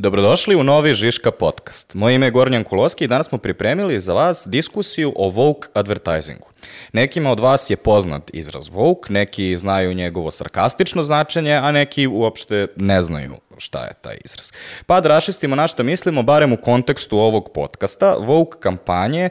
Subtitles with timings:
[0.00, 1.94] Dobrodošli u novi Žiška podcast.
[1.94, 6.48] Moje ime je Gornjan Kuloski i danas smo pripremili za vas diskusiju o woke advertisingu.
[6.92, 12.66] Nekima od vas je poznat izraz woke, neki znaju njegovo sarkastično značenje, a neki uopšte
[12.76, 14.52] ne znaju šta je taj izraz.
[14.86, 19.28] Pa da rašistimo na što mislimo, barem u kontekstu ovog podcasta, woke kampanje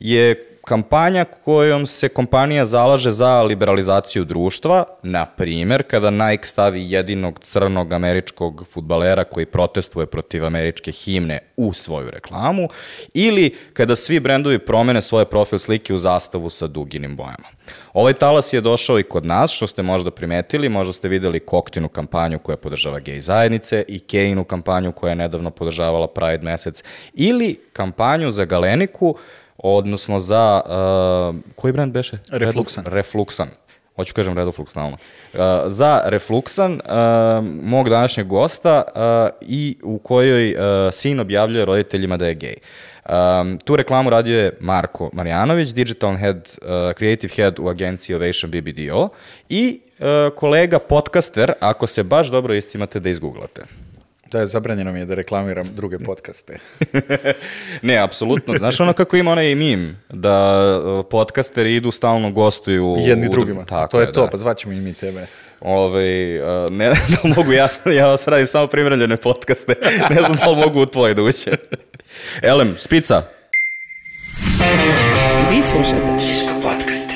[0.00, 7.38] je kampanja kojom se kompanija zalaže za liberalizaciju društva, na primer, kada Nike stavi jedinog
[7.38, 12.68] crnog američkog futbalera koji protestuje protiv američke himne u svoju reklamu,
[13.14, 17.48] ili kada svi brendovi promene svoje profil slike u zastavu sa duginim bojama.
[17.92, 21.88] Ovaj talas je došao i kod nas, što ste možda primetili, možda ste videli Koktinu
[21.88, 27.56] kampanju koja podržava gej zajednice i Kejinu kampanju koja je nedavno podržavala Pride mesec, ili
[27.72, 29.16] kampanju za Galeniku,
[29.58, 32.18] odnosno za, uh, koji brand beše?
[32.30, 32.84] Refluxan.
[32.84, 33.48] Refluxan.
[33.98, 34.92] Hoću kažem Redoflux stalno.
[34.96, 40.60] Uh, za Refluxan, uh, mog današnjeg gosta uh, i u kojoj uh,
[40.92, 42.54] sin objavljuje roditeljima da je gej.
[43.08, 48.50] Um, tu reklamu radio je Marko Marjanović, digital head, uh, creative head u agenciji Ovation
[48.50, 49.08] BBDO
[49.48, 50.06] i uh,
[50.36, 53.62] kolega podcaster, ako se baš dobro iscimate da izgooglate.
[54.32, 56.58] Da, zabranjeno mi je da reklamiram druge podcaste.
[57.82, 58.54] ne, apsolutno.
[58.58, 62.96] Znaš ono kako ima onaj mim, da uh, podcasteri idu stalno gostuju...
[62.98, 63.64] Jedni u, drugima.
[63.64, 64.30] Tako to je, je to, da.
[64.30, 65.26] pa zvaćemo i mi tebe.
[65.60, 69.74] Ove, uh, ne znam da li mogu, ja, ja vas radim samo primrljene podcaste,
[70.10, 71.50] ne znam da li mogu u tvoje da uće.
[72.42, 73.22] Elem, spica.
[75.50, 77.08] Vi slušate Šiško podcast.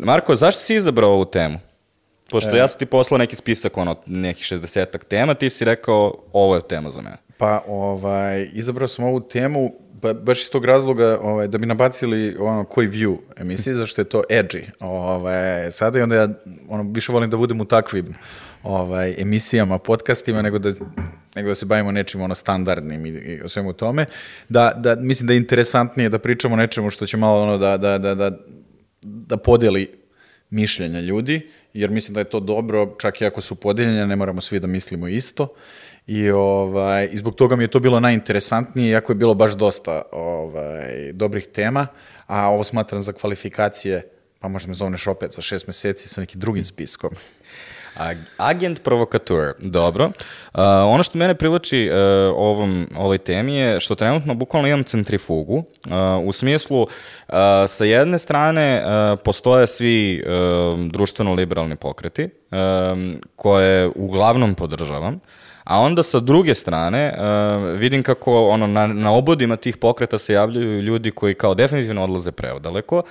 [0.00, 1.71] Marko, zašto si izabrao ovu temu?
[2.32, 2.58] Pošto E.
[2.58, 6.68] ja sam ti poslao neki spisak, ono, nekih 60-ak tema, ti si rekao, ovo je
[6.68, 7.16] tema za mene.
[7.36, 12.36] Pa, ovaj, izabrao sam ovu temu ba, baš iz tog razloga ovaj, da bi nabacili
[12.40, 14.62] ono koji view emisije, zašto je to edgy.
[14.80, 16.28] Ovaj, sada i onda ja
[16.68, 18.14] ono, više volim da budem u takvim
[18.62, 20.72] ovaj, emisijama, podcastima, nego da,
[21.34, 24.06] nego da se bavimo nečim ono standardnim i, i o svemu tome.
[24.48, 27.98] Da, da, mislim da je interesantnije da pričamo nečemu što će malo ono da, da,
[27.98, 28.30] da, da,
[29.02, 30.02] da podeli
[30.50, 34.40] mišljenja ljudi, jer mislim da je to dobro, čak i ako su podeljene, ne moramo
[34.40, 35.48] svi da mislimo isto.
[36.06, 40.02] I, ovaj, I zbog toga mi je to bilo najinteresantnije, iako je bilo baš dosta
[40.12, 41.86] ovaj, dobrih tema,
[42.26, 46.40] a ovo smatram za kvalifikacije, pa možda me zovneš opet za šest meseci sa nekim
[46.40, 47.10] drugim spiskom.
[47.96, 50.04] Ag- Agent provokateur, dobro.
[50.04, 50.12] Uh,
[50.64, 51.96] ono što mene privlači uh,
[52.36, 55.64] ovom, ovoj temi je što trenutno bukvalno imam centrifugu, uh,
[56.24, 56.88] u smislu uh,
[57.68, 60.32] sa jedne strane uh, postoje svi uh,
[60.80, 65.20] društveno-liberalni pokreti um, koje uglavnom podržavam,
[65.64, 70.32] A onda sa druge strane uh, vidim kako ono, na, na obodima tih pokreta se
[70.32, 73.02] javljaju ljudi koji kao definitivno odlaze preodaleko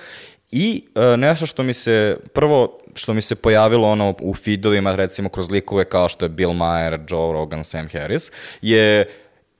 [0.52, 5.28] i uh, nešto što mi se, prvo što mi se pojavilo ono u feedovima recimo
[5.28, 9.06] kroz likove kao što je Bill Maher, Joe Rogan, Sam Harris, je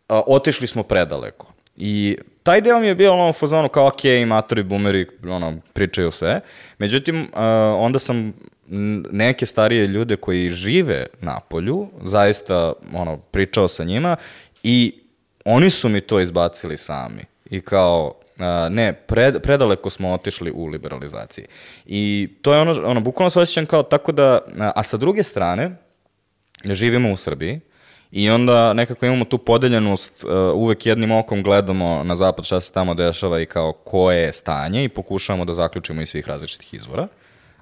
[0.08, 1.52] uh, otišli smo predaleko.
[1.76, 6.10] I taj deo mi je bio ono u fazonu kao ok, matori, boomeri, ono, pričaju
[6.10, 6.40] sve.
[6.78, 7.28] Međutim, uh,
[7.78, 8.32] onda sam
[9.12, 14.16] neke starije ljude koji žive na polju, zaista ono, pričao sa njima
[14.62, 14.94] i
[15.44, 17.24] oni su mi to izbacili sami.
[17.50, 18.21] I kao, a,
[18.70, 21.44] ne, pred, predaleko smo otišli u liberalizaciji.
[21.86, 24.40] I to je ono, ono bukvalno se osjećam kao tako da,
[24.74, 25.76] a, sa druge strane,
[26.64, 27.60] živimo u Srbiji
[28.12, 32.72] i onda nekako imamo tu podeljenost, uh, uvek jednim okom gledamo na zapad šta se
[32.72, 37.08] tamo dešava i kao koje je stanje i pokušavamo da zaključimo iz svih različitih izvora.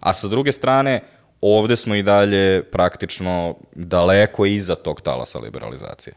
[0.00, 1.00] A sa druge strane,
[1.40, 6.14] ovde smo i dalje praktično daleko iza tog talasa liberalizacije.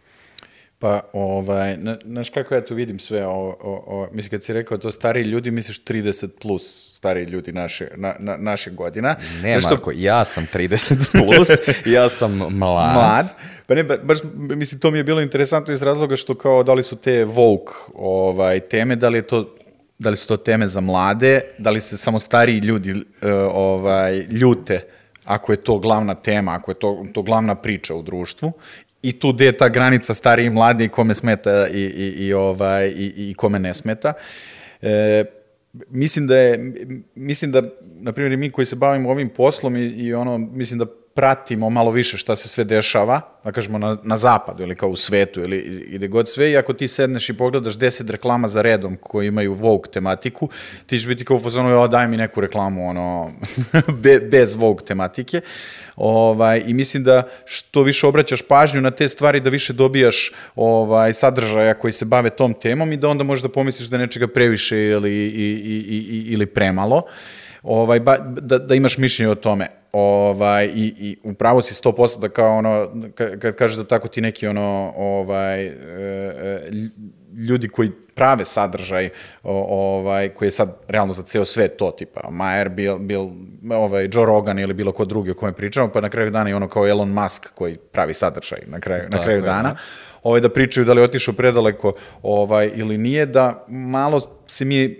[0.83, 4.53] Pa, ovaj, na- znaš kako ja tu vidim sve ovo, o, o, mislim kad si
[4.53, 6.63] rekao to stariji ljudi, misliš 30 plus
[6.93, 9.15] stariji ljudi naše, na, na, naše godina.
[9.33, 11.47] Ne, Znaš što- Marko, ja sam 30 plus,
[11.87, 12.93] ja sam mlad.
[12.93, 13.27] mlad.
[13.67, 16.73] Pa ne, ba- baš, mislim, to mi je bilo interesantno iz razloga što kao da
[16.73, 19.55] li su te woke ovaj, teme, da li je to
[19.99, 24.19] da li su to teme za mlade, da li se samo stariji ljudi e, ovaj,
[24.19, 24.79] ljute
[25.25, 28.51] ako je to glavna tema, ako je to, to glavna priča u društvu
[29.03, 32.87] i tu gde je ta granica stariji i mladi kome smeta i, i, i, ovaj,
[32.87, 34.13] i, i kome ne smeta.
[34.81, 35.25] E,
[35.89, 36.73] mislim da je,
[37.15, 40.85] mislim da, na primjer, mi koji se bavimo ovim poslom i, i ono, mislim da
[41.15, 44.95] pratimo malo više šta se sve dešava, da kažemo na, na zapadu ili kao u
[44.95, 48.97] svetu ili, gde god sve i ako ti sedneš i pogledaš 10 reklama za redom
[49.01, 50.49] koji imaju Vogue tematiku,
[50.85, 53.31] ti ćeš biti kao u fazonu, jo, daj mi neku reklamu, ono,
[54.03, 55.41] be, bez Vogue tematike.
[55.95, 61.13] Ovaj, I mislim da što više obraćaš pažnju na te stvari, da više dobijaš ovaj,
[61.13, 65.11] sadržaja koji se bave tom temom i da onda možda pomisliš da nečega previše ili,
[65.11, 67.03] i, i, i, ili premalo
[67.63, 69.82] ovaj, ba, da, da imaš mišljenje o tome.
[69.93, 72.69] Ovaj, i, i upravo si 100% da kao ono,
[73.15, 76.71] ka- kad kažeš da tako ti neki ono, ovaj, e, e,
[77.47, 79.09] ljudi koji prave sadržaj
[79.43, 83.29] ovaj, koji je sad realno za ceo svet to, tipa Mayer, Bill, Bill,
[83.71, 86.53] ovaj, Joe Rogan ili bilo ko drugi o kome pričamo, pa na kraju dana i
[86.53, 89.69] ono kao Elon Musk koji pravi sadržaj na kraju, na kraju dana.
[89.69, 89.75] da.
[90.23, 94.97] Ovaj, da pričaju da li otišao predaleko ovaj, ili nije, da malo se mi,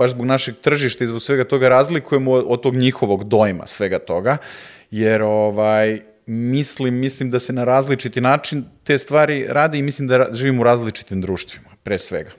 [0.00, 4.36] baš zbog našeg tržišta i zbog svega toga, razlikujemo od, tog njihovog dojma svega toga,
[4.90, 10.26] jer ovaj, mislim, mislim da se na različiti način te stvari rade i mislim da
[10.32, 12.30] živimo u različitim društvima, pre svega.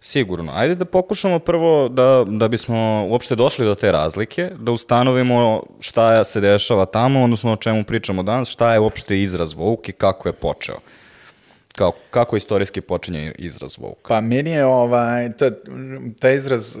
[0.00, 0.52] Sigurno.
[0.54, 6.24] Ajde da pokušamo prvo da, da bismo uopšte došli do te razlike, da ustanovimo šta
[6.24, 10.28] se dešava tamo, odnosno o čemu pričamo danas, šta je uopšte izraz Vouk i kako
[10.28, 10.78] je počeo.
[11.80, 14.08] Kao, kako istorijski počinje izraz Vouk?
[14.08, 15.50] Pa meni je ovaj, to,
[16.20, 16.80] taj izraz, e,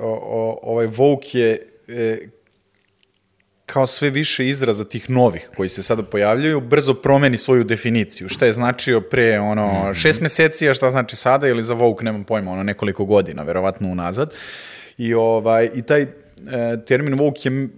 [0.00, 1.58] o, o, ovaj woke je
[1.88, 2.18] e,
[3.66, 8.28] kao sve više izraza tih novih koji se sada pojavljaju, brzo promeni svoju definiciju.
[8.28, 12.24] Šta je značio pre ono šest meseci, a šta znači sada ili za woke, nemam
[12.24, 14.34] pojma, ono nekoliko godina, verovatno unazad.
[14.98, 16.08] I, ovaj, i taj e,
[16.86, 17.68] termin woke je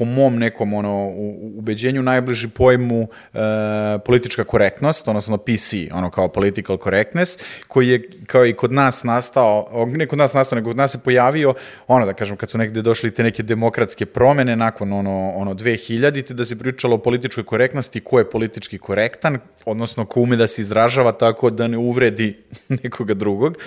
[0.00, 1.12] po mom nekom ono,
[1.58, 3.38] ubeđenju najbliži pojmu e,
[4.04, 7.38] politička korektnost, odnosno PC, ono kao political correctness,
[7.68, 10.98] koji je kao i kod nas nastao, ne kod nas nastao, nego kod nas se
[10.98, 11.54] pojavio,
[11.88, 16.32] ono da kažem, kad su negde došli te neke demokratske promene nakon ono, ono 2000
[16.32, 20.62] da se pričalo o političkoj korektnosti, ko je politički korektan, odnosno ko ume da se
[20.62, 22.36] izražava tako da ne uvredi
[22.82, 23.58] nekoga drugog.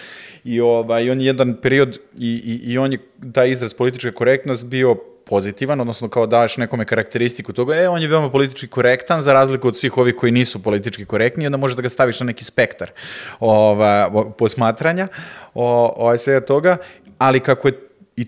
[0.43, 2.97] I ovaj, on je jedan period i, i, i on je
[3.33, 8.07] taj izraz politička korektnost bio pozitivan, odnosno kao daš nekome karakteristiku toga, e, on je
[8.07, 11.81] veoma politički korektan, za razliku od svih ovih koji nisu politički korektni, onda možeš da
[11.81, 12.91] ga staviš na neki spektar
[13.39, 15.07] ova, posmatranja
[15.53, 16.77] o, o, svega toga,
[17.17, 17.73] ali kako je
[18.15, 18.27] i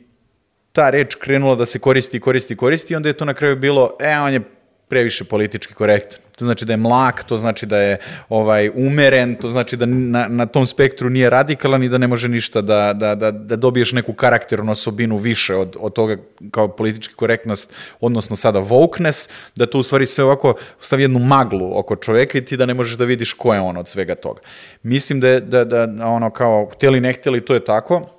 [0.72, 4.18] ta reč krenula da se koristi, koristi, koristi, onda je to na kraju bilo, e,
[4.20, 4.42] on je
[4.88, 6.25] previše politički korektan.
[6.36, 7.98] To znači da je mlak, to znači da je
[8.30, 12.30] ovaj umeren, to znači da na, na tom spektru nije radikalan i da ne može
[12.30, 16.18] ništa da, da, da, da dobiješ neku karakternu osobinu više od, od toga
[16.52, 21.80] kao politički korektnost, odnosno sada wokeness, da to u stvari sve ovako stavi jednu maglu
[21.80, 24.42] oko čoveka i ti da ne možeš da vidiš ko je on od svega toga.
[24.84, 28.10] Mislim da, je, da, da ono kao, htjeli ne htjeli, to je tako,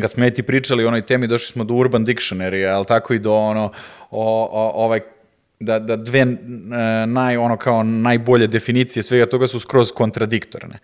[0.00, 3.14] kad smo ja ti pričali o onoj temi, došli smo do Urban Dictionary, ali tako
[3.14, 3.72] i do ono,
[4.10, 5.00] o, o, ovaj,
[5.60, 6.26] da, da dve e,
[7.06, 10.78] naj, ono kao najbolje definicije svega toga su skroz kontradiktorne.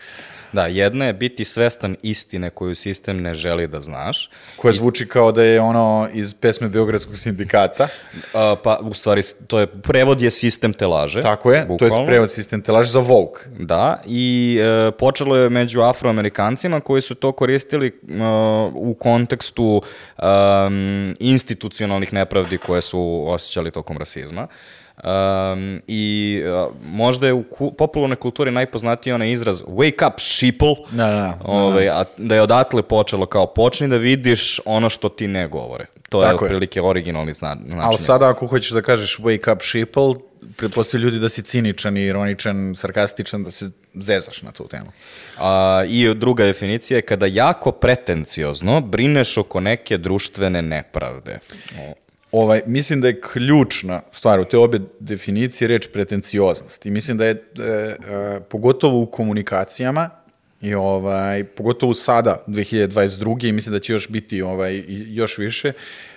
[0.52, 5.32] Da, jedna je biti svestan istine koju sistem ne želi da znaš, Koja zvuči kao
[5.32, 7.88] da je ono iz pesme Beogradskog sindikata.
[8.34, 11.20] a, pa u stvari to je, prevod je sistem te laže.
[11.20, 11.96] Tako je, to bukvalno.
[11.96, 13.40] je prevod sistem telaž za Vogue.
[13.58, 17.92] Da, i e, počelo je među afroamerikancima koji su to koristili e,
[18.74, 19.82] u kontekstu
[20.18, 24.48] um, institucionalnih nepravdi koje su osjećali tokom rasizma.
[25.04, 30.74] Um, I e, možda je u ku, popularnoj kulturi najpoznatiji onaj izraz wake up sheeple,
[30.90, 31.38] Da, da, da.
[31.44, 35.86] ovaj, a da je odatle počelo kao počni da vidiš ono što ti ne govore.
[36.08, 36.50] To Tako je je.
[36.50, 37.80] otprilike originalni zna, način.
[37.80, 40.14] Ali sada ako hoćeš da kažeš wake up sheeple,
[40.56, 44.86] pretpostavljaju ljudi da si ciničan ironičan, sarkastičan, da se zezaš na tu temu.
[45.38, 51.38] A, I druga definicija je kada jako pretenciozno brineš oko neke društvene nepravde.
[51.78, 51.92] O,
[52.32, 56.86] Ovaj, mislim da je ključna stvar u te obje definicije reč pretencioznost.
[56.86, 57.96] I mislim da je, e, e,
[58.40, 60.10] pogotovo u komunikacijama,
[60.60, 63.48] i ovaj, pogotovo sada, 2022.
[63.48, 65.72] i mislim da će još biti ovaj, još više,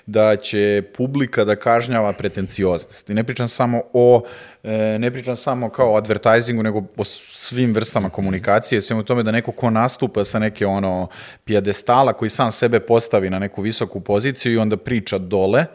[0.05, 3.09] da će publika da kažnjava pretencioznost.
[3.09, 4.23] I ne pričam samo o,
[4.63, 9.23] e, ne pričam samo kao o advertisingu, nego o svim vrstama komunikacije, svemu u tome
[9.23, 11.07] da neko ko nastupa sa neke ono
[11.45, 15.65] pijedestala koji sam sebe postavi na neku visoku poziciju i onda priča dole,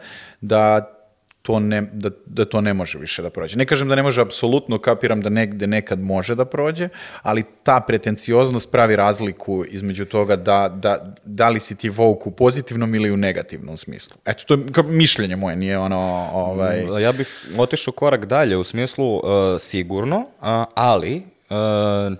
[0.41, 0.95] da
[1.41, 3.57] to ne, da, da to ne može više da prođe.
[3.57, 6.89] Ne kažem da ne može apsolutno, kapiram da negde nekad može da prođe,
[7.21, 12.31] ali ta pretencioznost pravi razliku između toga da, da, da li si ti vouk u
[12.31, 14.17] pozitivnom ili u negativnom smislu.
[14.25, 16.29] Eto, to je mišljenje moje, nije ono...
[16.33, 19.21] Ovaj, Ja bih otišao korak dalje u smislu uh,
[19.59, 21.38] sigurno, a, ali uh,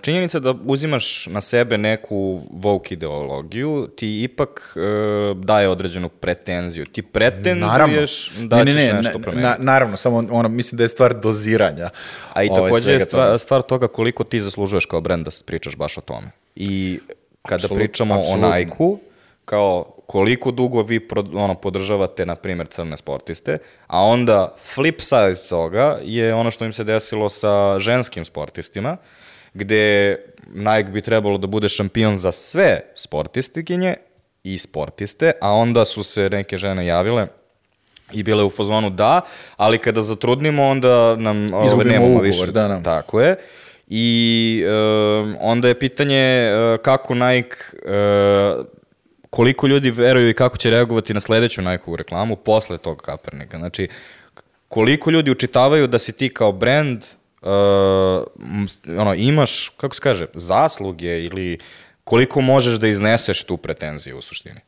[0.02, 6.86] činjenica da uzimaš na sebe neku woke ideologiju ti ipak uh, daje određenu pretenziju.
[6.86, 9.42] Ti pretenduješ da ćeš nešto promeniti.
[9.42, 11.90] na, naravno, samo ono, mislim da je stvar doziranja.
[12.32, 13.24] A i ovaj, takođe je svega toga.
[13.24, 16.30] stvar, stvar toga koliko ti zaslužuješ kao brend da pričaš baš o tome.
[16.56, 17.00] I
[17.42, 18.48] kada Apsolut- pričamo apsolutno.
[18.48, 18.98] o Nike-u,
[19.44, 25.36] kao koliko dugo vi pro, ono, podržavate, na primjer, crne sportiste, a onda flip side
[25.48, 28.96] toga je ono što im se desilo sa ženskim sportistima,
[29.54, 30.16] gde
[30.54, 33.94] Nike bi trebalo da bude šampion za sve sportistikinje
[34.44, 37.26] i sportiste, a onda su se neke žene javile
[38.12, 39.20] i bile u fazonu da,
[39.56, 42.46] ali kada zatrudnimo onda nam ove, nemamo ugovor, više.
[42.46, 42.82] da, da.
[42.82, 43.36] Tako je.
[43.88, 44.70] I e,
[45.40, 48.54] onda je pitanje e, kako Nike, e,
[49.30, 53.58] koliko ljudi veruju i kako će reagovati na sledeću Nike-ovu reklamu posle tog Kaepernika.
[53.58, 53.88] Znači,
[54.68, 57.04] koliko ljudi učitavaju da si ti kao brand
[58.98, 61.58] ono, imaš, kako se kaže, zasluge ili
[62.04, 64.60] koliko možeš da izneseš tu pretenziju u suštini.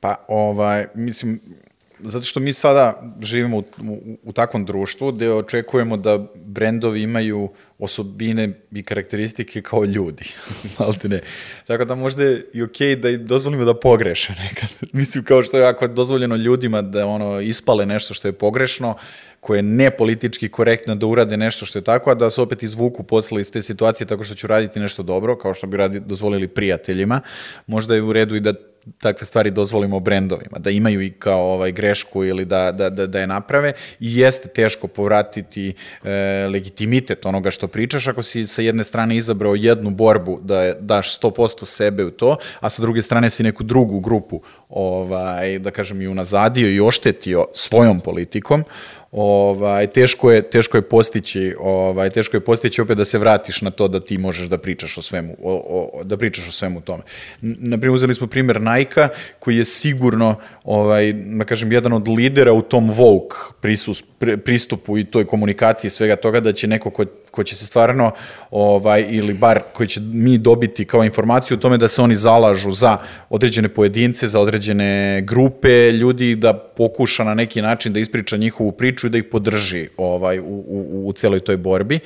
[0.00, 1.40] Pa, ovaj, mislim,
[2.00, 7.48] zato što mi sada živimo u, u, u takvom društvu gde očekujemo da brendovi imaju
[7.78, 10.24] osobine i karakteristike kao ljudi,
[10.78, 11.22] malte ne.
[11.66, 14.68] Tako da možda je i okej okay da dozvolimo da pogreše nekad.
[14.92, 18.94] Mislim, kao što je ako je dozvoljeno ljudima da ono ispale nešto što je pogrešno,
[19.40, 22.62] koje je ne politički korektno da urade nešto što je tako, a da se opet
[22.62, 26.00] izvuku posle iz te situacije tako što ću raditi nešto dobro, kao što bi radi,
[26.00, 27.20] dozvolili prijateljima.
[27.66, 28.54] Možda je u redu i da
[28.98, 33.20] takve stvari dozvolimo brendovima, da imaju i kao ovaj grešku ili da, da, da, da
[33.20, 35.74] je naprave i jeste teško povratiti
[36.04, 36.10] e,
[36.50, 41.20] legitimitet onoga što pričaš ako si sa jedne strane izabrao jednu borbu da je, daš
[41.20, 46.02] 100% sebe u to, a sa druge strane si neku drugu grupu ovaj, da kažem
[46.02, 48.64] i unazadio i oštetio svojom politikom,
[49.12, 53.70] ovaj teško je teško je postići ovaj teško je postići opet da se vratiš na
[53.70, 57.02] to da ti možeš da pričaš o svemu o, o, da pričaš o svemu tome.
[57.40, 59.08] Na primjer uzeli smo primer Nike
[59.38, 60.34] koji je sigurno
[60.64, 64.04] ovaj da kažem jedan od lidera u tom woke prisus,
[64.44, 67.04] pristupu i toj komunikaciji svega toga da će neko ko
[67.36, 68.10] ko će se stvarno,
[68.50, 72.70] ovaj, ili bar koji će mi dobiti kao informaciju o tome da se oni zalažu
[72.70, 72.96] za
[73.30, 78.95] određene pojedince, za određene grupe ljudi, da pokuša na neki način da ispriča njihovu priču
[79.04, 81.98] i da ih podrži ovaj, u, u, u celoj toj borbi.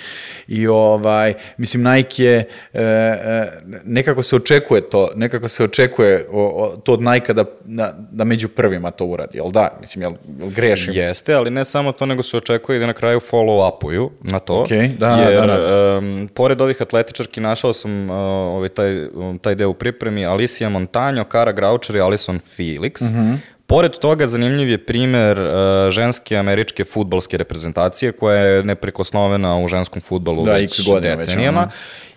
[0.49, 3.51] I ovaj, mislim, Nike je, e, e,
[3.85, 8.25] nekako se očekuje to, nekako se očekuje o, o, to od Nike da, da, da
[8.25, 9.79] među prvima to uradi, jel da?
[9.81, 10.95] Mislim, jel, jel grešim?
[10.95, 14.65] Jeste, ali ne samo to, nego se očekuje da na kraju follow-upuju na to.
[14.69, 15.99] Okay, da, jer, da, da.
[15.99, 20.69] Um, pored ovih atletičarki našao sam uh, ovaj, taj, um, taj deo u pripremi, Alicia
[20.69, 23.03] Montanjo, Kara Graučer i Alison Felix.
[23.03, 23.37] Mm -hmm.
[23.71, 30.03] Pored toga, zanimljiv je primer uh, ženske američke futbalske reprezentacije koja je neprekosnovena u ženskom
[30.03, 31.61] futbalu da, već x godina decenijama.
[31.61, 31.71] Već,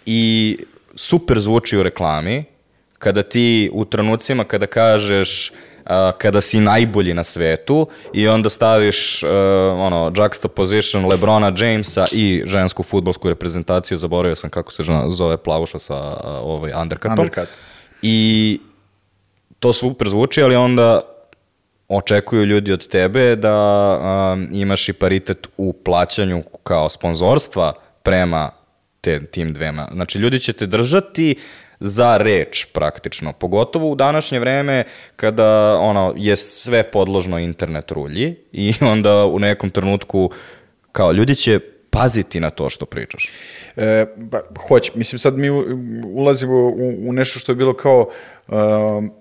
[0.06, 0.58] I
[0.96, 2.44] super zvuči u reklami,
[3.00, 9.24] kada ti u trenucima kada kažeš uh, kada si najbolji na svetu i onda staviš
[9.24, 9.30] uh,
[9.78, 15.96] ono juxtaposition Lebrona Jamesa i žensku futbolsku reprezentaciju, zaboravio sam kako se zove plavuša sa
[15.96, 17.20] uh, ovaj undercutom.
[17.20, 17.50] Undercut.
[18.02, 18.60] I
[19.60, 21.13] to super zvuči, ali onda
[21.88, 23.56] očekuju ljudi od tebe da
[24.34, 27.74] um, imaš i paritet u plaćanju kao sponzorstva
[28.04, 28.52] prema
[29.02, 29.88] te, tim dvema.
[29.92, 31.36] Znači, ljudi će te držati
[31.80, 34.84] za reč praktično, pogotovo u današnje vreme
[35.16, 40.32] kada ono je sve podložno internet rulji i onda u nekom trenutku
[40.92, 41.60] kao ljudi će
[41.90, 43.30] paziti na to što pričaš.
[43.76, 44.92] E, pa, hoće.
[44.96, 45.50] Mislim, sad mi
[46.06, 48.10] ulazimo u, u nešto što je bilo kao
[48.48, 49.12] um,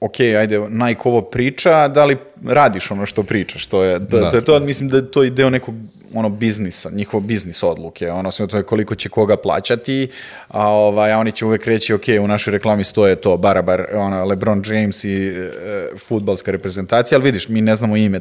[0.00, 4.30] ok, ajde, Nike ovo priča, da li radiš ono što pričaš, to je, to, da.
[4.30, 5.74] to je to, mislim da je to i deo nekog
[6.14, 10.08] ono biznisa, njihovo biznis odluke, ono sve to je koliko će koga plaćati,
[10.48, 14.24] a ovaj a oni će uvek reći ok, u našoj reklami stoje to barabar, ono
[14.24, 15.50] LeBron James i e,
[15.98, 18.20] fudbalska reprezentacija, ali vidiš, mi ne znamo ime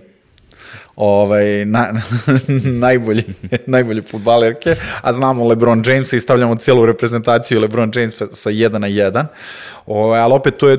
[0.95, 1.87] ovaj, na,
[2.87, 3.23] najbolji,
[3.65, 8.87] najbolje futbalerke, a znamo LeBron Jamesa i stavljamo cijelu reprezentaciju LeBron James sa 1 na
[8.87, 9.25] 1.
[9.85, 10.77] Ovaj, ali opet to je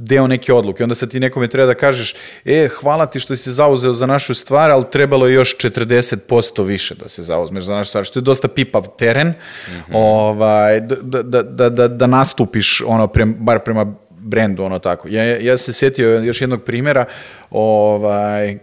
[0.00, 0.82] deo neke odluke.
[0.82, 2.14] Onda sad ti nekome treba da kažeš,
[2.44, 6.64] e, hvala ti što si se zauzeo za našu stvar, ali trebalo je još 40%
[6.64, 9.34] više da se zauzmeš za našu stvar, što je dosta pipav teren, mm
[9.70, 9.92] -hmm.
[9.92, 15.08] ovaj, da, da, da, da, da nastupiš ono, prem, bar prema brendu, ono tako.
[15.08, 17.04] Ja, ja se setio još jednog primjera,
[17.50, 18.58] ovaj,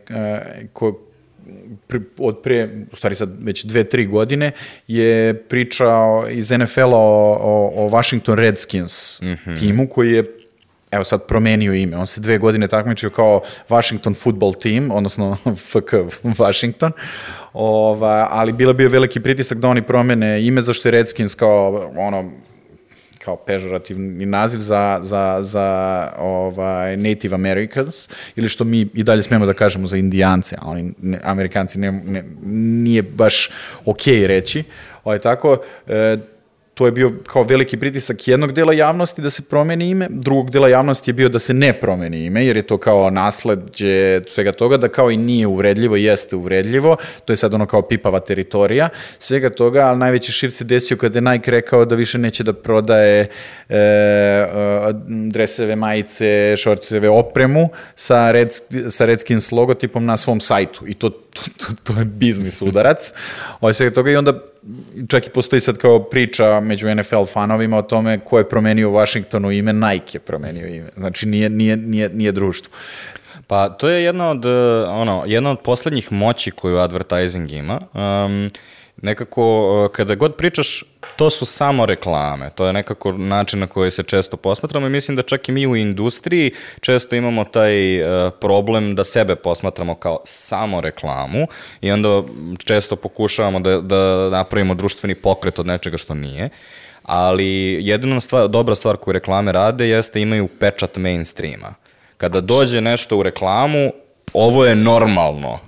[0.74, 1.00] ko,
[1.88, 4.51] pri, od pre, u stvari sad već dve, tri godine,
[4.88, 9.60] je pričao iz NFL-a o, o, o Washington Redskins mm -hmm.
[9.60, 10.24] timu koji je
[10.91, 15.38] evo sad promenio ime, on se dve godine takmičio kao Washington Football Team, odnosno
[15.72, 16.91] FK Washington,
[17.53, 22.32] Ova, ali bila bio veliki pritisak da oni promene ime, zašto je Redskins kao ono,
[23.25, 29.46] kao pežorativni naziv za, za, za ovaj, Native Americans, ili što mi i dalje smemo
[29.46, 33.50] da kažemo za indijance, a oni, ne, amerikanci ne, ne, nije baš
[33.86, 34.63] okej okay reći.
[35.03, 36.17] Ovaj, tako, e,
[36.77, 40.69] to je bio kao veliki pritisak jednog dela javnosti da se promeni ime, drugog dela
[40.69, 44.77] javnosti je bio da se ne promeni ime, jer je to kao nasledđe svega toga,
[44.77, 49.50] da kao i nije uvredljivo, jeste uvredljivo, to je sad ono kao pipava teritorija, svega
[49.50, 53.19] toga, ali najveći šir se desio kada je Nike rekao da više neće da prodaje
[53.69, 54.48] e, e,
[55.31, 58.50] dreseve, majice, šorceve, opremu sa, Red,
[58.89, 63.13] sa Redskins logotipom na svom sajtu i to, to, to, to je biznis udarac.
[63.62, 64.41] Ovo svega toga i onda
[65.09, 69.51] čak i postoji sad kao priča među NFL fanovima o tome ko je promenio Washingtonu
[69.51, 70.89] ime, Nike je promenio ime.
[70.95, 72.74] Znači nije, nije, nije, nije društvo.
[73.47, 74.45] Pa to je jedna od,
[74.88, 77.79] ono, jedna od poslednjih moći koju advertising ima.
[77.93, 78.50] Um,
[79.01, 80.83] nekako, eh, kada god pričaš,
[81.15, 82.49] to su samo reklame.
[82.55, 85.67] To je nekako način na koji se često posmatramo i mislim da čak i mi
[85.67, 86.51] u industriji
[86.81, 91.47] često imamo taj uh, problem da sebe posmatramo kao samo reklamu
[91.81, 92.23] i onda
[92.65, 96.49] često pokušavamo da, da napravimo društveni pokret od nečega što nije.
[97.03, 101.73] Ali jedina stvar, dobra stvar koju reklame rade jeste imaju pečat mainstreama.
[102.17, 103.91] Kada dođe nešto u reklamu,
[104.33, 105.66] ovo je normalno.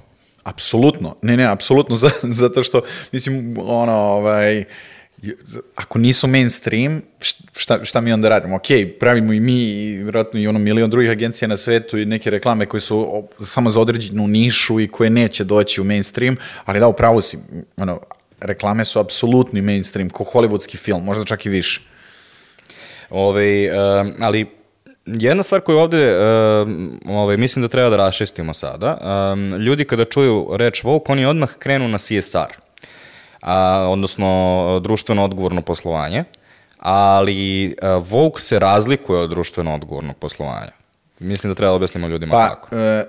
[0.50, 1.16] Apsolutno.
[1.22, 1.96] Ne, ne, apsolutno,
[2.42, 4.64] zato što, mislim, ono, ovaj,
[5.76, 7.02] ako nisu mainstream,
[7.56, 8.56] šta, šta mi onda radimo?
[8.56, 8.68] Ok,
[9.00, 12.66] pravimo i mi, i vjerojatno i ono milion drugih agencija na svetu i neke reklame
[12.66, 17.22] koje su samo za određenu nišu i koje neće doći u mainstream, ali da, upravo
[17.22, 17.38] si,
[17.78, 18.00] ono,
[18.40, 21.82] reklame su apsolutni mainstream, ko hollywoodski film, možda čak i više.
[23.10, 24.59] Ove, uh, ali
[25.14, 26.70] jedna stvar koju ovde uh,
[27.06, 28.98] ovaj, mislim da treba da rašestimo sada,
[29.34, 32.54] um, ljudi kada čuju reč Vogue, oni odmah krenu na CSR,
[33.42, 36.24] a, odnosno društveno odgovorno poslovanje,
[36.80, 40.72] ali uh, Vogue se razlikuje od društveno odgovornog poslovanja.
[41.20, 42.76] Mislim da treba da objasnimo ljudima pa, kako.
[42.76, 43.06] E,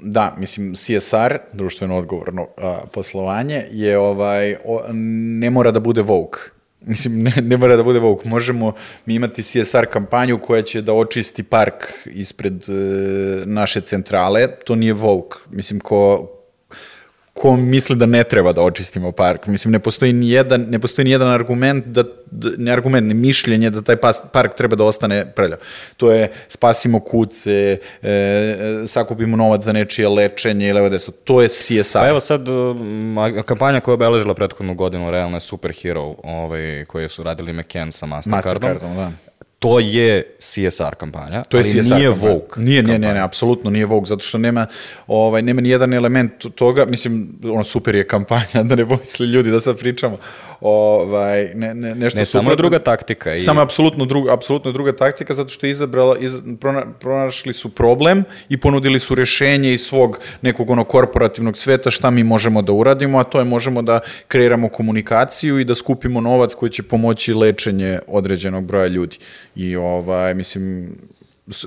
[0.00, 6.38] da, mislim, CSR, društveno odgovorno a, poslovanje, je ovaj, o, ne mora da bude Vogue.
[6.86, 8.30] Mislim, ne, ne mora da bude Vogue.
[8.30, 8.72] Možemo
[9.06, 11.74] mi imati CSR kampanju koja će da očisti park
[12.06, 12.72] ispred e,
[13.46, 14.56] naše centrale.
[14.64, 15.38] To nije Vogue.
[15.50, 16.28] Mislim, ko,
[17.32, 19.46] ko misli da ne treba da očistimo park.
[19.46, 23.14] Mislim, ne postoji ni jedan, ne postoji ni jedan argument, da, da, ne argument, ne
[23.14, 25.58] mišljenje da taj pas, park treba da ostane prljav.
[25.96, 31.12] To je spasimo kuce, e, sakupimo novac za nečije lečenje ili deso.
[31.12, 31.98] To je CSR.
[31.98, 37.08] Pa evo sad, um, kampanja koja je obeležila prethodnu godinu, realno je Superhero, ovaj, koji
[37.08, 38.70] su radili McCann sa Mastercardom.
[38.70, 39.31] Mastercardom, da
[39.62, 42.32] to je CSR kampanja, to je ali CSR nije kampanja.
[42.32, 42.56] Vogue.
[42.56, 42.98] Nije, kampanja.
[42.98, 44.66] ne, ne, ne, apsolutno nije Vogue, zato što nema,
[45.06, 49.50] ovaj, nema ni jedan element toga, mislim, ono super je kampanja, da ne pomisli ljudi
[49.50, 50.18] da sad pričamo,
[50.60, 53.34] ovaj, ne, ne, nešto Ne, samo je druga taktika.
[53.34, 53.38] I...
[53.38, 57.68] Samo je apsolutno druga, apsolutno druga taktika, zato što je izabrala, iz, prona, pronašli su
[57.68, 62.72] problem i ponudili su rešenje iz svog nekog ono korporativnog sveta šta mi možemo da
[62.72, 67.34] uradimo, a to je možemo da kreiramo komunikaciju i da skupimo novac koji će pomoći
[67.34, 69.18] lečenje određenog broja ljudi
[69.54, 70.96] i ovaj, mislim,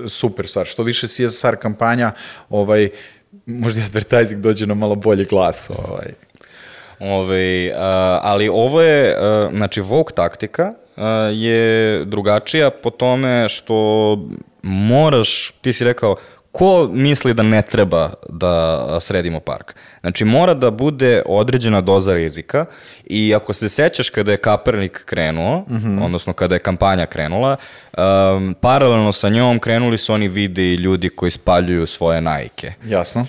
[0.08, 0.66] super stvar.
[0.66, 2.12] Što više CSR kampanja,
[2.50, 2.88] ovaj,
[3.46, 5.70] možda i advertising dođe na malo bolji glas.
[5.70, 6.06] Ovaj.
[7.00, 7.76] Ove, uh,
[8.22, 9.16] ali ovo je,
[9.56, 10.72] znači, Vogue taktika
[11.32, 14.18] je drugačija po tome što
[14.62, 16.16] moraš, ti si rekao,
[16.56, 19.74] ko misli da ne treba da sredimo park?
[20.00, 22.64] Znači, mora da bude određena doza rizika
[23.06, 26.04] i ako se sećaš kada je Kapernik krenuo, mm -hmm.
[26.04, 27.56] odnosno kada je kampanja krenula,
[27.98, 32.72] um, paralelno sa njom krenuli su oni videi ljudi koji spaljuju svoje najke.
[32.84, 33.26] Jasno.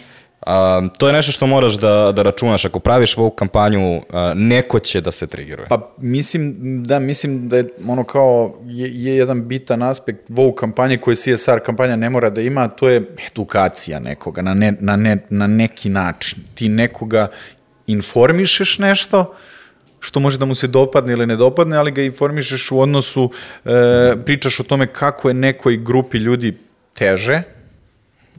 [0.47, 2.65] Um, to je nešto što moraš da, da računaš.
[2.65, 4.01] Ako praviš ovu kampanju,
[4.35, 5.67] neko će da se trigiruje.
[5.67, 10.97] Pa mislim da, mislim da je ono kao je, je jedan bitan aspekt Vogue kampanje
[10.97, 15.17] koje CSR kampanja ne mora da ima, to je edukacija nekoga na, ne, na, ne,
[15.29, 16.39] na neki način.
[16.55, 17.27] Ti nekoga
[17.87, 19.33] informišeš nešto,
[19.99, 23.31] što može da mu se dopadne ili ne dopadne, ali ga informišeš u odnosu,
[23.65, 26.57] e, pričaš o tome kako je nekoj grupi ljudi
[26.93, 27.41] teže,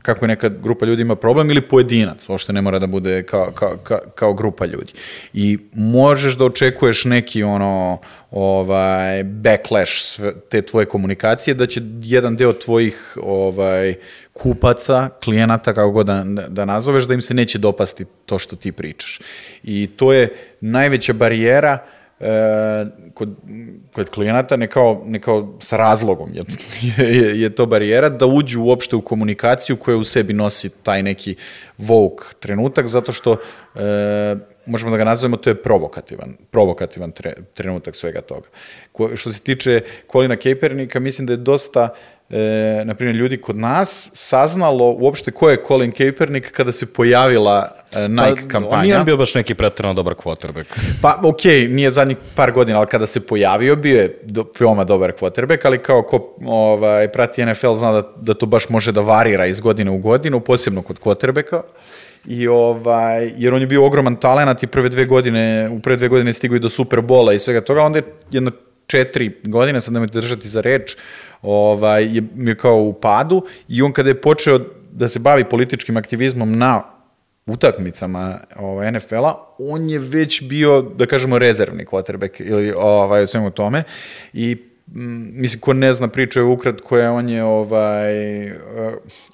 [0.03, 3.77] kako neka grupa ljudi ima problem ili pojedinac, uopšte ne mora da bude kao, kao,
[3.83, 4.93] kao, kao grupa ljudi.
[5.33, 7.99] I možeš da očekuješ neki ono
[8.31, 13.95] ovaj backlash sve, te tvoje komunikacije da će jedan deo tvojih ovaj
[14.33, 18.73] kupaca, klijenata kako god da, da nazoveš da im se neće dopasti to što ti
[18.73, 19.21] pričaš.
[19.63, 20.29] I to je
[20.61, 23.37] najveća barijera uh, e, kod,
[23.92, 26.31] kod klijenata ne kao, ne kao sa razlogom
[26.98, 31.02] je, je, je to barijera da uđu uopšte u komunikaciju koja u sebi nosi taj
[31.02, 31.37] neki
[31.78, 34.37] Vogue trenutak, zato što e,
[34.68, 38.48] možemo da ga nazovemo, to je provokativan, provokativan tre, trenutak svega toga.
[38.92, 41.88] Ko, što se tiče Kolina Kaepernika, mislim da je dosta
[42.31, 47.76] e, na primjer, ljudi kod nas saznalo uopšte ko je Colin Kaepernick kada se pojavila
[47.92, 48.76] e, Nike Pa, kampanja.
[48.76, 50.64] On nije bio baš neki pretrano dobar quarterback.
[51.02, 55.12] Pa, okej, nije zadnjih par godina, ali kada se pojavio, bio je do, veoma dobar
[55.20, 59.46] quarterback, ali kao ko ovaj, prati NFL zna da, da to baš može da varira
[59.46, 61.62] iz godine u godinu, posebno kod quarterbacka.
[62.29, 66.09] I ovaj, jer on je bio ogroman talenat i prve dve godine, u prve dve
[66.09, 68.51] godine stigao i do Superbola i svega toga, onda je jedno
[68.87, 70.97] četiri godine, sad nemojte držati za reč,
[71.43, 74.61] ovaj, je, je kao u padu i on kada je počeo
[74.93, 76.83] da se bavi političkim aktivizmom na
[77.47, 83.83] utakmicama ovaj, NFL-a, on je već bio, da kažemo, rezervni quarterback ili ovaj, svemu tome
[84.33, 88.55] i mislim, ko ne zna priča je ukratko je, on je ovaj, eh,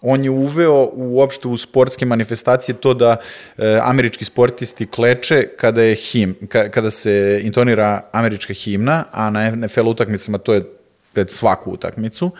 [0.02, 3.16] on je uveo uopšte u sportske manifestacije to da
[3.58, 9.50] eh, američki sportisti kleče kada je him, ka, kada se intonira američka himna, a na
[9.50, 10.64] NFL utakmicama to je
[11.12, 12.30] pred svaku utakmicu.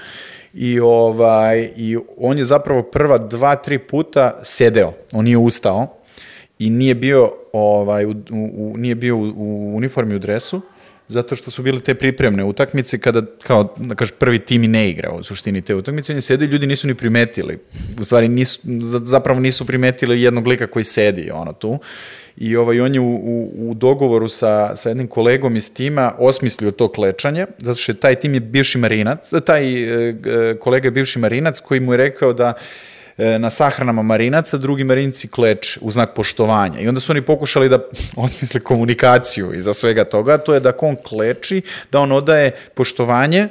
[0.55, 4.92] I ovaj i on je zapravo prva dva tri puta sedeo.
[5.12, 5.87] On nije ustao
[6.59, 10.61] i nije bio ovaj u, u- nije bio u, u uniformi u dresu
[11.09, 14.90] zato što su bile te pripremne utakmice kada kao da kažeš prvi tim i ne
[14.90, 16.12] igra u suštini te utakmice.
[16.12, 17.59] On je sedeo i ljudi nisu ni primetili.
[18.01, 21.79] U stvari nisu za- zapravo nisu primetili jednog lika koji sedi ono tu.
[22.37, 26.71] I ovaj, on je u, u, u dogovoru sa, sa jednim kolegom iz tima osmislio
[26.71, 29.64] to klečanje, zato što je taj tim je bivši marinac, taj
[30.11, 30.14] e,
[30.61, 32.53] kolega je bivši marinac koji mu je rekao da
[33.16, 36.81] na sahranama marinaca drugi marinci kleč u znak poštovanja.
[36.81, 37.79] I onda su oni pokušali da
[38.16, 43.48] osmisle komunikaciju iza svega toga, to je da ako on kleči, da on odaje poštovanje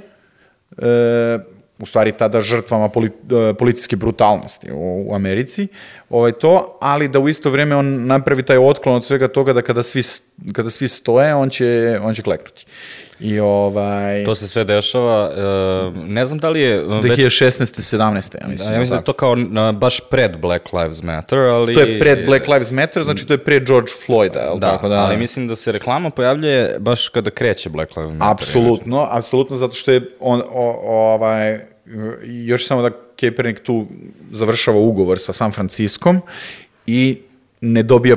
[0.77, 1.37] e,
[1.79, 5.67] u stvari tada žrtvama poli, e, policijske brutalnosti u, u Americi,
[6.09, 9.61] ovaj to, ali da u isto vrijeme on napravi taj otklon od svega toga da
[9.61, 10.01] kada svi,
[10.53, 12.65] kada svi stoje, on će, on će kleknuti.
[13.19, 14.23] I ovaj...
[14.23, 16.75] To se sve dešava, e, ne znam da li je...
[16.75, 17.97] e, već- 2016.
[17.97, 18.41] 17.
[18.41, 18.73] ja mislim.
[18.73, 21.73] Ja mislim da je to kao na, baš pred Black Lives Matter, ali...
[21.73, 24.71] To je pred Black Lives Matter, znači to je pre George Floyda, je li Da,
[24.71, 24.95] tako da?
[24.95, 28.31] ali mislim da se reklama pojavljuje baš kada kreće Black Lives Matter.
[28.31, 31.59] Apsolutno, apsolutno, zato što je on, o, ovaj,
[32.23, 33.87] još samo da Kaepernick tu
[34.31, 36.21] završava ugovor sa San Franciskom
[36.87, 37.21] i
[37.61, 38.15] ne dobija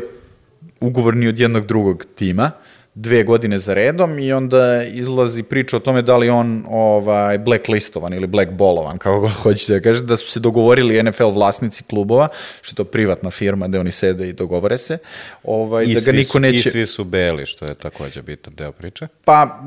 [0.80, 2.50] ugovor ni od jednog drugog tima
[2.96, 8.14] dve godine za redom i onda izlazi priča o tome da li on ovaj blacklistovan
[8.14, 12.28] ili blackballovan, kako god hoćete da kažete, da su se dogovorili NFL vlasnici klubova,
[12.62, 14.98] što je to privatna firma gde oni sede i dogovore se,
[15.44, 16.68] ovaj, I, da ga niko su- neće...
[16.68, 19.08] I svi su beli, što je takođe bitan deo priče.
[19.24, 19.60] Pa,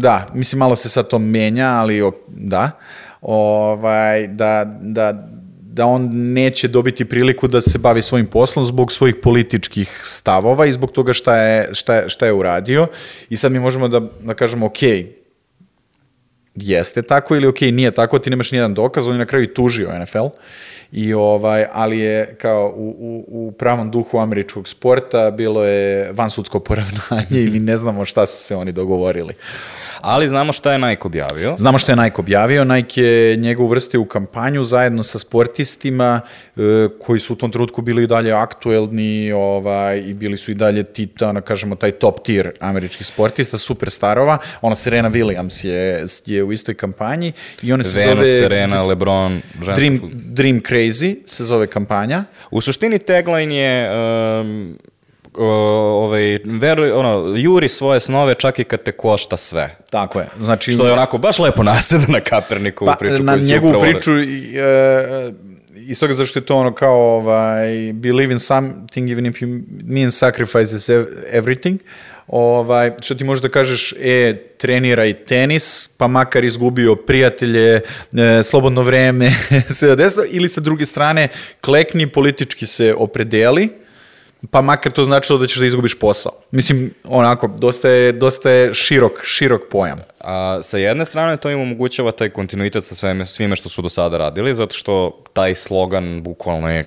[0.00, 2.70] da, mislim, malo se sad to menja, ali da.
[3.20, 5.12] Ovaj, da, da,
[5.76, 10.72] da on neće dobiti priliku da se bavi svojim poslom zbog svojih političkih stavova i
[10.72, 12.86] zbog toga šta je, šta je, šta je uradio.
[13.28, 14.82] I sad mi možemo da, da kažemo, ok,
[16.54, 19.54] jeste tako ili ok, nije tako, ti nemaš nijedan dokaz, on je na kraju i
[19.54, 20.26] tužio NFL,
[20.92, 26.60] i ovaj, ali je kao u, u, u pravom duhu američkog sporta bilo je vansudsko
[26.60, 29.34] poravnanje i mi ne znamo šta su se oni dogovorili.
[30.00, 31.54] Ali znamo šta je Nike objavio.
[31.58, 36.20] Znamo što je Nike objavio, Nike je njega uvrstio u kampanju zajedno sa sportistima
[36.56, 36.60] e,
[37.00, 40.82] koji su u tom trenutku bili i dalje aktuelni ovaj, i bili su i dalje
[40.82, 44.38] ti, ono, kažemo, taj top tier američkih sportista, superstarova.
[44.60, 47.32] Ona Serena Williams je, je u istoj kampanji
[47.62, 52.24] i ona se Venus, zove Serena, LeBron, ženski Dream, Dream Crazy se zove kampanja.
[52.50, 53.90] U suštini tagline je
[54.40, 54.78] um,
[55.38, 55.46] o,
[56.04, 59.76] ovaj, veruj, ono, juri svoje snove čak i kad te košta sve.
[59.90, 60.26] Tako je.
[60.40, 63.22] Znači, Što je onako baš lepo naseda na Kapernikovu Pa, priču.
[63.22, 64.24] na njegovu priču, e,
[65.76, 70.10] iz toga zašto je to ono kao ovaj, believe in something even if you mean
[70.10, 71.78] sacrifices ev- everything,
[72.26, 77.80] ovaj, što ti možeš da kažeš, e, treniraj tenis, pa makar izgubio prijatelje, e,
[78.42, 79.30] slobodno vreme,
[79.78, 81.28] sve desno, ili sa druge strane,
[81.60, 83.68] klekni, politički se opredeli,
[84.50, 86.32] pa makar to značilo da ćeš da izgubiš posao.
[86.50, 90.00] Mislim, onako, dosta je, dosta je širok, širok pojam.
[90.20, 93.88] A sa jedne strane to im omogućava taj kontinuitet sa sveme, svime što su do
[93.88, 96.84] sada radili, zato što taj slogan bukvalno je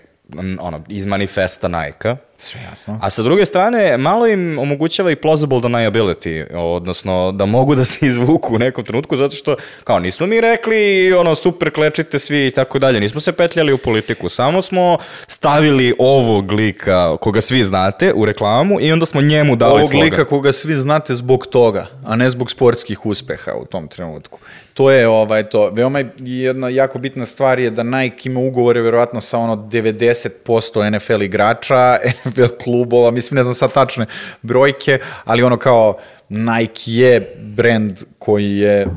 [0.60, 2.18] ono, iz manifesta Nike-a.
[2.38, 3.00] Sve jasno.
[3.02, 8.06] A sa druge strane, malo im omogućava i plausible deniability, odnosno da mogu da se
[8.06, 12.52] izvuku u nekom trenutku, zato što, kao, nismo mi rekli, ono, super, klečite svi i
[12.52, 18.14] tako dalje, nismo se petljali u politiku, samo smo stavili ovog lika, koga svi znate,
[18.14, 20.10] u reklamu i onda smo njemu dali ovog slogan.
[20.10, 24.40] lika koga svi znate zbog toga, a ne zbog sportskih uspeha u tom trenutku.
[24.80, 25.70] To je ovaj to.
[25.70, 30.96] Veoma je jedna jako bitna stvar je da Nike ima ugovore verovatno sa ono 90%
[30.96, 31.98] NFL igrača.
[32.26, 34.06] NFL klubova, mislim ne znam sad tačne
[34.42, 35.98] brojke, ali ono kao
[36.30, 38.88] Nike je brand koji je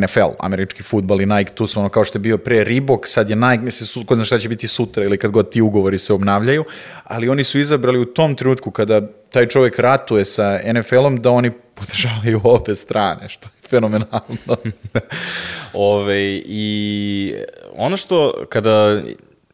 [0.00, 3.30] NFL, američki futbal i Nike, tu su ono kao što je bio pre Reebok, sad
[3.30, 6.12] je Nike, mislim, ko zna šta će biti sutra ili kad god ti ugovori se
[6.12, 6.64] obnavljaju,
[7.04, 11.50] ali oni su izabrali u tom trenutku kada taj čovjek ratuje sa NFL-om da oni
[11.74, 14.56] podržavaju obe strane, što je fenomenalno.
[15.72, 17.34] Ove, I
[17.76, 19.02] ono što kada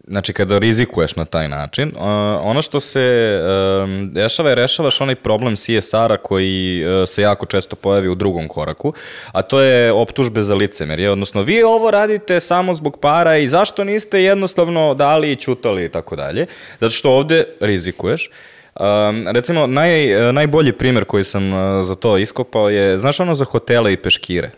[0.09, 2.02] Znači, kada rizikuješ na taj način, uh,
[2.42, 3.38] ono što se
[3.83, 8.48] um, dešava je rešavaš onaj problem CSR-a koji uh, se jako često pojavi u drugom
[8.48, 8.92] koraku,
[9.33, 13.85] a to je optužbe za licemerje, odnosno vi ovo radite samo zbog para i zašto
[13.85, 16.46] niste jednostavno dali i ćutali i tako dalje,
[16.81, 18.31] zato što ovde rizikuješ.
[18.78, 23.44] Um, recimo, naj, najbolji primer koji sam uh, za to iskopao je, znaš ono za
[23.44, 24.50] hotele i peškire?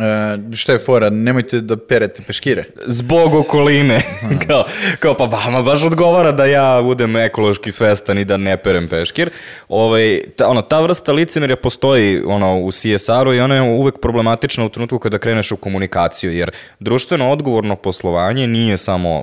[0.00, 2.64] E, šta je fora, nemojte da perete peškire.
[2.86, 4.00] Zbog okoline.
[4.46, 4.64] kao,
[4.98, 9.30] kao, pa vama baš odgovara da ja budem ekološki svestan i da ne perem peškir.
[9.68, 14.64] Ovaj, ta, ono, ta vrsta licemerja postoji ono, u CSR-u i ona je uvek problematična
[14.64, 19.22] u trenutku kada kreneš u komunikaciju, jer društveno odgovorno poslovanje nije samo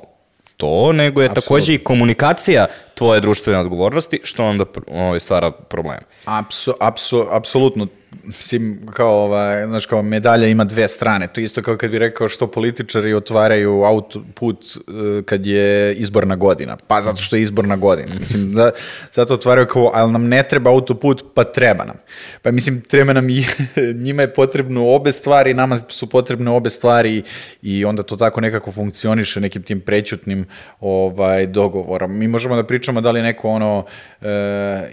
[0.58, 1.44] to, nego je Absolut.
[1.44, 5.98] takođe i komunikacija tvoje društvene odgovornosti, što onda ovaj, stvara problem.
[6.24, 7.86] Apsu, apsu, apsolutno
[8.24, 11.26] mislim, kao, ovaj, znaš, kao medalja ima dve strane.
[11.26, 16.36] To je isto kao kad bi rekao što političari otvaraju autoput eh, kad je izborna
[16.36, 16.76] godina.
[16.86, 18.14] Pa zato što je izborna godina.
[18.20, 18.70] Mislim, za,
[19.12, 21.96] zato otvaraju kao, ali nam ne treba autoput, pa treba nam.
[22.42, 23.44] Pa mislim, treba nam i
[24.04, 27.22] njima je potrebno obe stvari, nama su potrebne obe stvari
[27.62, 30.46] i onda to tako nekako funkcioniše nekim tim prećutnim
[30.80, 32.18] ovaj, dogovorom.
[32.18, 33.84] Mi možemo da pričamo da li neko ono
[34.20, 34.26] e,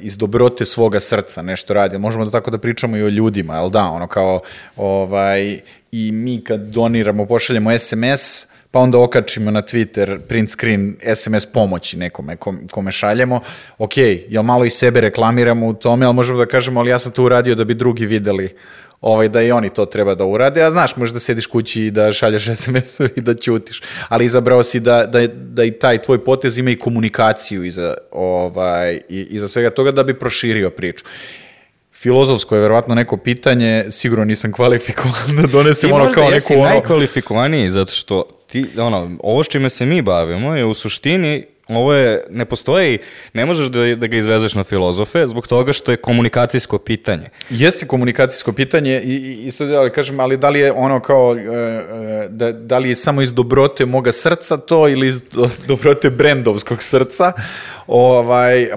[0.01, 1.97] iz dobrote svoga srca nešto radi.
[1.97, 4.39] Možemo da tako da pričamo i o ljudima, jel da, ono kao,
[4.75, 5.59] ovaj,
[5.91, 11.97] i mi kad doniramo, pošaljemo SMS, pa onda okačimo na Twitter print screen SMS pomoći
[11.97, 12.37] nekome
[12.71, 13.39] kome šaljemo,
[13.77, 17.11] ok, jel malo i sebe reklamiramo u tome, ali možemo da kažemo, ali ja sam
[17.11, 18.49] to uradio da bi drugi videli
[19.01, 21.91] ovaj, da i oni to treba da urade, a znaš, možeš da sediš kući i
[21.91, 26.23] da šalješ SMS i da ćutiš, ali izabrao si da, da, da i taj tvoj
[26.23, 31.05] potez ima i komunikaciju iza, ovaj, iza svega toga da bi proširio priču
[32.05, 36.63] filozofsko je verovatno neko pitanje, sigurno nisam kvalifikovan da donesem ono kao neku ono...
[36.63, 41.93] najkvalifikovaniji, zato što ti, ono, ovo s čime se mi bavimo je u suštini ovo
[41.93, 42.97] je, ne postoji,
[43.33, 47.29] ne možeš da, da ga izvezeš na filozofe zbog toga što je komunikacijsko pitanje.
[47.49, 51.35] Jeste komunikacijsko pitanje i, i isto da li kažem, ali da li je ono kao,
[51.35, 55.23] e, e, da, da li je samo iz dobrote moga srca to ili iz
[55.67, 57.31] dobrote brendovskog srca,
[57.87, 58.67] ovaj,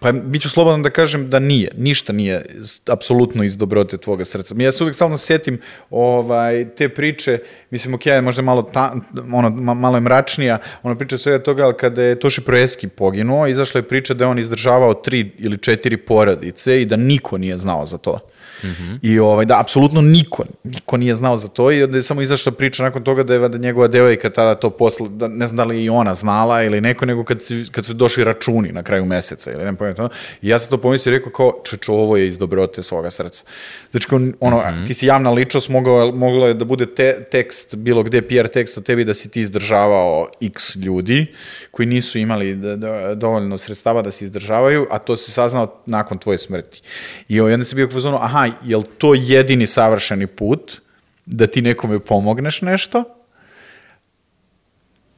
[0.00, 2.46] pa bit ću slobodan da kažem da nije, ništa nije
[2.86, 4.54] apsolutno iz dobrote tvoga srca.
[4.58, 7.38] Ja se uvijek stalno setim ovaj, te priče,
[7.70, 8.94] mislim, ok, možda malo, ta,
[9.32, 13.78] ono, malo je mračnija, ona priča svega toga, ali kada je Toši Proeski poginuo, izašla
[13.78, 17.86] je priča da je on izdržavao tri ili četiri porodice i da niko nije znao
[17.86, 18.18] za to.
[18.64, 18.98] Mm -hmm.
[19.02, 22.52] I ovaj, da, apsolutno niko, niko nije znao za to i onda je samo izašla
[22.52, 25.64] priča nakon toga da je da njegova devojka tada to posle, da, ne znam da
[25.64, 29.04] li i ona znala ili neko, nego kad, si, kad su došli računi na kraju
[29.04, 30.08] meseca ili ne pojma
[30.42, 33.44] I ja sam to pomislio i rekao kao, čeč, ovo je iz dobrote svoga srca.
[33.90, 34.06] Znači,
[34.40, 34.86] ono, mm -hmm.
[34.86, 38.78] ti si javna ličnost, moglo, moglo je da bude te, tekst, bilo gde PR tekst
[38.78, 41.26] o tebi da si ti izdržavao x ljudi
[41.70, 46.18] koji nisu imali da, da, dovoljno sredstava da se izdržavaju, a to se saznao nakon
[46.18, 46.82] tvoje smrti.
[47.28, 50.80] I onda se bio kvazono, aha, je li to jedini savršeni put
[51.26, 53.04] da ti nekome pomogneš nešto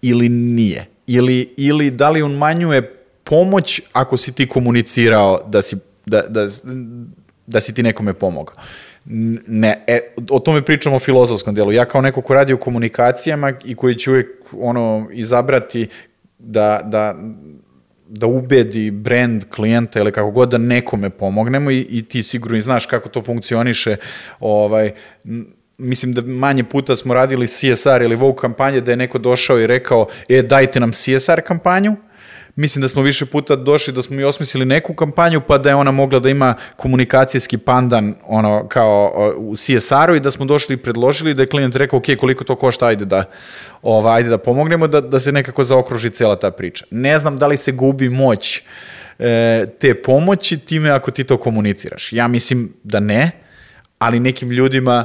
[0.02, 0.86] ili nije?
[1.06, 6.46] Ili, ili da li umanjuje pomoć ako si ti komunicirao da si, da, da,
[7.46, 8.56] da si ti nekome pomogao?
[9.46, 11.72] Ne, e, o tome pričamo o filozofskom delu.
[11.72, 15.88] Ja kao neko ko radi u komunikacijama i koji će uvijek ono, izabrati
[16.38, 17.16] da, da,
[18.08, 22.60] da ubedi brand klijenta ili kako god da nekome pomognemo i, i ti sigurno i
[22.60, 23.96] znaš kako to funkcioniše
[24.40, 24.92] ovaj,
[25.78, 29.66] mislim da manje puta smo radili CSR ili Vogue kampanje da je neko došao i
[29.66, 31.96] rekao e dajte nam CSR kampanju
[32.56, 35.74] mislim da smo više puta došli da smo i osmislili neku kampanju pa da je
[35.74, 40.76] ona mogla da ima komunikacijski pandan ono kao u CSR-u i da smo došli i
[40.76, 43.24] predložili da je klijent rekao ok, koliko to košta, ajde da
[43.82, 46.84] ovaj, ajde da pomognemo da, da se nekako zaokruži cela ta priča.
[46.90, 48.62] Ne znam da li se gubi moć
[49.18, 52.12] e, te pomoći time ako ti to komuniciraš.
[52.12, 53.30] Ja mislim da ne,
[53.98, 55.04] ali nekim ljudima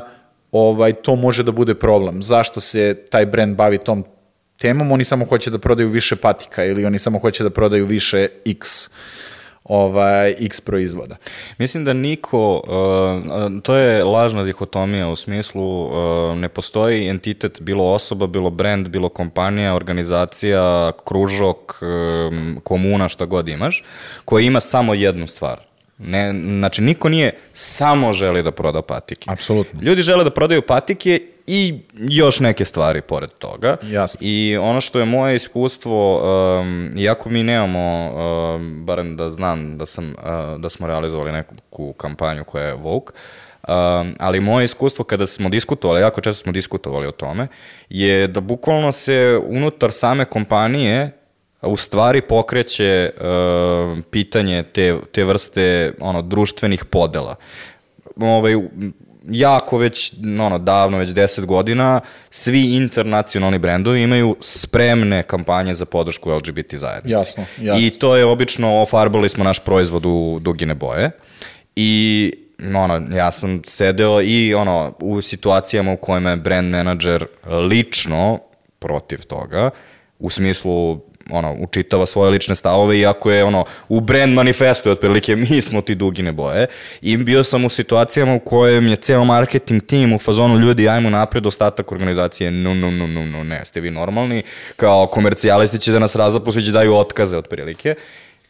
[0.51, 2.23] ovaj to može da bude problem.
[2.23, 4.03] Zašto se taj brand bavi tom
[4.61, 8.27] temom, oni samo hoće da prodaju više patika ili oni samo hoće da prodaju više
[8.45, 8.89] X
[9.63, 11.15] ovaj, x proizvoda.
[11.57, 17.91] Mislim da niko, uh, to je lažna dihotomija u smislu uh, ne postoji entitet, bilo
[17.91, 23.83] osoba, bilo brand, bilo kompanija, organizacija, kružok, um, komuna, šta god imaš,
[24.25, 25.70] koja ima samo jednu stvar.
[26.03, 29.31] Ne, znači, niko nije samo želi da proda patike.
[29.31, 29.79] Apsolutno.
[29.83, 33.77] Ljudi žele da prodaju patike i još neke stvari pored toga.
[33.83, 34.19] Jasno.
[34.21, 36.21] I ono što je moje iskustvo,
[36.59, 38.13] um, iako mi nemamo,
[38.55, 43.13] um, barem da znam da, sam, uh, da smo realizovali neku kampanju koja je Vogue,
[43.67, 47.47] Um, ali moje iskustvo kada smo diskutovali, jako često smo diskutovali o tome,
[47.89, 51.11] je da bukvalno se unutar same kompanije
[51.61, 57.35] u stvari pokreće uh, pitanje te, te vrste ono, društvenih podela.
[58.15, 58.55] Ovaj,
[59.29, 66.31] jako već, ono, davno, već 10 godina, svi internacionalni brendovi imaju spremne kampanje za podršku
[66.31, 67.11] LGBT zajednici.
[67.11, 67.85] Jasno, jasno.
[67.85, 71.11] I to je obično, ofarbali smo naš proizvod u dugine boje
[71.75, 72.33] i
[72.75, 77.25] ono, ja sam sedeo i ono, u situacijama u kojima je brand manager
[77.69, 78.39] lično
[78.79, 79.69] protiv toga,
[80.19, 85.35] u smislu ono, učitava svoje lične stavove, iako je ono, u brand manifestu je otprilike
[85.49, 86.67] mi smo ti dugine boje.
[87.01, 91.09] I bio sam u situacijama u kojem je ceo marketing tim u fazonu ljudi, ajmo
[91.09, 94.43] napred, ostatak organizacije, no, no, no, no, no, ne, ste vi normalni,
[94.75, 97.95] kao komercijalisti će da nas razapu, svi će daju otkaze otprilike.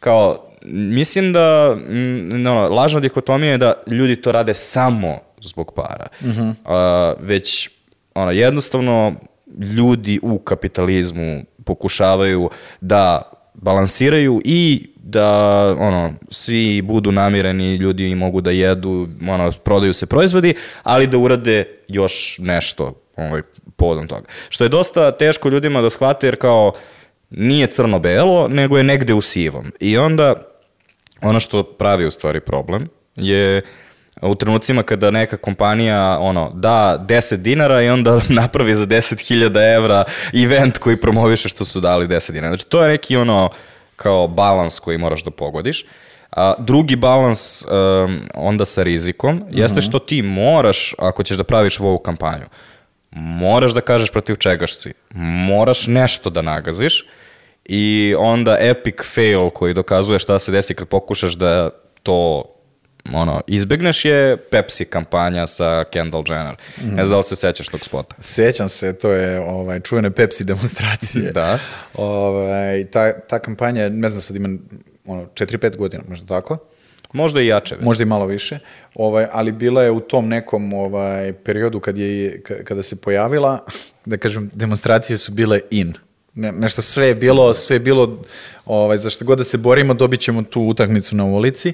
[0.00, 6.06] Kao, mislim da, m, no, lažna dihotomija je da ljudi to rade samo zbog para.
[6.20, 6.54] Mm -hmm.
[6.64, 7.70] A, već,
[8.14, 9.14] ono, jednostavno,
[9.58, 13.22] ljudi u kapitalizmu pokušavaju da
[13.54, 15.28] balansiraju i da
[15.78, 21.64] ono svi budu namireni, ljudi mogu da jedu, ono prodaju se proizvodi, ali da urade
[21.88, 23.42] još nešto ovaj
[23.76, 24.26] povodom toga.
[24.48, 26.72] Što je dosta teško ljudima da shvate jer kao
[27.30, 29.72] nije crno-belo, nego je negde u sivom.
[29.80, 30.34] I onda
[31.22, 33.62] ono što pravi u stvari problem je
[34.20, 40.04] u trenucima kada neka kompanija ono, da 10 dinara i onda napravi za 10.000 evra
[40.32, 42.48] event koji promoviše što su dali 10 dinara.
[42.48, 43.50] Znači, to je neki ono
[43.96, 45.84] kao balans koji moraš da pogodiš.
[46.30, 51.80] A, drugi balans um, onda sa rizikom jeste što ti moraš, ako ćeš da praviš
[51.80, 52.44] ovu kampanju,
[53.10, 54.92] moraš da kažeš protiv čega si.
[55.14, 57.06] Moraš nešto da nagaziš
[57.64, 61.70] i onda epic fail koji dokazuje šta se desi kad pokušaš da
[62.02, 62.44] to
[63.14, 66.54] ono, izbegneš je Pepsi kampanja sa Kendall Jenner.
[66.54, 66.94] Mm.
[66.94, 68.14] Ne znam da li se sećaš tog spota.
[68.20, 71.32] Sećam se, to je ovaj, čuvene Pepsi demonstracije.
[71.32, 71.58] Da.
[71.94, 74.48] Ovaj, ta, ta kampanja, ne znam sad ima
[75.06, 76.58] ono, 4-5 godina, možda tako.
[77.12, 77.74] Možda i jače.
[77.74, 77.84] Već.
[77.84, 78.58] Možda i malo više,
[78.94, 83.64] ovaj, ali bila je u tom nekom ovaj, periodu kad je, kada se pojavila,
[84.06, 85.94] da kažem, demonstracije su bile in.
[86.34, 88.22] Ne, nešto sve je bilo, sve je bilo,
[88.64, 91.72] ovaj, za što god da se borimo, dobit ćemo tu utakmicu na ulici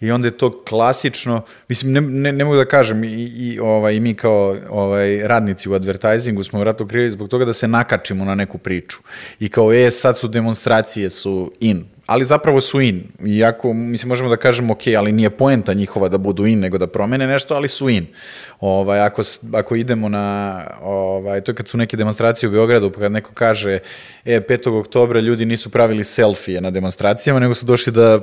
[0.00, 4.00] i onda je to klasično, mislim, ne, ne, ne mogu da kažem, i, i, ovaj,
[4.00, 8.34] mi kao ovaj, radnici u advertisingu smo vratno krivi zbog toga da se nakačimo na
[8.34, 8.98] neku priču.
[9.40, 13.02] I kao, e, sad su demonstracije su in, ali zapravo su in.
[13.26, 16.86] Iako, mislim, možemo da kažemo, ok, ali nije poenta njihova da budu in, nego da
[16.86, 18.06] promene nešto, ali su in.
[18.60, 23.00] Ovaj, ako, ako idemo na, ovaj, to je kad su neke demonstracije u Beogradu, pa
[23.00, 23.78] kad neko kaže,
[24.24, 24.80] e, 5.
[24.80, 28.20] oktobra ljudi nisu pravili selfije na demonstracijama, nego su došli da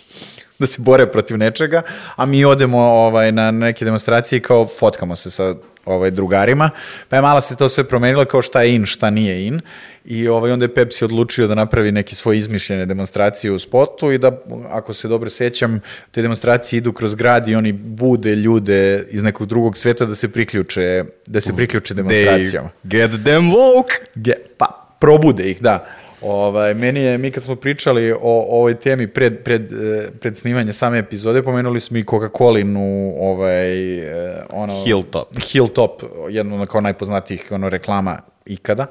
[0.58, 1.82] da se bore protiv nečega,
[2.16, 5.54] a mi odemo ovaj, na neke demonstracije i kao fotkamo se sa
[5.86, 6.70] ovaj, drugarima,
[7.08, 9.60] pa je malo se to sve promenilo kao šta je in, šta nije in
[10.04, 14.18] i ovaj, onda je Pepsi odlučio da napravi neke svoje izmišljene demonstracije u spotu i
[14.18, 14.38] da,
[14.70, 19.46] ako se dobro sećam, te demonstracije idu kroz grad i oni bude ljude iz nekog
[19.46, 22.70] drugog sveta da se priključe, da se priključe demonstracijama.
[22.84, 23.92] They get them woke!
[24.14, 25.86] Ge, pa, probude ih, da.
[26.22, 30.36] Ovaj, meni je, mi kad smo pričali o, o ovoj temi pred, pred, eh, pred
[30.36, 34.84] snimanje same epizode, pomenuli smo i Coca-Colinu, ovaj, eh, ono...
[34.84, 35.28] Hilltop.
[35.52, 38.86] Hilltop, jedno od kao najpoznatijih ono, reklama ikada.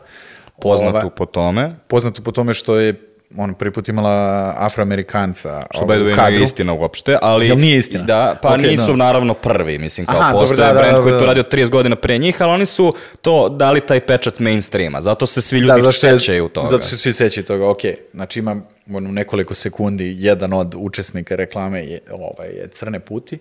[0.61, 1.75] Poznatu Ovaj, po tome.
[1.88, 6.31] poznatu po tome što je on prvi put imala afroamerikanca Što ovaj, u kadru.
[6.31, 7.47] nije istina uopšte, ali...
[7.47, 8.03] Jel nije istina?
[8.03, 8.95] Da, pa Okej, nisu da.
[8.95, 11.19] naravno prvi, mislim, kao Aha, dobro, postoje da, da, brand da, koji da.
[11.19, 15.25] to radio 30 godina pre njih, ali oni su to dali taj pečat mainstreama, zato
[15.25, 16.67] se svi ljudi je- sećaju toga.
[16.67, 17.79] Zato se svi sećaju toga, ok.
[18.13, 18.61] Znači ima
[18.93, 23.39] ono, nekoliko sekundi, jedan od učesnika reklame je, ovaj, je Crne puti.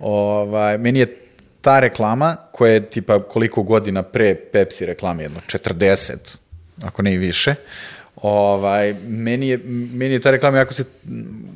[0.00, 1.16] Ovaj, meni je
[1.60, 6.36] ta reklama, koja je tipa koliko godina pre Pepsi reklame, jedno 40,
[6.84, 7.54] ako ne i više,
[8.16, 9.60] Ovaj, meni, je,
[9.92, 10.84] meni je ta reklama jako se,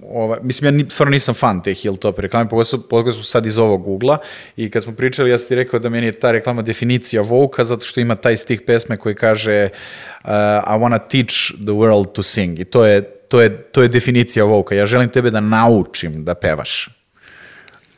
[0.08, 3.88] ovaj, mislim, ja ni, stvarno nisam fan te Hilltop reklame, pogotovo su sad iz ovog
[3.88, 4.18] ugla
[4.56, 7.64] i kad smo pričali, ja sam ti rekao da meni je ta reklama definicija Voka,
[7.64, 9.68] zato što ima taj stih pesme koji kaže
[10.24, 13.88] uh, I wanna teach the world to sing i to je to je, to je
[13.88, 14.74] definicija Vouka.
[14.74, 16.88] Ja želim tebe da naučim da pevaš.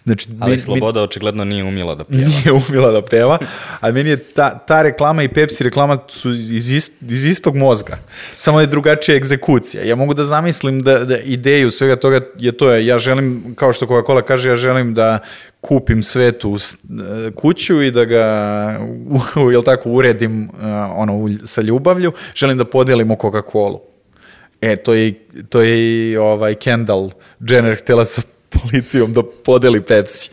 [0.04, 2.24] Znači, Ali mi- mi- Sloboda očigledno nije umila da pjeva.
[2.28, 3.38] nije umila da peva,
[3.80, 7.98] a meni je ta, ta reklama i Pepsi reklama su iz, ist, iz istog mozga,
[8.36, 9.84] samo je drugačija egzekucija.
[9.84, 13.72] Ja mogu da zamislim da, da ideju svega toga je to, je, ja želim, kao
[13.72, 15.18] što Coca-Cola kaže, ja želim da
[15.60, 18.24] kupim svetu e, kuću i da ga,
[19.36, 20.50] u, jel tako, uredim uh,
[20.96, 23.78] ono, sa ljubavlju, želim da podelimo Coca-Colu.
[24.60, 25.14] E, to je,
[25.48, 28.22] to je ovaj Kendall Jenner htjela sa
[28.62, 30.30] policijom da podeli Pepsi.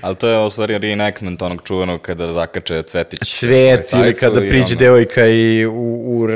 [0.00, 3.38] Ali to je u stvari reenactment onog čuvenog kada zakače cvetić.
[3.38, 6.28] cvet ili policajcu kada i priđe ono- devojka i u, u,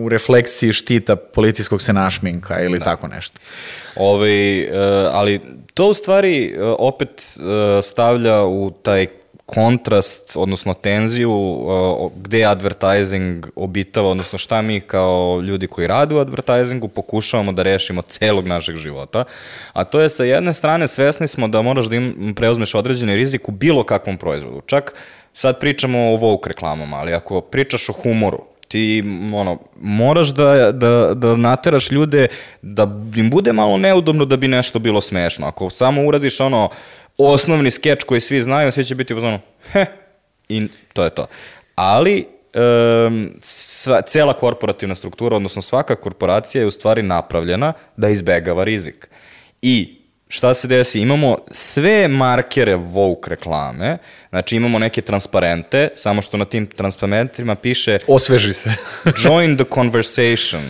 [0.00, 3.38] u refleksiji štita policijskog se našminka ili tako nešto.
[3.96, 4.70] Ovaj, e,
[5.12, 5.40] ali
[5.74, 9.06] to u stvari e, opet e, stavlja u taj
[9.54, 16.18] kontrast, odnosno tenziju o- gde advertising obitava, odnosno šta mi kao ljudi koji rade u
[16.18, 19.24] advertisingu pokušavamo da rešimo celog našeg života.
[19.72, 23.48] A to je sa jedne strane svesni smo da moraš da im preuzmeš određeni rizik
[23.48, 24.60] u bilo kakvom proizvodu.
[24.66, 24.94] Čak
[25.32, 31.14] sad pričamo o Vogue reklamama, ali ako pričaš o humoru, ti ono, moraš da, da,
[31.14, 32.26] da nateraš ljude
[32.62, 32.82] da
[33.16, 35.46] im bude malo neudobno da bi nešto bilo smešno.
[35.46, 36.68] Ako samo uradiš ono
[37.18, 39.38] osnovni skeč koji svi znaju, svi će biti u zonu,
[39.72, 39.86] he,
[40.48, 41.26] i to je to.
[41.74, 42.26] Ali,
[43.06, 49.08] um, sva, cela korporativna struktura, odnosno svaka korporacija je u stvari napravljena da izbegava rizik.
[49.62, 49.98] I
[50.28, 51.00] šta se desi?
[51.00, 53.98] Imamo sve markere Vogue reklame,
[54.30, 58.74] znači imamo neke transparente, samo što na tim transparentima piše Osveži se.
[59.24, 60.62] join the conversation.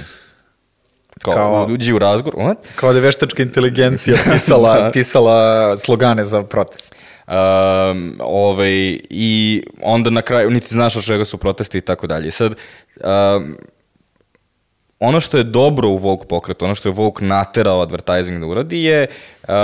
[1.23, 2.35] Kao, Kao- uđi u razgovor.
[2.35, 2.57] What?
[2.77, 4.91] Kao da je veštačka inteligencija pisala, Da.
[4.91, 6.95] pisala slogane za protest.
[7.27, 8.71] Um, ovaj,
[9.11, 12.31] I onda na kraju, niti znaš od čega su protesti i tako dalje.
[12.31, 12.55] Sad,
[13.37, 13.57] um,
[14.99, 18.85] ono što je dobro u Vogue pokretu, ono što je Vogue naterao advertising da uradi
[18.85, 19.07] je
[19.49, 19.55] um,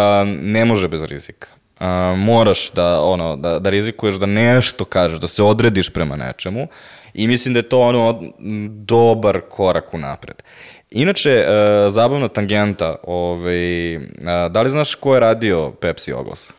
[0.42, 1.48] ne može bez rizika.
[1.80, 1.86] Um,
[2.20, 6.66] moraš da, ono, da, da rizikuješ, da nešto kažeš, da se odrediš prema nečemu
[7.14, 8.20] i mislim da je to ono
[8.68, 10.42] dobar korak u napred.
[10.94, 14.02] Inače, uh, zabavna tangenta, ovaj, uh,
[14.50, 16.52] da li znaš ko je radio Pepsi oglas?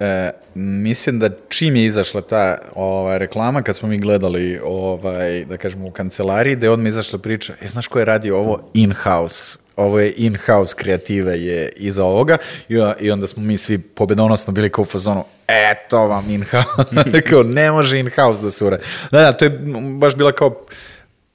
[0.00, 5.56] E, mislim da čim je izašla ta ovaj, reklama, kad smo mi gledali ovaj, da
[5.56, 9.58] kažemo u kancelariji, da je odmah izašla priča, e, znaš ko je radio ovo in-house?
[9.76, 12.36] Ovo je in-house kreative je iza ovoga
[12.68, 17.42] i, i onda smo mi svi pobedonosno bili kao u fazonu, eto vam in-house, kao
[17.42, 18.84] ne može in-house da se uradi.
[19.10, 19.50] Da, da, to je
[19.98, 20.66] baš bila kao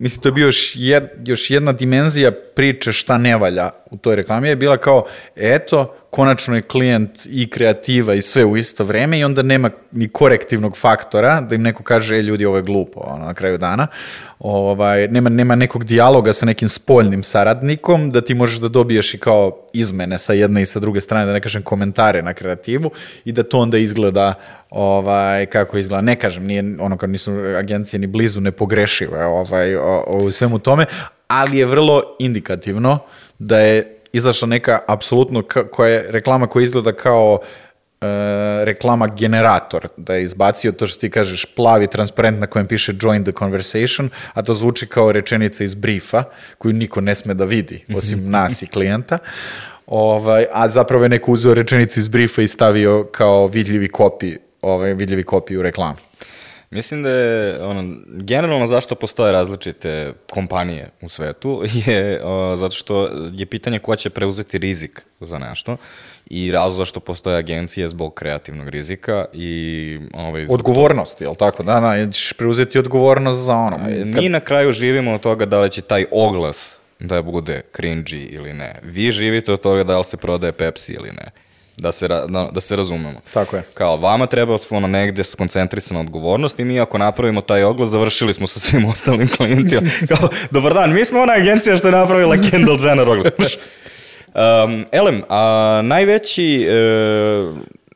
[0.04, 4.16] Mislim, to je bio još, jed, još jedna dimenzija priče šta ne valja u toj
[4.16, 9.20] reklami je bila kao, eto, konačno je klijent i kreativa i sve u isto vreme
[9.20, 13.00] i onda nema ni korektivnog faktora da im neko kaže, e, ljudi, ovo je glupo,
[13.00, 13.88] ono, na kraju dana.
[14.40, 19.18] Ovaj, nema, nema nekog dijaloga sa nekim spoljnim saradnikom da ti možeš da dobiješ i
[19.18, 22.92] kao izmene sa jedne i sa druge strane, da ne kažem komentare na kreativu
[23.26, 24.34] i da to onda izgleda
[24.70, 26.02] ovaj, kako izgleda.
[26.02, 30.60] Ne kažem, nije ono kao nisu agencije ni blizu nepogrešive ovaj, o, o, u svemu
[30.60, 30.86] tome,
[31.34, 33.00] ali je vrlo indikativno
[33.40, 38.06] da je izašla neka apsolutno koja je reklama koja izgleda kao e,
[38.66, 43.24] reklama generator, da je izbacio to što ti kažeš plavi transparent na kojem piše join
[43.24, 46.24] the conversation, a to zvuči kao rečenica iz briefa
[46.58, 49.18] koju niko ne sme da vidi, osim nas i klijenta.
[49.88, 54.94] Ovaj, a zapravo je neko uzeo rečenicu iz briefa i stavio kao vidljivi kopi, ovaj,
[54.94, 55.98] vidljivi kopi u reklamu.
[56.74, 63.10] Mislim da je, ono, generalno zašto postoje različite kompanije u svetu je o, zato što
[63.34, 65.78] je pitanje ko će preuzeti rizik za nešto
[66.30, 71.64] i razlog zašto postoje agencije zbog kreativnog rizika i ovaj, zbog Odgovornost, jel tako?
[71.64, 73.78] Da, da, ćeš preuzeti odgovornost za ono.
[74.06, 78.54] Mi na kraju živimo od toga da li će taj oglas da bude cringy ili
[78.54, 78.80] ne.
[78.84, 81.32] Vi živite od toga da li se prodaje Pepsi ili ne.
[81.78, 83.22] Da se, da, da se razumemo.
[83.34, 83.64] Tako je.
[83.74, 88.48] Kao, vama treba ono negde skoncentrisana odgovornost i mi ako napravimo taj oglas, završili smo
[88.48, 89.82] sa svim ostalim klijentima.
[90.10, 93.58] Kao, dobar dan, mi smo ona agencija što je napravila Kendall Jenner oglas.
[94.34, 96.74] Um, Elem, a najveći, e,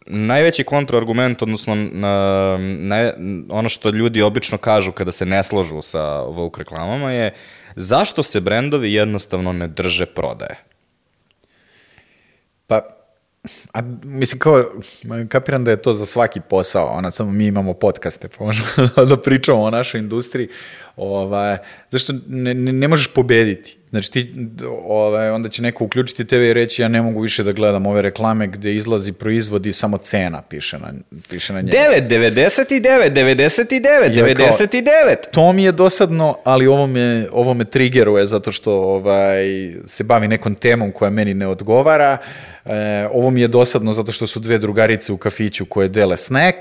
[0.05, 3.13] najveći kontraargument, odnosno na, na,
[3.49, 7.33] ono što ljudi obično kažu kada se ne složu sa Vogue reklamama je
[7.75, 10.59] zašto se brendovi jednostavno ne drže prodaje?
[12.67, 12.96] Pa,
[13.73, 14.65] a, mislim kao,
[15.29, 18.67] kapiram da je to za svaki posao, ona samo mi imamo podcaste, pa možemo
[19.09, 20.47] da pričamo o našoj industriji,
[20.95, 21.57] ovaj,
[21.89, 24.33] zašto ne, ne, ne možeš pobediti, Znači ti,
[24.87, 28.01] ovaj, onda će neko uključiti TV i reći ja ne mogu više da gledam ove
[28.01, 30.93] reklame gde izlazi proizvod i samo cena piše na,
[31.29, 31.77] piše na njega.
[31.77, 35.15] 9, 99, 99, Jer kao- 99.
[35.31, 39.45] To mi je dosadno, ali ovo me, ovo me triggeruje zato što ovaj,
[39.85, 42.17] se bavi nekom temom koja meni ne odgovara.
[42.69, 46.57] E, ovo mi je dosadno zato što su dve drugarice u kafiću koje dele snack.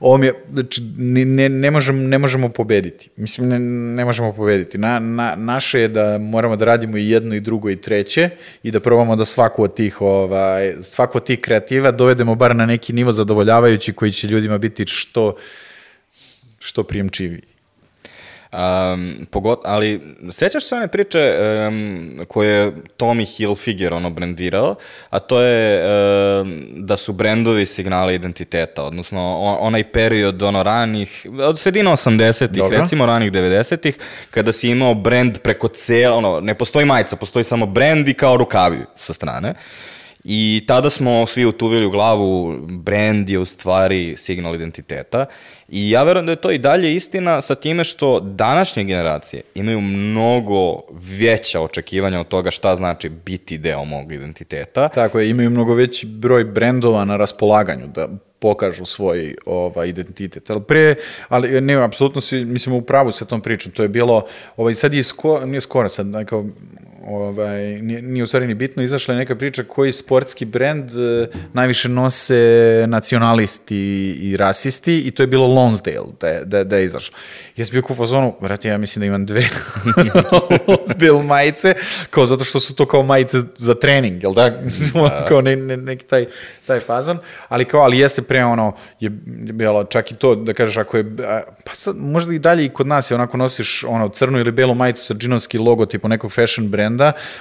[0.00, 3.10] Ovo mi je, znači, ne, ne, možem, ne možemo pobediti.
[3.16, 3.58] Mislim, ne,
[3.94, 4.78] ne možemo pobediti.
[4.78, 8.30] Na, na, naše je da moramo da radimo i jedno i drugo i treće
[8.62, 12.66] i da probamo da svaku od tih, ovaj, svaku od tih kreativa dovedemo bar na
[12.66, 15.36] neki nivo zadovoljavajući koji će ljudima biti što,
[16.58, 17.53] što prijemčiviji.
[18.54, 21.34] Um, pogot, ali sećaš se one priče
[21.68, 24.74] um, koje je Tommy Hilfiger ono brendirao,
[25.10, 25.82] a to je
[26.40, 32.58] um, da su brendovi signali identiteta, odnosno on, onaj period ono ranih, od sredina 80-ih,
[32.58, 32.78] Dobro.
[32.78, 33.98] recimo ranih 90-ih,
[34.30, 38.36] kada si imao brend preko cijela, ono, ne postoji majica, postoji samo brend i kao
[38.36, 39.54] rukavi sa strane.
[40.24, 45.26] I tada smo svi utuvili u glavu, brand je u stvari signal identiteta.
[45.68, 49.80] I ja verujem da je to i dalje istina sa time što današnje generacije imaju
[49.80, 50.80] mnogo
[51.18, 54.88] veća očekivanja od toga šta znači biti deo mog identiteta.
[54.88, 58.08] Tako je, imaju mnogo veći broj brendova na raspolaganju da
[58.38, 60.50] pokažu svoj ovaj, identitet.
[60.50, 60.94] Ali pre,
[61.28, 63.72] ali ne, apsolutno si, mislim, u pravu sa tom pričom.
[63.72, 66.44] To je bilo, ovaj, sad je sko, nije skoro, sad nekao,
[67.06, 71.26] ovaj, nije, nije u stvari ni bitno, izašla je neka priča koji sportski brend eh,
[71.52, 76.84] najviše nose nacionalisti i rasisti i to je bilo Lonsdale da je, da, da je
[76.84, 77.16] izašlo.
[77.56, 79.48] Ja sam bio u fazonu, brate, ja mislim da imam dve
[80.68, 81.74] Lonsdale majice,
[82.10, 84.60] kao zato što su to kao majice za trening, jel da?
[85.28, 86.26] kao ne, ne, neki taj,
[86.66, 89.10] taj fazon, ali kao, ali jeste pre ono, je
[89.52, 92.68] bilo čak i to, da kažeš, ako je, a, pa sad, možda i dalje i
[92.68, 96.68] kod nas je onako nosiš ono crnu ili belu majicu sa džinovski logotipom nekog fashion
[96.68, 96.93] brenda,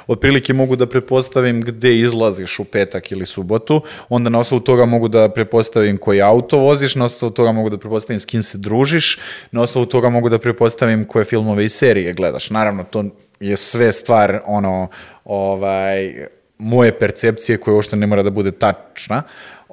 [0.07, 5.07] otprilike mogu da prepostavim gde izlaziš u petak ili subotu, onda na osnovu toga mogu
[5.07, 9.19] da prepostavim koji auto voziš, na osnovu toga mogu da prepostavim s kim se družiš,
[9.51, 12.49] na osnovu toga mogu da prepostavim koje filmove i serije gledaš.
[12.49, 13.03] Naravno, to
[13.39, 14.87] je sve stvar ono,
[15.25, 16.27] ovaj,
[16.57, 19.21] moje percepcije koja uopšte ne mora da bude tačna,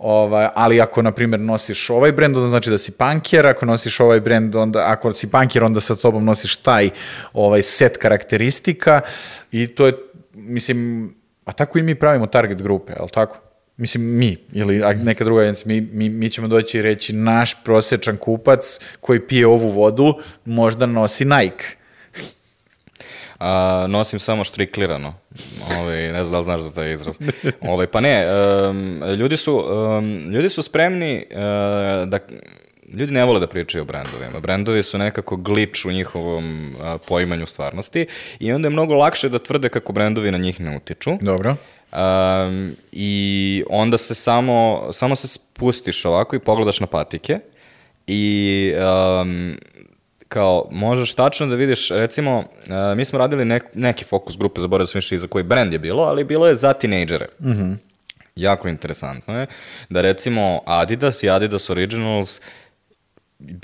[0.02, 4.00] Ovaj, ali ako, na primjer, nosiš ovaj brend, onda znači da si punker, ako nosiš
[4.00, 6.90] ovaj brend, onda, ako si punker, onda sa tobom nosiš taj
[7.32, 9.00] ovaj, set karakteristika
[9.52, 9.92] i to je,
[10.34, 11.10] mislim,
[11.44, 13.38] a tako i mi pravimo target grupe, je li tako?
[13.76, 18.16] Mislim, mi, ili neka druga agencija, mi, mi, mi ćemo doći i reći naš prosječan
[18.16, 21.79] kupac koji pije ovu vodu možda nosi Nike.
[23.40, 25.14] A, nosim samo štriklirano.
[25.78, 27.18] Ovaj, ne znam da li znaš za taj izraz.
[27.60, 28.26] Ovaj, pa ne,
[28.68, 29.64] em, ljudi, su,
[29.98, 31.36] em, ljudi su spremni e,
[32.06, 32.18] da...
[32.94, 34.40] Ljudi ne vole da pričaju o brendovima.
[34.40, 38.06] Brendovi su nekako glič u njihovom a, poimanju stvarnosti
[38.40, 41.10] i onda je mnogo lakše da tvrde kako brendovi na njih ne utiču.
[41.20, 41.56] Dobro.
[41.92, 47.38] Um, I onda se samo, samo se spustiš ovako i pogledaš na patike
[48.06, 48.72] i
[49.22, 49.58] um,
[50.30, 52.44] kao možeš tačno da vidiš, recimo, uh,
[52.96, 55.78] mi smo radili nek, neki fokus grupe, zaboravio sam više i za koji brend je
[55.78, 57.26] bilo, ali bilo je za tinejdžere.
[57.40, 57.72] Mm
[58.36, 59.46] Jako interesantno je
[59.88, 62.40] da recimo Adidas i Adidas Originals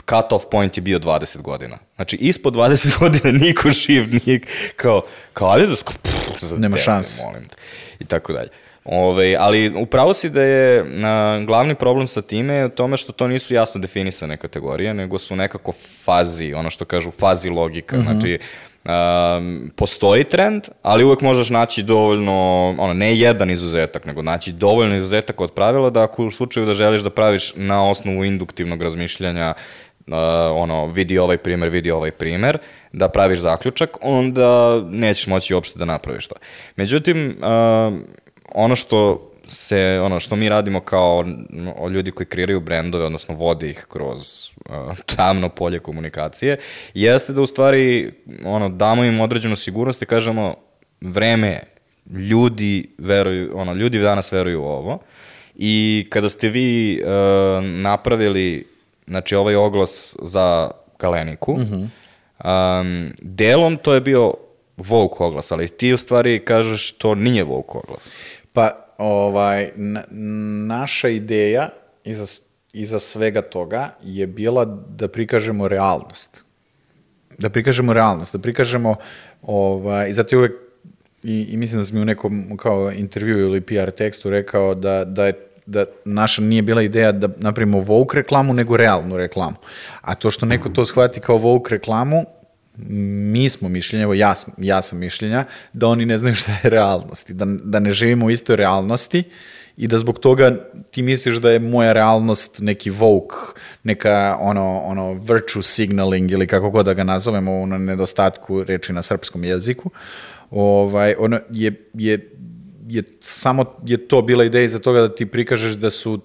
[0.08, 1.78] cut off point je bio 20 godina.
[1.96, 4.40] Znači, ispod 20 godina niko živ nije
[4.76, 5.02] kao,
[5.32, 7.22] kao Adidas, kao, pff, za Nema šanse.
[7.22, 7.56] molim te.
[7.98, 8.48] I tako dalje.
[8.88, 13.12] Ove, ali upravo si da je a, glavni problem sa time je u tome što
[13.12, 15.72] to nisu jasno definisane kategorije, nego su nekako
[16.04, 17.96] fazi, ono što kažu fazi logika.
[17.98, 18.38] Znači,
[18.84, 24.96] um, postoji trend, ali uvek možeš naći dovoljno, ono, ne jedan izuzetak, nego naći dovoljno
[24.96, 29.54] izuzetak od pravila da ako u slučaju da želiš da praviš na osnovu induktivnog razmišljanja
[30.06, 30.14] uh,
[30.54, 32.58] ono, vidi ovaj primer, vidi ovaj primer,
[32.92, 36.34] da praviš zaključak, onda nećeš moći uopšte da napraviš to.
[36.76, 43.04] Međutim, uh, ono što se, ono što mi radimo kao no, ljudi koji kreiraju brendove,
[43.04, 46.58] odnosno vode ih kroz uh, tamno polje komunikacije,
[46.94, 48.12] jeste da u stvari
[48.44, 50.54] ono, damo im određenu sigurnost i kažemo
[51.00, 51.60] vreme
[52.10, 54.98] ljudi veruju, ono, ljudi danas veruju u ovo.
[55.54, 58.66] I kada ste vi uh, napravili
[59.06, 64.34] znači ovaj oglas za Galeniku, um, delom to je bio
[64.76, 68.14] Vogue oglas, ali ti u stvari kažeš to nije Vogue oglas.
[68.52, 70.04] Pa, ovaj, na,
[70.66, 71.68] naša ideja
[72.04, 76.44] iza, iza svega toga je bila da prikažemo realnost.
[77.38, 78.94] Da prikažemo realnost, da prikažemo,
[79.42, 80.52] ovaj, zato je uvek,
[81.22, 85.04] i, i mislim da sam mi u nekom kao intervju ili PR tekstu rekao da,
[85.04, 89.56] da je da naša nije bila ideja da napravimo Vogue reklamu, nego realnu reklamu.
[90.00, 92.24] A to što neko to shvati kao Vogue reklamu,
[92.88, 97.30] mi smo mišljenja, evo ja, ja sam mišljenja, da oni ne znaju šta je realnost
[97.30, 99.22] i da, da ne živimo u istoj realnosti
[99.76, 100.56] i da zbog toga
[100.90, 103.34] ti misliš da je moja realnost neki woke,
[103.82, 109.02] neka ono, ono virtue signaling ili kako god da ga nazovemo u nedostatku reči na
[109.02, 109.90] srpskom jeziku.
[110.50, 112.30] Ovaj, ono je, je,
[112.88, 116.20] je samo je to bila ideja iza toga da ti prikažeš da su,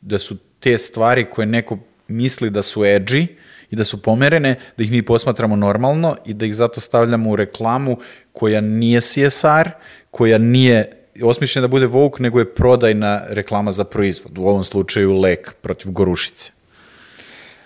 [0.00, 1.78] da su te stvari koje neko
[2.08, 3.26] misli da su edgy
[3.72, 7.36] i da su pomerene, da ih mi posmatramo normalno i da ih zato stavljamo u
[7.36, 7.96] reklamu
[8.32, 9.70] koja nije CSR,
[10.10, 10.92] koja nije
[11.22, 15.92] osmišljena da bude woke, nego je prodajna reklama za proizvod, u ovom slučaju lek protiv
[15.92, 16.50] gorušice.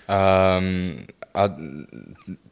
[0.07, 0.93] Um,
[1.33, 1.49] a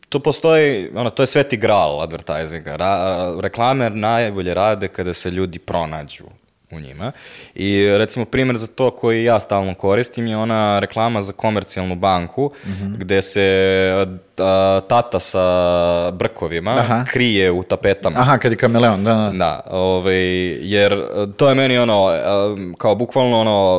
[0.09, 2.75] to postoji, ono, to je sveti gral advertisinga.
[2.75, 2.97] Ra,
[3.41, 6.25] reklame najbolje rade kada se ljudi pronađu
[6.71, 7.11] u njima.
[7.55, 12.51] I recimo primjer za to koji ja stalno koristim je ona reklama za komercijalnu banku
[12.97, 14.05] gde se
[14.37, 17.05] a, tata sa brkovima Aha.
[17.11, 18.19] krije u tapetama.
[18.19, 19.31] Aha, kad je kameleon, da, da.
[19.33, 20.25] Da, ovaj,
[20.71, 22.05] jer uh, to je meni ono,
[22.53, 23.77] um, kao bukvalno ono,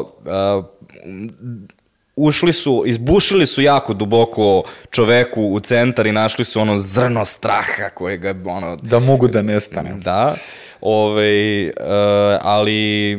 [0.58, 0.64] uh,
[2.16, 7.90] ušli su, izbušili su jako duboko čoveku u centar i našli su ono zrno straha
[7.94, 9.94] koje ga, ono, Da mogu da nestane.
[9.94, 10.34] da,
[10.80, 11.72] ovaj, uh,
[12.40, 13.18] ali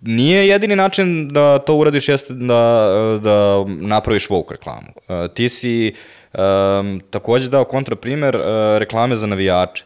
[0.00, 2.88] nije jedini način da to uradiš jeste da,
[3.22, 4.88] da napraviš woke reklamu.
[4.96, 5.94] Uh, ti si
[6.32, 8.42] um, takođe dao kontraprimer uh,
[8.78, 9.84] reklame za navijače.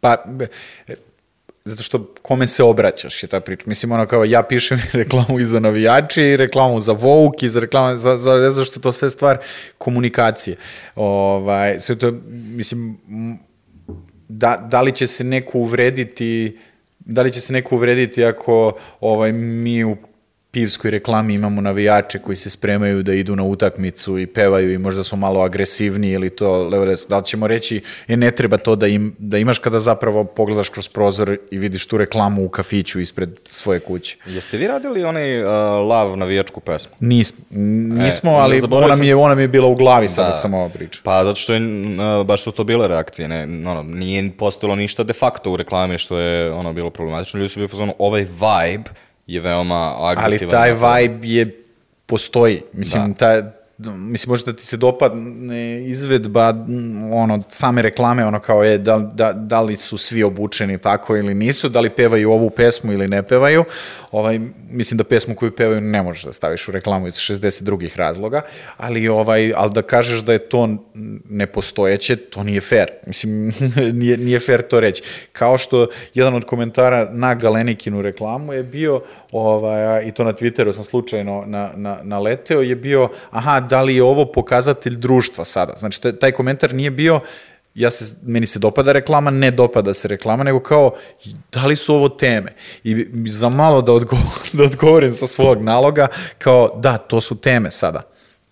[0.00, 0.46] Pa, be,
[0.88, 0.94] e,
[1.64, 3.64] zato što kome se obraćaš je ta priča.
[3.66, 7.60] Mislim, ono kao ja pišem reklamu i za navijače i reklamu za Vouk i za
[7.60, 9.38] reklamu, za, za, znam što to sve stvar
[9.78, 10.56] komunikacije.
[10.94, 12.98] Ovaj, sve to, mislim,
[14.32, 16.58] da, da li će se neko uvrediti
[17.04, 19.96] da li će se neko uvrediti ako ovaj, mi u
[20.52, 25.02] pivskoj reklami imamo navijače koji se spremaju da idu na utakmicu i pevaju i možda
[25.02, 27.06] su malo agresivni ili to levo desno.
[27.08, 30.68] Da li ćemo reći, je ne treba to da, im, da imaš kada zapravo pogledaš
[30.68, 34.16] kroz prozor i vidiš tu reklamu u kafiću ispred svoje kuće.
[34.26, 35.48] Jeste vi radili onaj uh,
[35.88, 36.92] lav navijačku pesmu?
[37.00, 40.24] Nis, nismo, E, ali ona sam- mi, je, ona mi je bila u glavi sad
[40.24, 40.28] Da.
[40.28, 41.00] dok sam ovo pričao.
[41.04, 45.02] Pa zato što je, uh, baš su to bile reakcije, ne, ono, nije postojalo ništa
[45.02, 47.38] de facto u reklami što je ono bilo problematično.
[47.38, 48.90] Ljudi su bili fazonu, ovaj vibe
[49.26, 50.50] je veoma Ali agresivan.
[50.50, 51.64] taj vibe je,
[52.06, 52.62] postoji.
[52.72, 53.42] Mislim, taj,
[53.78, 58.98] mislim, može da ti se dopadne izvedba m, ono, same reklame, ono kao je, da,
[58.98, 63.08] da, da li su svi obučeni tako ili nisu, da li pevaju ovu pesmu ili
[63.08, 63.64] ne pevaju.
[64.12, 67.96] Ovaj, mislim da pesmu koju pevaju ne možeš da staviš u reklamu iz 60 drugih
[67.96, 68.42] razloga,
[68.76, 70.68] ali, ovaj, ali da kažeš da je to
[71.28, 72.88] nepostojeće, to nije fair.
[73.06, 73.52] Mislim,
[74.00, 75.02] nije, nije fair to reći.
[75.32, 79.02] Kao što jedan od komentara na Galenikinu reklamu je bio,
[79.32, 83.96] ovaj, i to na Twitteru sam slučajno na, na, naleteo, je bio, aha, da li
[83.96, 85.72] je ovo pokazatelj društva sada?
[85.76, 87.20] Znači, taj- komentar nije bio,
[87.74, 90.92] ja se, meni se dopada reklama, ne dopada se reklama, nego kao,
[91.52, 92.52] da li su ovo teme?
[92.84, 94.16] I za malo da, odgo
[94.56, 96.08] da odgovorim sa svog naloga,
[96.38, 98.02] kao, da, to su teme sada.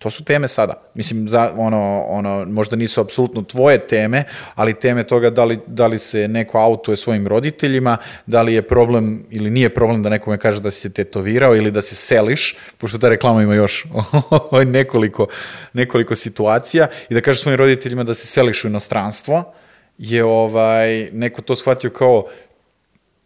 [0.01, 0.73] To su teme sada.
[0.93, 4.23] Mislim, za, ono, ono, možda nisu apsolutno tvoje teme,
[4.55, 8.61] ali teme toga da li, da li se neko autuje svojim roditeljima, da li je
[8.61, 12.57] problem ili nije problem da nekome kaže da si se tetovirao ili da se seliš,
[12.77, 13.85] pošto ta reklama ima još
[14.65, 15.27] nekoliko,
[15.73, 19.53] nekoliko situacija, i da kaže svojim roditeljima da se seliš u inostranstvo,
[19.97, 22.25] je ovaj, neko to shvatio kao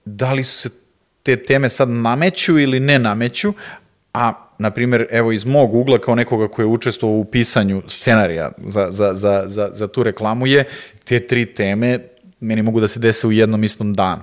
[0.06, 0.70] da li su se
[1.24, 3.54] te teme sad nameću ili ne nameću,
[4.14, 8.52] a na primjer, evo iz mog ugla kao nekoga koji je učestvovao u pisanju scenarija
[8.58, 10.64] za, za, za, za, za tu reklamu je,
[11.04, 12.00] te tri teme
[12.40, 14.22] meni mogu da se dese u jednom istom danu.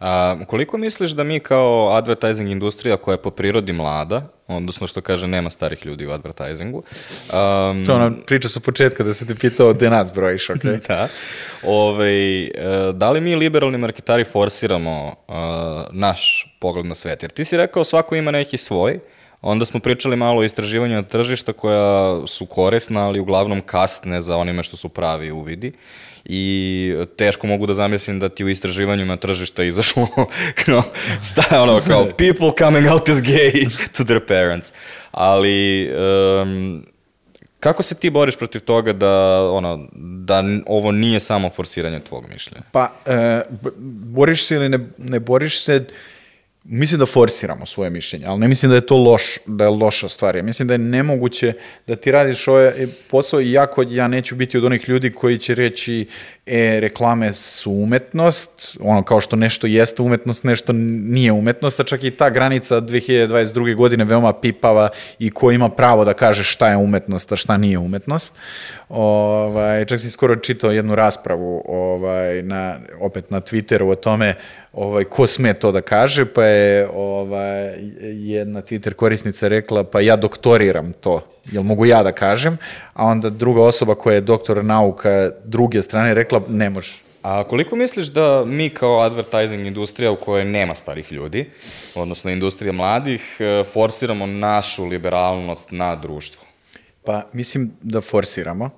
[0.00, 5.00] A, koliko misliš da mi kao advertising industrija koja je po prirodi mlada, odnosno što
[5.00, 9.34] kaže nema starih ljudi u advertisingu, um, To ona priča sa početka da se te
[9.34, 10.62] pitao gde nas brojiš, ok?
[10.88, 11.08] da,
[11.62, 12.50] ovaj, e,
[12.94, 15.34] da li mi liberalni marketari forsiramo uh,
[15.90, 17.22] naš pogled na svet?
[17.22, 19.00] Jer ti si rekao svako ima neki svoj,
[19.42, 24.36] onda smo pričali malo o istraživanju na tržišta koja su korisna, ali uglavnom kasne za
[24.36, 25.72] onime što su pravi uvidi
[26.24, 30.08] i teško mogu da zamislim da ti u istraživanju na tržišta izašlo
[30.64, 30.82] kao,
[31.22, 34.72] sta, ono, kao people coming out as gay to their parents.
[35.10, 35.90] Ali
[36.42, 36.84] um,
[37.60, 42.62] kako se ti boriš protiv toga da, ono, da ovo nije samo forsiranje tvog mišljenja?
[42.72, 43.42] Pa, e,
[44.04, 45.84] boriš se ili ne, ne boriš se,
[46.70, 50.08] mislim da forsiramo svoje mišljenje, ali ne mislim da je to loš, da je loša
[50.08, 50.36] stvar.
[50.36, 51.52] Ja mislim da je nemoguće
[51.86, 55.54] da ti radiš ovaj posao i jako ja neću biti od onih ljudi koji će
[55.54, 56.06] reći
[56.46, 62.04] e, reklame su umetnost, ono kao što nešto jeste umetnost, nešto nije umetnost, a čak
[62.04, 63.74] i ta granica 2022.
[63.74, 64.88] godine veoma pipava
[65.18, 68.34] i ko ima pravo da kaže šta je umetnost, a šta nije umetnost.
[68.88, 74.34] Ovaj, čak sam skoro čitao jednu raspravu ovaj, na, opet na Twitteru o tome
[74.72, 77.74] ovaj, ko sme to da kaže, pa je ovaj,
[78.12, 81.20] jedna Twitter korisnica rekla, pa ja doktoriram to,
[81.52, 82.56] jel mogu ja da kažem,
[82.94, 87.08] a onda druga osoba koja je doktor nauka druge strane rekla, ne može.
[87.22, 91.50] A koliko misliš da mi kao advertising industrija u kojoj nema starih ljudi,
[91.94, 96.47] odnosno industrija mladih, e, forsiramo našu liberalnost na društvo?
[97.08, 98.70] Pa mislim da forsiramo,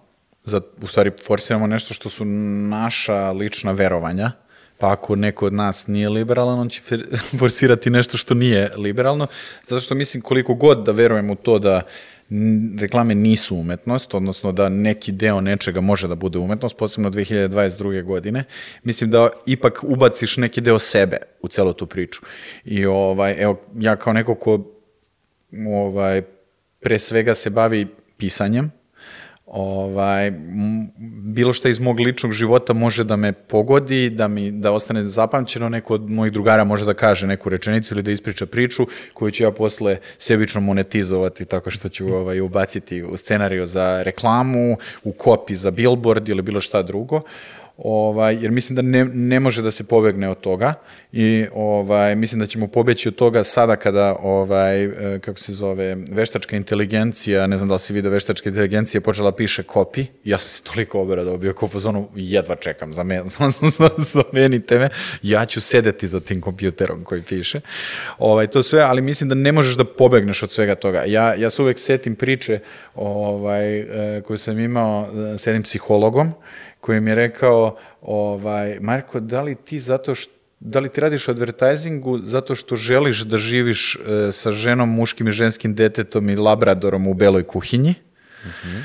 [0.44, 4.30] za, u stvari forsiramo nešto što su naša lična verovanja,
[4.78, 6.82] pa ako neko od nas nije liberalan, on će
[7.40, 9.26] forsirati nešto što nije liberalno,
[9.66, 11.82] zato što mislim koliko god da verujem u to da
[12.78, 18.02] reklame nisu umetnost, odnosno da neki deo nečega može da bude umetnost, posebno 2022.
[18.02, 18.44] godine,
[18.82, 22.20] mislim da ipak ubaciš neki deo sebe u celu tu priču.
[22.64, 24.64] I ovaj, evo, ja kao neko ko
[25.68, 26.22] ovaj,
[26.80, 27.86] pre svega se bavi
[28.20, 28.70] pisanjem,
[29.46, 30.32] ovaj,
[31.34, 35.68] bilo šta iz mog ličnog života može da me pogodi, da mi da ostane zapamćeno,
[35.68, 39.42] neko od mojih drugara može da kaže neku rečenicu ili da ispriča priču koju ću
[39.42, 45.54] ja posle sebično monetizovati tako što ću ovaj, ubaciti u scenariju za reklamu, u kopi
[45.54, 47.16] za billboard ili bilo šta drugo.
[47.16, 50.74] Uh, ovaj, jer mislim da ne, ne može da se pobegne od toga
[51.12, 55.96] i ovaj, mislim da ćemo pobeći od toga sada kada, ovaj, e, kako se zove,
[56.10, 60.48] veštačka inteligencija, ne znam da li si vidio, veštačka inteligencija počela piše kopi, ja sam
[60.48, 63.22] se toliko oberadao bio kao pozonu, jedva čekam, za me,
[64.12, 64.88] zamenite me,
[65.22, 67.60] ja ću sedeti za tim kompjuterom koji piše.
[68.18, 71.04] Ovaj, to sve, ali mislim da ne možeš da pobegneš od svega toga.
[71.06, 72.58] Ja, ja se uvek setim priče
[72.94, 76.32] ovaj, e, koju sam imao e, s jednim psihologom,
[76.80, 81.28] koji mi je rekao, ovaj, Marko, da li ti zato što da li ti radiš
[81.28, 86.36] u advertisingu zato što želiš da živiš e, sa ženom, muškim i ženskim detetom i
[86.36, 87.94] labradorom u beloj kuhinji?
[88.44, 88.82] Mm -hmm.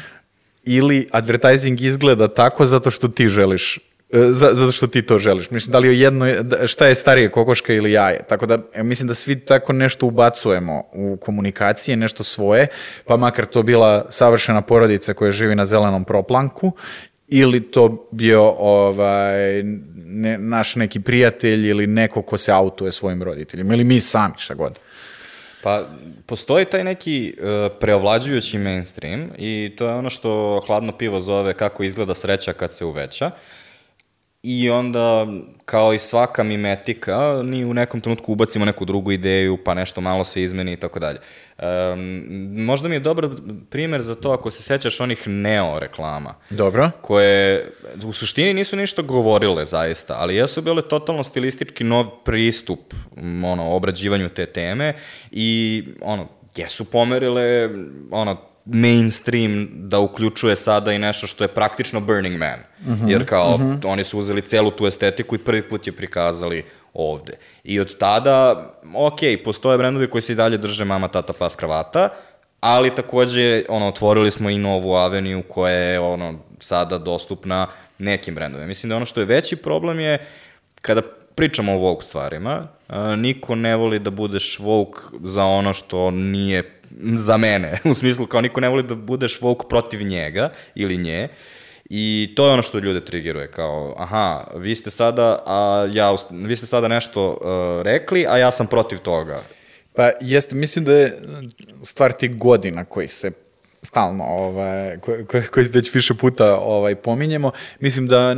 [0.63, 3.77] Ili advertising izgleda tako zato što ti želiš
[4.09, 5.51] e, zato što ti to želiš.
[5.51, 8.23] Mislim, da li je jedno, da, šta je starije, kokoška ili jaje?
[8.29, 12.67] Tako da, mislim da svi tako nešto ubacujemo u komunikacije, nešto svoje,
[13.05, 16.71] pa makar to bila savršena porodica koja živi na zelenom proplanku
[17.27, 19.63] ili to bio ovaj,
[19.95, 24.53] ne, naš neki prijatelj ili neko ko se autuje svojim roditeljima ili mi sami, šta
[24.53, 24.79] god.
[25.63, 25.89] Pa,
[26.25, 31.83] postoji taj neki uh, preovlađujući mainstream i to je ono što hladno pivo zove kako
[31.83, 33.31] izgleda sreća kad se uveća.
[34.47, 35.27] I onda,
[35.65, 40.23] kao i svaka mimetika, mi u nekom trenutku ubacimo neku drugu ideju, pa nešto malo
[40.23, 41.19] se izmeni i tako dalje.
[42.55, 43.29] Možda mi je dobar
[43.69, 46.35] primer za to ako se sećaš onih neo reklama.
[46.49, 46.91] Dobro.
[47.01, 47.71] Koje
[48.05, 52.93] u suštini nisu ništa govorile zaista, ali jesu bile totalno stilistički nov pristup
[53.43, 54.93] ono, obrađivanju te teme
[55.31, 57.69] i ono, jesu pomerile
[58.11, 62.59] ono, mainstream da uključuje sada i nešto što je praktično Burning Man.
[62.79, 63.69] Uh mhm, -huh, Jer kao, uh mhm.
[63.69, 63.87] -huh.
[63.87, 67.33] oni su uzeli celu tu estetiku i prvi put je prikazali ovde.
[67.63, 72.09] I od tada, ok, postoje brendovi koji se i dalje drže mama, tata, pas, kravata,
[72.59, 78.67] ali takođe, ono, otvorili smo i novu aveniju koja je, ono, sada dostupna nekim brendovima.
[78.67, 80.25] Mislim da ono što je veći problem je,
[80.81, 81.01] kada
[81.35, 82.67] pričamo o Vogue stvarima,
[83.17, 86.74] niko ne voli da budeš Vogue za ono što nije
[87.15, 91.27] za mene, u smislu kao niko ne voli da budeš Vogue protiv njega ili nje,
[91.89, 96.55] I to je ono što ljude triggeruje, kao, aha, vi ste sada, a ja, vi
[96.55, 99.43] ste sada nešto uh, rekli, a ja sam protiv toga.
[99.93, 101.21] Pa jeste, mislim da je
[101.83, 103.31] stvar tih godina kojih se
[103.81, 107.51] stalno, ovaj, koji ko, ko već više puta ovaj, pominjemo.
[107.79, 108.35] Mislim da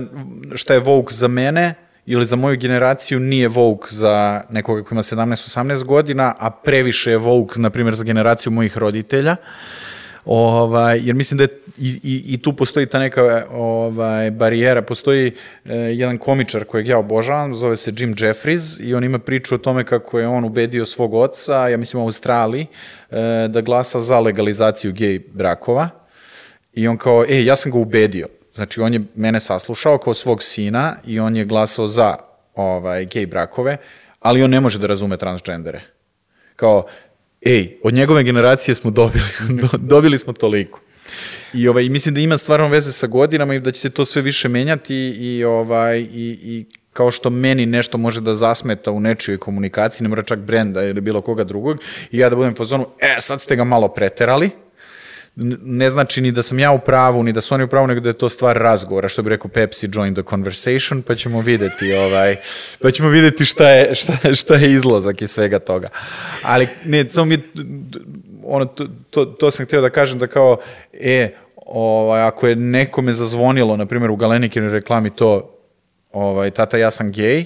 [0.55, 1.73] šta je Vogue za mene
[2.07, 7.17] ili za moju generaciju nije Vogue za nekoga ko ima 17-18 godina, a previše je
[7.17, 9.35] Vogue, na primjer, za generaciju mojih roditelja.
[10.25, 14.81] Ovaj, jer mislim da je i, i, i tu postoji ta neka ovaj, barijera.
[14.81, 15.31] Postoji
[15.65, 19.57] eh, jedan komičar kojeg ja obožavam, zove se Jim Jeffries i on ima priču o
[19.57, 22.65] tome kako je on ubedio svog oca, ja mislim u Australiji,
[23.11, 25.89] eh, da glasa za legalizaciju gej brakova.
[26.73, 28.27] I on kao, ej, ja sam ga ubedio.
[28.57, 32.15] Znači, on je mene saslušao kao svog sina i on je glasao za
[32.55, 33.77] ovaj, gej brakove,
[34.19, 35.81] ali on ne može da razume transgendere.
[36.55, 36.85] Kao,
[37.41, 39.29] ej, od njegove generacije smo dobili,
[39.93, 40.79] dobili smo toliko.
[41.53, 44.21] I ovaj, mislim da ima stvarno veze sa godinama i da će se to sve
[44.21, 49.37] više menjati i, ovaj, i, i kao što meni nešto može da zasmeta u nečijoj
[49.37, 51.77] komunikaciji, ne mora čak brenda ili bilo koga drugog,
[52.11, 54.49] i ja da budem u fazonu, e, sad ste ga malo preterali,
[55.61, 57.99] ne znači ni da sam ja u pravu, ni da su oni u pravu, nego
[57.99, 61.93] da je to stvar razgovora, što bi rekao Pepsi, join the conversation, pa ćemo videti,
[61.93, 62.35] ovaj,
[62.81, 65.89] pa ćemo videti šta je, šta, šta je izlazak iz svega toga.
[66.43, 67.37] Ali, ne, samo mi,
[68.43, 70.57] ono, to, to, to sam htio da kažem da kao,
[70.93, 71.33] e,
[71.65, 75.57] ovaj, ako je nekome zazvonilo, na primjer u Galenikinoj reklami to,
[76.11, 77.45] ovaj, tata ja sam gej,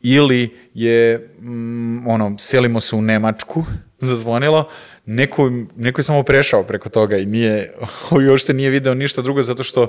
[0.00, 3.64] ili je, mm, ono, selimo se u Nemačku,
[4.00, 4.68] zazvonilo,
[5.06, 7.74] neko, neko je samo prešao preko toga i nije,
[8.22, 9.88] i uopšte nije video ništa drugo zato što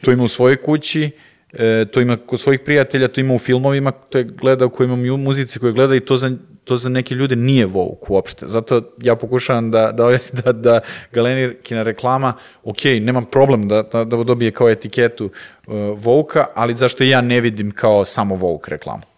[0.00, 1.10] to ima u svojoj kući,
[1.52, 4.96] e, to ima kod svojih prijatelja, to ima u filmovima, to je gleda, ko ima
[4.96, 6.30] mu- muzici koje gleda i to za,
[6.64, 8.46] to za neke ljude nije woke uopšte.
[8.46, 10.80] Zato ja pokušavam da, da objasnim da, da
[11.12, 12.32] Galenirkina reklama,
[12.64, 17.40] ok, nemam problem da, da, da dobije kao etiketu uh, woke ali zašto ja ne
[17.40, 19.09] vidim kao samo woke reklamu?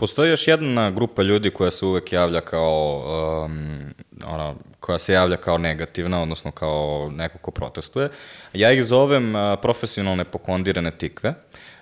[0.00, 3.04] Postoji još jedna grupa ljudi koja se uvek javlja kao,
[3.44, 3.80] um,
[4.24, 8.08] ona, koja se javlja kao negativna, odnosno kao neko ko protestuje.
[8.52, 11.34] Ja ih zovem uh, profesionalne pokondirane tikve.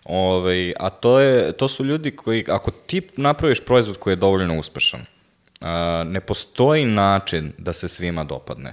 [0.04, 4.58] Ovaj, a to, je, to su ljudi koji, ako ti napraviš proizvod koji je dovoljno
[4.58, 5.66] uspešan, uh,
[6.06, 8.72] ne postoji način da se svima dopadne.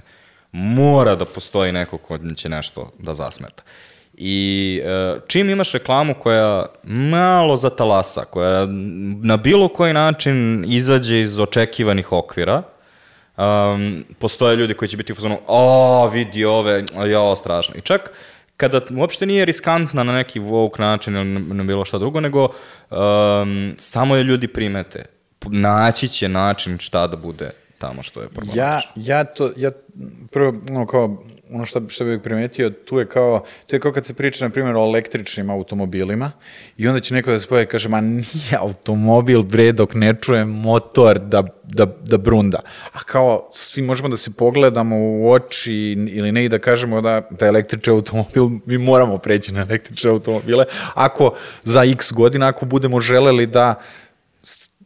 [0.52, 3.62] Mora da postoji neko ko će nešto da zasmeta.
[4.16, 8.66] I e, čim imaš reklamu koja malo zatalasa, koja
[9.22, 12.62] na bilo koji način izađe iz očekivanih okvira,
[13.36, 17.74] um, postoje ljudi koji će biti u fazonu, o, vidi ove, jo, strašno.
[17.78, 18.12] I čak
[18.56, 23.74] kada uopšte nije riskantna na neki woke način ili na bilo šta drugo, nego um,
[23.78, 25.04] samo je ljudi primete.
[25.46, 29.02] Naći će način šta da bude tamo što je problematično.
[29.04, 29.70] Ja, ja to, ja
[30.32, 34.06] prvo, ono kao, ono što, što bih primetio, tu je kao, to je kao kad
[34.06, 36.32] se priča, na primjer, o električnim automobilima
[36.76, 40.14] i onda će neko da se pojavi i kaže, ma nije automobil, bre, dok ne
[40.20, 42.60] čuje motor da, da, da brunda.
[42.92, 45.72] A kao, svi možemo da se pogledamo u oči
[46.10, 50.64] ili ne i da kažemo da, da električni automobil, mi moramo preći na električne automobile,
[50.94, 51.34] ako
[51.64, 53.74] za x godina, ako budemo želeli da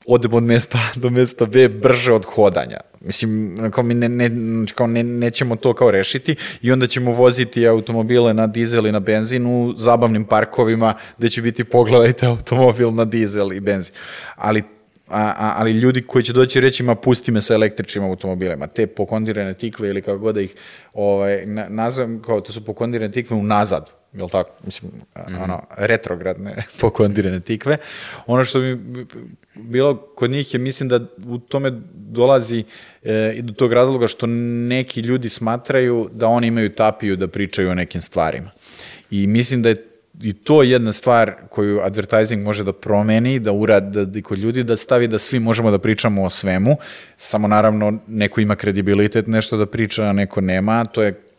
[0.07, 2.90] odemo od mesta do mesta B brže od hodanja.
[3.01, 7.13] Mislim, kao mi ne, ne, znači kao ne, nećemo to kao rešiti i onda ćemo
[7.13, 12.95] voziti automobile na dizel i na benzin u zabavnim parkovima gde će biti pogledajte automobil
[12.95, 13.95] na dizel i benzin.
[14.37, 14.63] Ali
[15.09, 18.87] a, a, ali ljudi koji će doći reći ma pusti me sa električnim automobilima, te
[18.87, 20.55] pokondirane tikve ili kako god da ih
[20.95, 24.51] ovaj, na, nazovem, kao to su pokondirane tikve unazad, jel tako?
[24.65, 25.43] Mislim, mm -hmm.
[25.43, 27.77] ono, retrogradne pokondirane tikve.
[28.27, 28.79] Ono što mi
[29.55, 32.65] bilo kod njih je, mislim da u tome dolazi
[33.03, 37.71] e, i do tog razloga što neki ljudi smatraju da oni imaju tapiju da pričaju
[37.71, 38.51] o nekim stvarima.
[39.11, 39.91] I mislim da je
[40.23, 44.65] i to je jedna stvar koju advertising može da promeni, da uradi da, kod ljudi,
[44.65, 46.77] da stavi da svi možemo da pričamo o svemu,
[47.17, 51.30] samo naravno neko ima kredibilitet nešto da priča, a neko nema, to je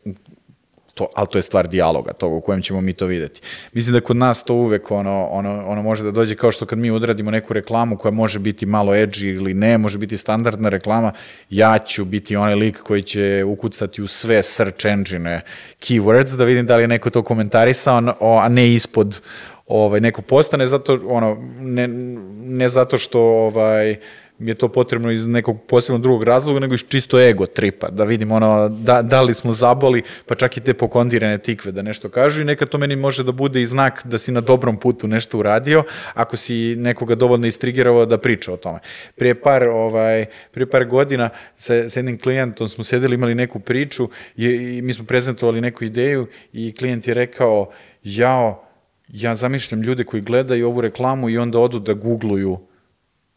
[0.94, 3.42] to, ali to je stvar dijaloga, toga u kojem ćemo mi to videti.
[3.74, 6.80] Mislim da kod nas to uvek ono, ono, ono može da dođe kao što kad
[6.80, 11.12] mi odradimo neku reklamu koja može biti malo edgy ili ne, može biti standardna reklama,
[11.50, 15.42] ja ću biti onaj lik koji će ukucati u sve search engine
[15.80, 18.02] keywords da vidim da li je neko to komentarisao,
[18.42, 19.22] a ne ispod
[19.68, 21.88] ovaj, neko postane, zato, ono, ne,
[22.44, 23.96] ne zato što ovaj,
[24.48, 28.32] je to potrebno iz nekog posebnog drugog razloga, nego iz čisto ego tripa, da vidim
[28.32, 32.42] ono, da, da li smo zaboli, pa čak i te pokondirane tikve da nešto kažu
[32.42, 35.38] i nekad to meni može da bude i znak da si na dobrom putu nešto
[35.38, 35.84] uradio,
[36.14, 38.80] ako si nekoga dovoljno istrigirao da priča o tome.
[39.16, 44.10] Prije par, ovaj, prije par godina sa, sa jednim klijentom smo sedeli, imali neku priču
[44.38, 47.72] i, i mi smo prezentovali neku ideju i klijent je rekao,
[48.04, 48.64] jao,
[49.08, 52.60] ja zamišljam ljude koji gledaju ovu reklamu i onda odu da googluju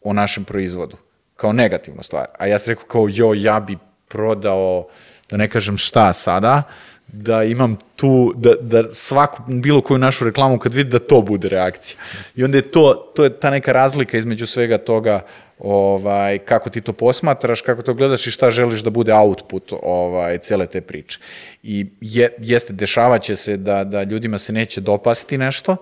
[0.05, 0.97] o našem proizvodu,
[1.35, 2.25] kao negativnu stvar.
[2.37, 3.77] A ja sam rekao kao, jo, ja bi
[4.07, 4.87] prodao,
[5.29, 6.63] da ne kažem šta sada,
[7.07, 11.49] da imam tu, da, da svaku, bilo koju našu reklamu kad vidi da to bude
[11.49, 11.97] reakcija.
[12.35, 15.21] I onda je to, to je ta neka razlika između svega toga
[15.59, 20.37] ovaj, kako ti to posmatraš, kako to gledaš i šta želiš da bude output ovaj,
[20.37, 21.19] cele te priče.
[21.63, 25.77] I je, jeste, dešavaće se da, da ljudima se neće dopasti nešto,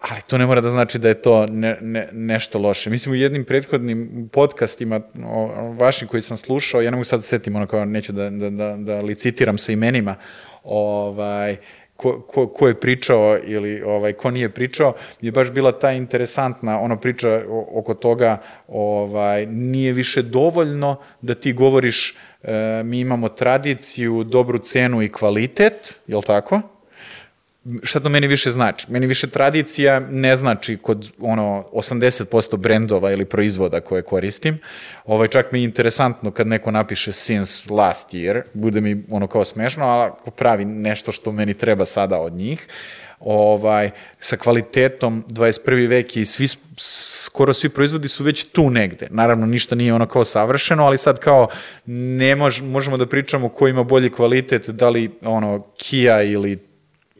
[0.00, 2.90] ali to ne mora da znači da je to ne, ne, nešto loše.
[2.90, 5.46] Mislim, u jednim prethodnim podcastima o,
[5.78, 8.50] vašim koji sam slušao, ja ne mogu sad da setim, ono kao neću da, da,
[8.50, 10.16] da, da licitiram sa imenima,
[10.64, 11.56] ovaj,
[11.96, 16.80] ko, ko, ko je pričao ili ovaj, ko nije pričao, je baš bila ta interesantna
[16.80, 17.42] ono priča
[17.72, 18.38] oko toga
[18.68, 26.00] ovaj, nije više dovoljno da ti govoriš e, mi imamo tradiciju, dobru cenu i kvalitet,
[26.06, 26.60] je li tako?
[27.82, 28.86] Šta to meni više znači?
[28.92, 34.58] Meni više tradicija ne znači kod ono 80% brendova ili proizvoda koje koristim.
[35.04, 39.44] Ovaj, čak mi je interesantno kad neko napiše since last year, bude mi ono kao
[39.44, 42.66] smešno, ali ako pravi nešto što meni treba sada od njih,
[43.20, 45.88] ovaj, sa kvalitetom 21.
[45.88, 46.46] vek i svi,
[47.24, 49.08] skoro svi proizvodi su već tu negde.
[49.10, 51.48] Naravno, ništa nije ono kao savršeno, ali sad kao
[51.86, 56.69] ne mož, možemo da pričamo ko ima bolji kvalitet, da li ono Kia ili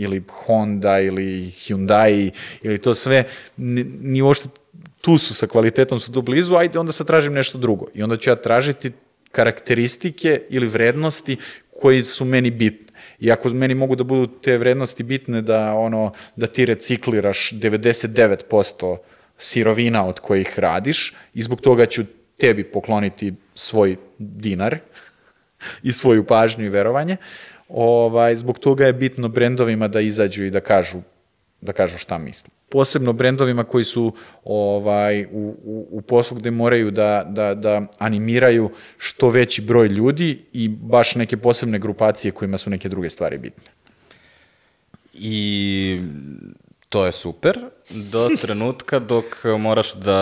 [0.02, 2.30] ili Honda ili Hyundai
[2.62, 3.24] ili to sve,
[3.56, 4.48] ni, ni uopšte
[5.00, 7.86] tu su sa kvalitetom, su tu blizu, ajde onda sad tražim nešto drugo.
[7.94, 8.92] I onda ću ja tražiti
[9.32, 11.36] karakteristike ili vrednosti
[11.80, 12.86] koji su meni bitne.
[13.18, 18.96] I ako meni mogu da budu te vrednosti bitne da ono da ti recikliraš 99%
[19.38, 22.02] sirovina od kojih radiš i zbog toga ću
[22.38, 24.78] tebi pokloniti svoj dinar
[25.82, 27.16] i svoju pažnju i verovanje,
[27.70, 30.98] ovaj, zbog toga je bitno brendovima da izađu i da kažu,
[31.60, 32.50] da kažu šta misle.
[32.68, 34.12] Posebno brendovima koji su
[34.44, 40.44] ovaj, u, u, u poslu gde moraju da, da, da animiraju što veći broj ljudi
[40.52, 43.72] i baš neke posebne grupacije kojima su neke druge stvari bitne.
[45.14, 46.00] I
[46.88, 47.58] to je super
[47.90, 49.24] do trenutka dok
[49.58, 50.18] moraš da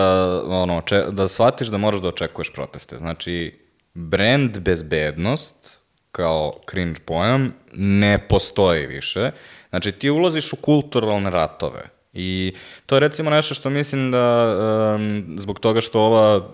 [0.47, 2.97] ono če, da shvatiš da moraš da očekuješ proteste.
[2.97, 3.59] Znači
[3.93, 5.78] brand bezbednost
[6.11, 9.31] kao cringe pojam ne postoji više.
[9.69, 11.98] Znači ti ulaziš u kulturalne ratove.
[12.13, 12.53] I
[12.85, 14.55] to je recimo nešto što mislim da
[14.95, 16.49] um, zbog toga što ova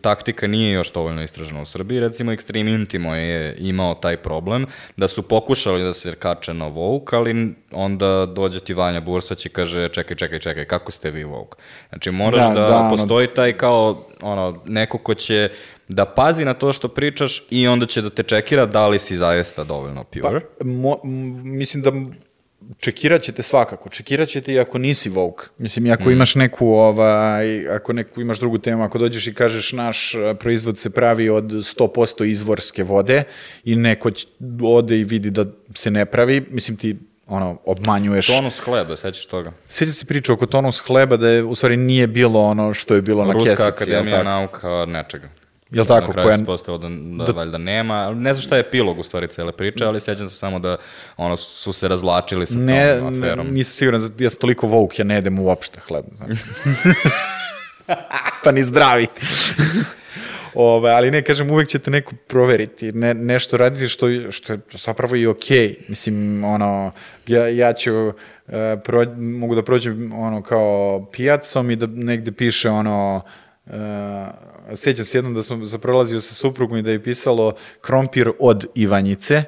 [0.00, 5.08] taktika nije još dovoljno istražena u Srbiji, recimo Extreme Intimo je imao taj problem da
[5.08, 9.88] su pokušali da se kače na Vogue, ali onda dođe ti Vanja Bursać i kaže
[9.88, 11.58] čekaj, čekaj, čekaj, kako ste vi Vogue?
[11.88, 15.50] Znači moraš da, da, da postoji taj kao ono, neko ko će
[15.88, 19.16] da pazi na to što pričaš i onda će da te čekira da li si
[19.16, 20.40] zaista dovoljno pure.
[20.40, 21.00] Pa, mo,
[21.44, 21.92] mislim da
[22.80, 25.44] čekirat ćete svakako, čekirat ćete i ako nisi Vogue.
[25.58, 26.12] Mislim, i ako mm.
[26.12, 30.78] imaš neku, ovaj, ako neku imaš drugu temu, ako dođeš i kažeš naš eh, proizvod
[30.78, 33.22] se pravi od 100% izvorske vode
[33.64, 34.10] i neko
[34.62, 35.44] ode i vidi da
[35.74, 36.96] se ne pravi, mislim ti
[37.26, 38.26] ono, obmanjuješ.
[38.26, 39.52] Tonus hleba, sećaš toga?
[39.68, 43.02] Seća se priča oko tonus hleba da je, u stvari nije bilo ono što je
[43.02, 43.64] bilo Ruska na kesici.
[43.64, 45.28] Ruska akademija nauka nečega.
[45.72, 46.06] Jel tako?
[46.06, 46.38] Na kraju koja...
[46.38, 48.14] se postao da, da, da, valjda nema.
[48.14, 50.76] Ne znam šta je epilog u stvari cele priče, ali sećam se samo da
[51.16, 53.46] ono, su se razlačili sa ne, tom aferom.
[53.46, 56.42] Ne, nisam siguran, ja sam toliko vouk, ja ne jedem uopšte hleb, znači.
[58.44, 59.06] pa ni zdravi.
[60.54, 65.16] Ove, ali ne, kažem, uvek ćete neko proveriti, ne, nešto raditi što, što je zapravo
[65.16, 65.68] i okej.
[65.68, 65.74] Okay.
[65.88, 66.92] Mislim, ono,
[67.26, 68.14] ja, ja ću, uh,
[68.84, 73.22] pro, mogu da prođem ono kao pijacom i da negde piše ono,
[73.66, 73.74] uh,
[74.76, 79.44] sjećam se jednom da sam zaprolazio sa suprugom i da je pisalo krompir od Ivanjice,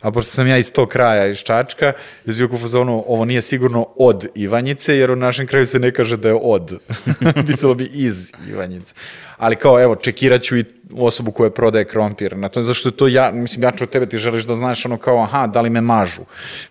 [0.00, 1.92] a pošto sam ja iz tog kraja, iz Čačka,
[2.26, 6.16] izbio u fazonu, ovo nije sigurno od Ivanjice, jer u našem kraju se ne kaže
[6.16, 6.78] da je od.
[7.46, 8.94] Pisalo bi iz Ivanjice.
[9.36, 10.64] Ali kao, evo, čekirat ću i
[10.96, 12.36] osobu koja prodaje krompir.
[12.36, 14.86] Na to, zašto je to ja, mislim, ja ću od tebe, ti želiš da znaš
[14.86, 16.22] ono kao, aha, da li me mažu.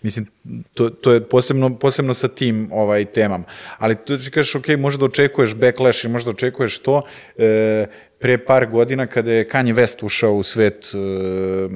[0.01, 0.27] Mislim,
[0.73, 3.43] to, to je posebno, posebno sa tim ovaj, temam.
[3.77, 7.01] Ali tu ti kažeš, ok, možda da očekuješ backlash i možda očekuješ to,
[7.37, 7.85] e,
[8.19, 11.71] pre par godina kada je Kanye West ušao u svet uh,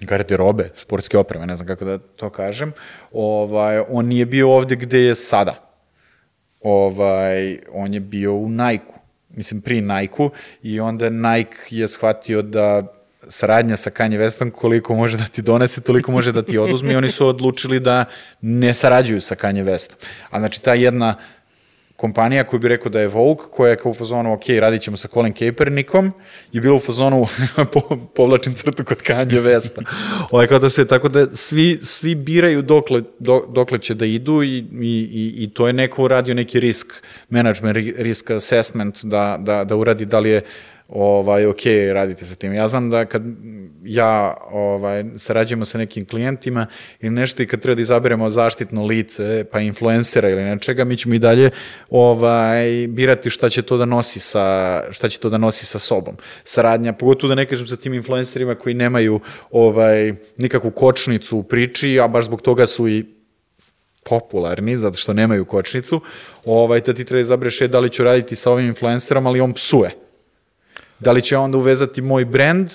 [0.00, 2.72] garderobe, sportske opreme, ne znam kako da to kažem,
[3.12, 5.54] ovaj, on nije bio ovde gde je sada.
[6.60, 10.30] Ovaj, on je bio u Nike-u, mislim pri Nike-u
[10.62, 12.94] i onda Nike je shvatio da
[13.28, 16.96] saradnja sa Kanye Westom koliko može da ti donese, toliko može da ti oduzme i
[16.96, 18.04] oni su odlučili da
[18.40, 19.94] ne sarađuju sa Kanye Westom.
[20.30, 21.14] A znači ta jedna
[21.96, 24.96] kompanija koju bi rekao da je Vogue, koja je kao u fazonu, ok, radit ćemo
[24.96, 26.12] sa Colin Kaepernickom,
[26.52, 27.26] je bilo u fazonu,
[27.72, 27.80] po,
[28.14, 29.82] povlačim crtu kod Kanye Vesta.
[30.30, 34.42] Ovaj, kao da sve, tako da svi, svi biraju dokle, do, dokle će da idu
[34.42, 36.92] i, i, i, to je neko uradio neki risk
[37.30, 40.42] management, risk assessment da, da, da uradi da li je
[40.94, 41.60] ovaj, ok,
[41.92, 42.52] radite sa tim.
[42.52, 43.22] Ja znam da kad
[43.84, 46.66] ja ovaj, sarađujemo sa nekim klijentima
[47.00, 51.14] ili nešto i kad treba da izaberemo zaštitno lice, pa influencera ili nečega, mi ćemo
[51.14, 51.50] i dalje
[51.90, 56.16] ovaj, birati šta će to da nosi sa, šta će to da nosi sa sobom.
[56.44, 59.20] Saradnja, pogotovo da ne kažem sa tim influencerima koji nemaju
[59.50, 63.04] ovaj, nikakvu kočnicu u priči, a baš zbog toga su i
[64.04, 66.00] popularni, zato što nemaju kočnicu,
[66.44, 69.52] ovaj, da ti treba izabreš je da li ću raditi sa ovim influencerom, ali on
[69.52, 70.03] psuje
[71.00, 72.70] da li će onda uvezati moj brand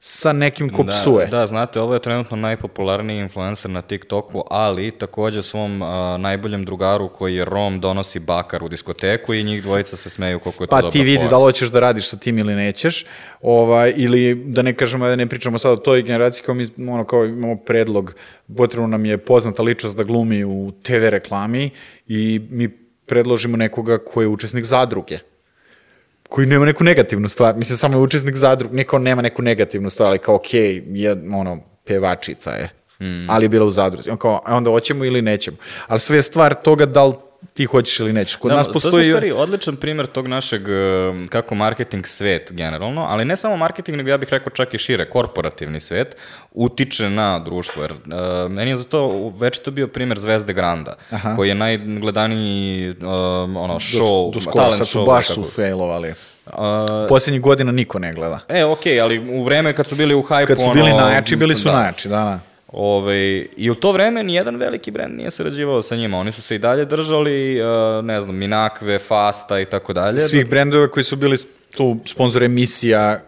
[0.00, 1.26] sa nekim ko da, psuje.
[1.26, 7.08] Da, znate, ovo je trenutno najpopularniji influencer na TikToku, ali takođe svom a, najboljem drugaru
[7.08, 10.70] koji je Rom donosi bakar u diskoteku i njih dvojica se smeju koliko je to
[10.70, 11.28] Pa dobra ti vidi fora.
[11.28, 13.06] da li hoćeš da radiš sa tim ili nećeš,
[13.42, 17.04] ovaj, ili da ne kažemo da ne pričamo sad o toj generaciji kao mi ono,
[17.04, 18.14] kao imamo predlog,
[18.56, 21.70] potrebno nam je poznata ličnost da glumi u TV reklami
[22.06, 22.68] i mi
[23.06, 25.18] predložimo nekoga ko je učesnik zadruge
[26.28, 30.08] koji nema neku negativnu stvar, mislim samo je učesnik zadrug, neko nema neku negativnu stvar,
[30.08, 33.30] ali kao okej, je ono, pevačica je, Hmm.
[33.30, 34.10] ali je bila u zadruzi.
[34.10, 35.56] On kao, a onda hoćemo ili nećemo.
[35.86, 37.14] Ali sve je stvar toga da li
[37.58, 38.36] ti hoćeš ili nećeš.
[38.36, 39.04] Kod Da, nas To postoji...
[39.06, 40.72] je u stvari odličan primjer tog našeg e,
[41.28, 45.10] kako marketing svet generalno, ali ne samo marketing, nego ja bih rekao čak i šire,
[45.10, 46.16] korporativni svet,
[46.52, 47.82] utiče na društvo.
[47.82, 51.36] Jer, e, meni je za to već to bio primjer Zvezde Granda, Aha.
[51.36, 56.14] koji je najgledaniji um, ono, show, do skoro, talent sad su show, baš su failovali.
[56.52, 58.38] A, Posljednjih godina niko ne gleda.
[58.48, 61.36] E, okej, ali u vreme kad su bili u hype Kad su bili ono, najjači,
[61.36, 61.72] bili su da.
[61.72, 62.40] najjači, da, da.
[62.72, 66.18] Ove, I u to vreme nijedan veliki brend nije sarađivao sa njima.
[66.18, 70.20] Oni su se i dalje držali, uh, ne znam, Minakve, Fasta i tako dalje.
[70.20, 71.36] Svih brendova koji su bili
[71.76, 73.20] tu sponzor emisija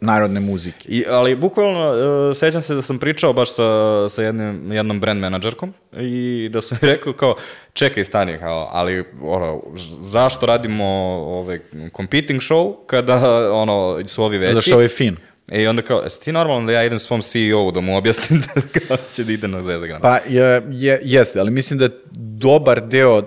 [0.00, 0.88] narodne muzike.
[0.88, 5.20] I, ali bukvalno, uh, sećam se da sam pričao baš sa, sa jednim, jednom brand
[5.20, 7.34] menadžerkom i da sam rekao kao,
[7.72, 9.62] čekaj stani, kao, ali ono,
[10.00, 10.84] zašto radimo
[11.26, 11.58] ovaj
[11.96, 13.16] competing show kada
[13.52, 14.54] ono, su ovi veći?
[14.54, 15.16] Zašto ovo je fin?
[15.50, 18.80] E, onda kao, jesi ti normalno da ja idem svom CEO-u da mu objasnim da
[18.86, 20.02] kao će da ide na Zvezda Granda?
[20.02, 23.22] Pa je, je, jeste, ali mislim da dobar deo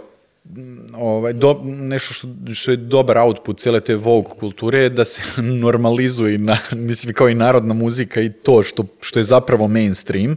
[0.94, 5.22] ovaj, do, nešto što, što je dobar output cele te Vogue kulture je da se
[5.42, 10.36] normalizuje na, mislim kao i narodna muzika i to što, što je zapravo mainstream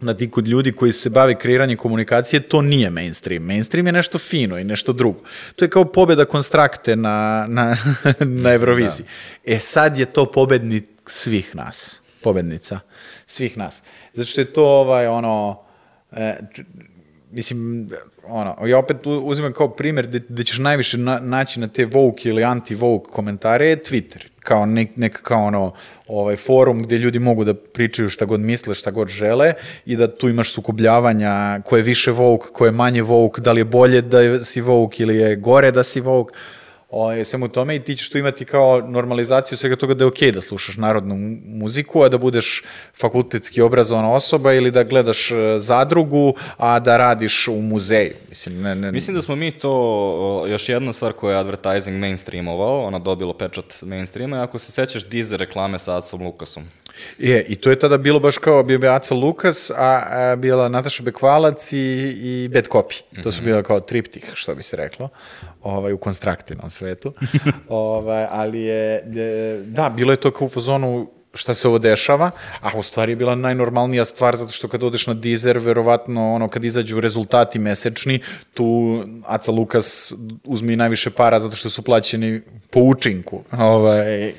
[0.00, 3.42] na ti kod ljudi koji se bave kreiranjem komunikacije, to nije mainstream.
[3.42, 5.20] Mainstream je nešto fino i nešto drugo.
[5.56, 7.76] To je kao pobjeda konstrakte na, na,
[8.42, 9.06] na Euroviziji.
[9.44, 12.02] E sad je to pobednik svih nas.
[12.22, 12.80] Pobednica.
[13.26, 13.82] Svih nas.
[14.12, 15.62] Zato što je to ovaj, ono,
[16.12, 16.36] e,
[17.32, 17.90] mislim,
[18.26, 22.28] ono, ja opet uzimam kao primjer gde, gde ćeš najviše na, naći na te woke
[22.28, 25.72] ili anti-woke komentare je Twitter, kao nek, nek kao ono,
[26.08, 29.52] ovaj forum gde ljudi mogu da pričaju šta god misle, šta god žele
[29.86, 33.60] i da tu imaš sukobljavanja ko je više woke, ko je manje woke, da li
[33.60, 36.32] je bolje da si woke ili je gore da si woke,
[36.90, 40.32] o, svemu tome i ti ćeš tu imati kao normalizaciju svega toga da je okej
[40.32, 42.62] da slušaš narodnu mu- muziku, a da budeš
[43.00, 48.14] fakultetski obrazovana osoba ili da gledaš e, zadrugu, a da radiš u muzeju.
[48.28, 52.84] Mislim, ne, ne, Mislim da smo mi to, još jedna stvar koja je advertising mainstreamovao,
[52.84, 56.64] ona dobila pečat mainstreama, ako se sećaš Deezer reklame sa Acom Lukasom.
[57.18, 60.68] Je, i to je tada bilo baš kao, bio bi Aca Lukas, a, a bila
[60.68, 61.78] Nataša Bekvalac i,
[62.22, 63.22] i Bad Copy.
[63.22, 65.08] To su bila kao triptih, što bi se reklo,
[65.62, 67.12] ovaj, u konstraktivnom svetu.
[67.68, 69.02] ovaj, ali je,
[69.66, 72.30] da, bilo je to kao u fazonu šta se ovo dešava,
[72.60, 76.48] a u stvari je bila najnormalnija stvar, zato što kad odeš na Deezer, verovatno, ono,
[76.48, 78.20] kad izađu rezultati mesečni,
[78.54, 82.40] tu Aca Lukas uzme najviše para zato što su plaćeni
[82.70, 84.32] po učinku ovaj,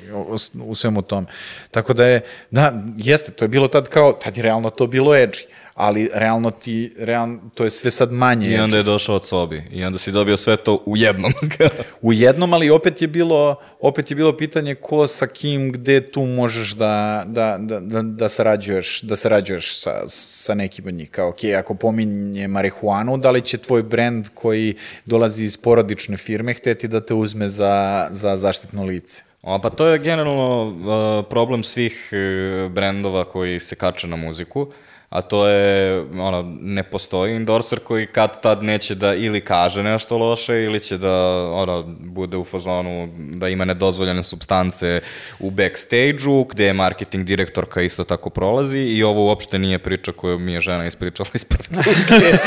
[0.64, 1.26] u svemu tome.
[1.70, 2.20] Tako da je,
[2.50, 5.44] da, jeste, to je bilo tad kao, tad je realno to bilo edgy,
[5.82, 9.62] ali realno ti, realno, to je sve sad manje I onda je došao od sobi.
[9.70, 11.32] I onda si dobio sve to u jednom.
[12.02, 16.24] U jednom, ali opet je bilo, opet je bilo pitanje ko sa kim, gde tu
[16.24, 21.10] možeš da, da, da, da, da sarađuješ, da sarađuješ sa, sa nekim od njih.
[21.10, 24.74] Kao, ok, ako pominje marihuanu, da li će tvoj brend koji
[25.04, 29.22] dolazi iz porodične firme hteti da te uzme za, za zaštitno lice?
[29.42, 34.68] O, pa to je generalno uh, problem svih uh, brendova koji se kače na muziku,
[35.12, 40.18] a to je, ono, ne postoji endorser koji kad tad neće da ili kaže nešto
[40.18, 45.00] loše ili će da, ono, bude u fazonu da ima nedozvoljene substance
[45.38, 50.38] u backstage-u, gde je marketing direktorka isto tako prolazi i ovo uopšte nije priča koju
[50.38, 51.28] mi je žena ispričala
[51.70, 52.38] ruke.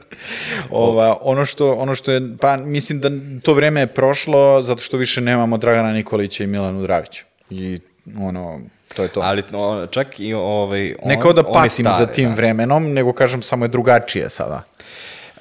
[0.71, 3.11] Ova, ono, što, ono što je, pa mislim da
[3.43, 7.25] to vreme je prošlo zato što više nemamo Dragana Nikolića i Milanu Dravića.
[7.51, 7.79] I
[8.21, 8.61] ono,
[8.95, 9.21] to je to.
[9.21, 10.95] Ali no, čak i ovaj...
[11.03, 12.35] On, ne kao da patim za stari, tim da.
[12.35, 14.63] vremenom, nego kažem samo je drugačije sada.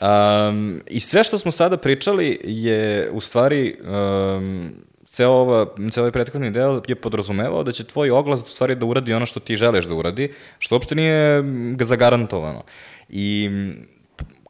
[0.02, 4.72] Um, I sve što smo sada pričali je u stvari um,
[5.10, 8.86] ceo, ova, ceo ovaj prethodni deo je podrazumevao da će tvoj oglas u stvari da
[8.86, 11.44] uradi ono što ti želiš da uradi, što uopšte nije
[11.82, 12.64] zagarantovano.
[13.10, 13.50] I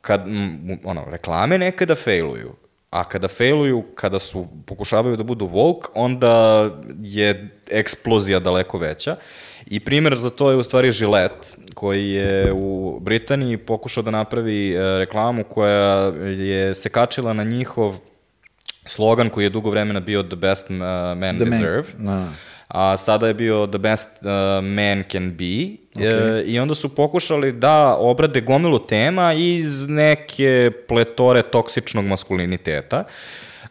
[0.02, 0.26] kad,
[0.84, 2.56] ono, reklame nekada failuju,
[3.00, 6.70] a kada failuju, kada su, pokušavaju da budu woke, onda
[7.02, 9.16] je eksplozija daleko veća.
[9.66, 14.74] I primjer za to je u stvari Gillette, koji je u Britaniji pokušao da napravi
[14.74, 18.00] e, reklamu koja je se kačila na njihov
[18.86, 21.84] slogan koji je dugo vremena bio The Best uh, Man The man- Deserve.
[22.68, 25.78] A sada je bio The Best uh, Man Can Be.
[25.96, 26.40] Okay.
[26.40, 33.04] E, I onda su pokušali da obrade gomilu tema iz neke pletore toksičnog maskuliniteta.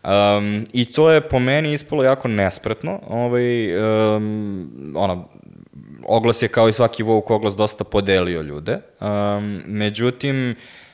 [0.04, 3.00] Um, I to je po meni ispalo jako nespretno.
[3.08, 3.76] Ovaj,
[4.16, 5.24] um, ona,
[6.04, 8.78] oglas je kao i svaki Vogue oglas dosta podelio ljude.
[9.00, 10.85] Um, međutim, Uh,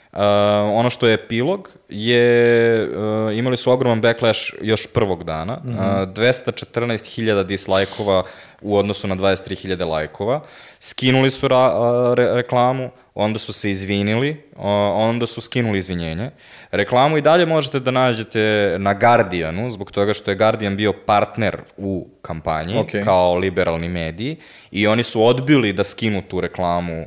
[0.72, 6.02] ono što je epilog je, uh, imali su ogroman backlash još prvog dana, mm -hmm.
[6.02, 8.22] uh, 214.000 dislajkova
[8.60, 10.40] u odnosu na 23.000 lajkova,
[10.80, 14.64] skinuli su ra, uh, re, reklamu, onda su se izvinili, uh,
[14.95, 16.30] onda su skinuli izvinjenje.
[16.70, 21.57] Reklamu i dalje možete da nađete na Guardianu, zbog toga što je Guardian bio partner
[21.76, 23.04] u kampanji, okay.
[23.04, 24.37] kao liberalni mediji,
[24.70, 27.07] i oni su odbili da skinu tu reklamu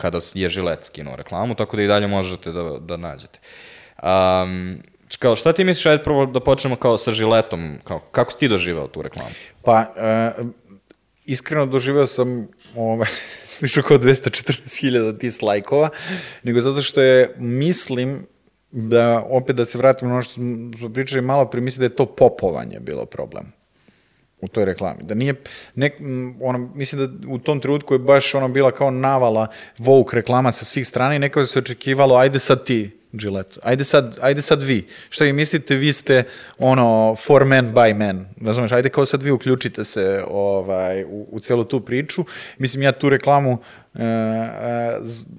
[0.00, 3.38] kada je Žilet skinuo reklamu, tako da i dalje možete da, da nađete.
[4.02, 4.78] Um,
[5.18, 8.48] kao, šta ti misliš, ajde prvo da počnemo kao sa Žiletom, kao, kako si ti
[8.48, 9.30] doživeo tu reklamu?
[9.62, 9.86] Pa,
[10.40, 10.46] uh,
[11.24, 13.08] iskreno doživeo sam ovaj,
[13.56, 15.88] slično kao 214.000 dislajkova,
[16.42, 18.26] nego zato što je, mislim,
[18.72, 21.96] da opet da se vratim na ono što smo pričali malo pre, mislim da je
[21.96, 23.59] to popovanje bilo problem
[24.42, 25.02] u toj reklami.
[25.02, 25.34] Da nije,
[25.74, 25.94] nek,
[26.40, 29.46] ono, mislim da u tom trenutku je baš ono bila kao navala
[29.78, 33.60] Vogue reklama sa svih strana i nekako se očekivalo, ajde sad ti, Gillette.
[33.62, 34.86] Ajde sad, ajde sad vi.
[35.08, 36.24] Šta vi mislite, vi ste
[36.58, 38.26] ono for men by men.
[38.44, 42.24] Razumeš, ajde kao sad vi uključite se ovaj, u, u celu tu priču.
[42.58, 44.00] Mislim, ja tu reklamu uh, uh,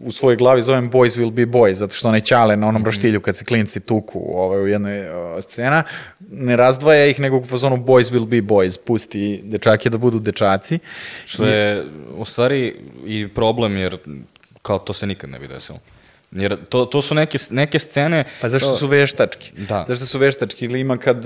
[0.01, 2.85] u svojoj glavi zovem Boys will be boys, zato što onaj čale na onom mhm.
[2.85, 5.83] roštilju kad se klinci tuku ovaj, u jednoj uh, scena,
[6.31, 10.79] ne razdvaja ih nego u fazonu Boys will be boys, pusti dečake da budu dečaci.
[11.25, 11.85] Što je
[12.17, 12.75] u stvari
[13.05, 13.97] i problem jer
[14.61, 15.79] kao to se nikad ne bi desilo.
[16.31, 18.23] Jer to, to su neke, neke scene...
[18.41, 18.75] Pa zašto to...
[18.75, 19.51] su veštački?
[19.69, 19.85] Da.
[19.87, 20.65] Zašto su veštački?
[20.65, 21.25] Ili ima kad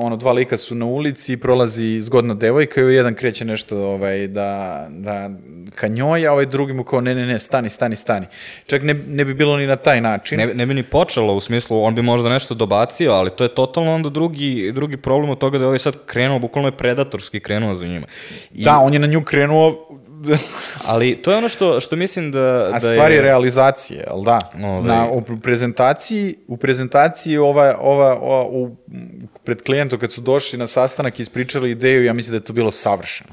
[0.00, 4.26] ono, dva lika su na ulici i prolazi zgodna devojka i jedan kreće nešto ovaj,
[4.28, 5.30] da, da
[5.74, 8.26] ka njoj, a ovaj drugi mu kao ne, ne, ne, stani, stani, stani.
[8.66, 10.38] Čak ne, ne bi bilo ni na taj način.
[10.38, 13.54] Ne, ne bi ni počelo u smislu, on bi možda nešto dobacio, ali to je
[13.54, 17.40] totalno onda drugi, drugi problem od toga da je ovaj sad krenuo, bukvalno je predatorski
[17.40, 18.06] krenuo za njima.
[18.54, 18.64] I...
[18.64, 19.88] Da, on je na nju krenuo
[20.90, 22.70] ali to je ono što, što mislim da...
[22.72, 24.38] A stvar je realizacije, ali da?
[24.64, 24.88] Ove...
[24.88, 28.76] Na, u prezentaciji, u prezentaciji ova, ova, ova u,
[29.44, 32.52] pred klijentom kad su došli na sastanak i ispričali ideju, ja mislim da je to
[32.52, 33.30] bilo savršeno.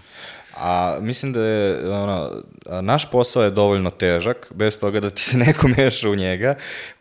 [0.58, 2.44] A mislim da je, ono,
[2.82, 6.56] naš posao je dovoljno težak, bez toga da ti se neko meša u njega,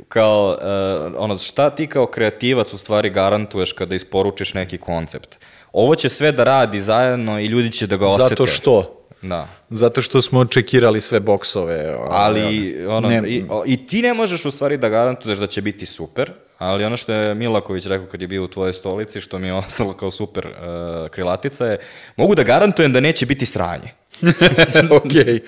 [0.08, 5.38] kao, uh, ono, šta ti kao kreativac u stvari garantuješ kada isporučiš neki koncept?
[5.72, 8.28] Ovo će sve da radi zajedno i ljudi će da ga osete.
[8.28, 9.01] Zato što?
[9.22, 9.48] Da.
[9.70, 11.96] Zato što smo čekirali sve boksove.
[12.10, 15.86] Ali, ono, ne, i, i ti ne možeš u stvari da garantuješ da će biti
[15.86, 19.46] super, ali ono što je Milaković rekao kad je bio u tvojoj stolici, što mi
[19.46, 21.78] je ostalo kao super uh, krilatica je,
[22.16, 23.90] mogu da garantujem da neće biti sranje.
[25.04, 25.40] Okej.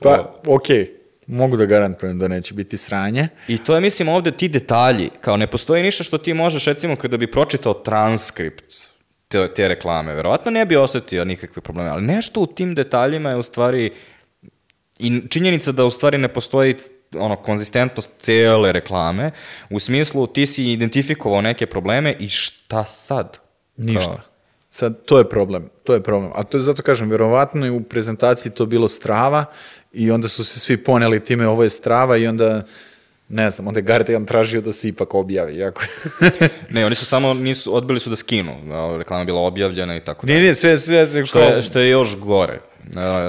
[0.00, 0.34] Pa.
[0.44, 0.98] Okay
[1.28, 3.28] mogu da garantujem da neće biti sranje.
[3.48, 6.96] I to je, mislim, ovde ti detalji, kao ne postoji ništa što ti možeš, recimo,
[6.96, 8.74] kada bi pročitao transkript
[9.28, 10.14] te, te reklame.
[10.14, 13.92] Verovatno ne bi osetio nikakve probleme, ali nešto u tim detaljima je u stvari
[14.98, 16.74] i činjenica da u stvari ne postoji
[17.14, 19.30] ono, konzistentnost cele reklame,
[19.70, 23.38] u smislu ti si identifikovao neke probleme i šta sad?
[23.76, 24.12] Ništa.
[24.12, 24.20] Kao...
[24.70, 26.32] Sad, to je problem, to je problem.
[26.34, 29.44] A to je zato kažem, verovatno je u prezentaciji to bilo strava
[29.92, 32.62] i onda su se svi poneli time ovo je strava i onda
[33.28, 35.82] ne znam, onda je Guardian tražio da se ipak objavi, jako.
[36.70, 38.54] ne, oni su samo, nisu, odbili su da skinu,
[38.98, 40.32] reklama bila objavljena i tako da.
[40.32, 42.60] Nije, nije, sve, sve, sve što, je, što je još gore.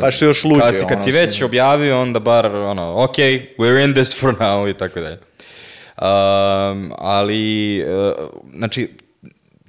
[0.02, 0.62] Pa što je još luđe.
[0.62, 3.16] Kad, si, kad ono, si već objavio, onda bar, ono, ok,
[3.58, 5.18] we're in this for now i tako dalje.
[6.02, 8.90] Um, ali, uh, znači,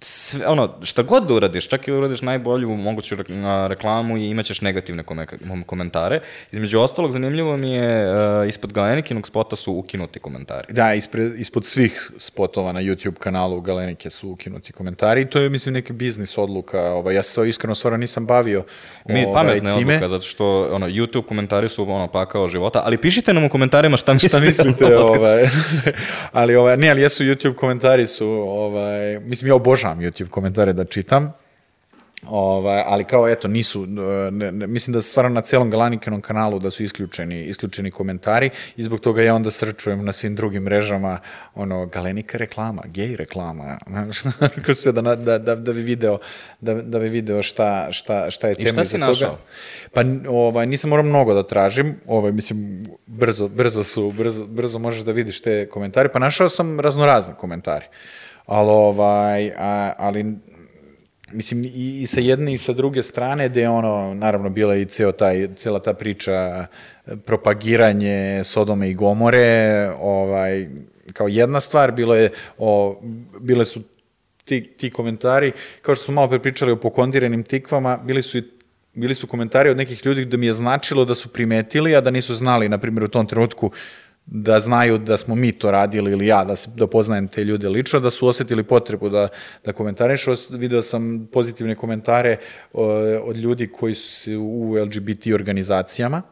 [0.01, 3.17] sve, ono, šta god da uradiš, čak i uradiš najbolju moguću
[3.69, 5.05] reklamu i imaćeš negativne
[5.67, 6.21] komentare.
[6.53, 10.73] Između ostalog, zanimljivo mi je, uh, ispod Galenikinog spota su ukinuti komentari.
[10.73, 15.49] Da, ispred, ispod svih spotova na YouTube kanalu Galenike su ukinuti komentari i to je,
[15.49, 16.93] mislim, neki biznis odluka.
[16.93, 18.65] Ovaj, ja se iskreno stvarno nisam bavio
[19.05, 19.95] Mi, ovaj, pametna time.
[19.95, 23.97] odluka, zato što ono, YouTube komentari su ono, pakao života, ali pišite nam u komentarima
[23.97, 25.45] šta mislite, šta mislite ovaj,
[26.33, 30.73] ali, ovaj, ne, ali jesu YouTube komentari su, ovaj, mislim, ja obožavam obožavam YouTube komentare
[30.73, 31.33] da čitam.
[32.29, 36.71] Ovaj, ali kao eto nisu ne, ne, mislim da stvarno na celom Galanikenom kanalu da
[36.71, 41.19] su isključeni isključeni komentari i zbog toga ja onda srčujem na svim drugim mrežama
[41.55, 43.79] ono Galenika reklama, gej reklama.
[44.55, 46.19] Kako se da, da, da, da bi video
[46.61, 49.07] da, da bi video šta, šta, šta je tema I šta si toga.
[49.07, 49.39] našao?
[49.93, 55.03] Pa ovaj nisam morao mnogo da tražim, ovaj mislim brzo brzo su brzo brzo možeš
[55.03, 57.89] da vidiš te komentare, pa našao sam raznorazne komentare
[58.47, 60.35] ali, ovaj, a, ali
[61.33, 64.85] mislim, i, i sa jedne i sa druge strane, gde je ono, naravno, bila i
[64.85, 66.67] ceo taj, cela ta priča
[67.25, 70.69] propagiranje Sodome i Gomore, ovaj,
[71.13, 73.01] kao jedna stvar, bilo je, o,
[73.41, 73.83] bile su
[74.45, 75.53] ti, ti komentari,
[75.83, 78.43] kao što smo malo pre pričali o pokondiranim tikvama, bili su i
[78.95, 82.11] bili su komentari od nekih ljudi da mi je značilo da su primetili, a da
[82.11, 83.71] nisu znali, na primjer, u tom trenutku
[84.31, 87.69] da znaju da smo mi to radili ili ja, da, se, da poznajem te ljude
[87.69, 89.29] lično, da su osetili potrebu da,
[89.65, 90.31] da komentarišu.
[90.51, 92.37] Video sam pozitivne komentare
[92.73, 92.85] o,
[93.25, 96.23] od ljudi koji su u LGBT organizacijama,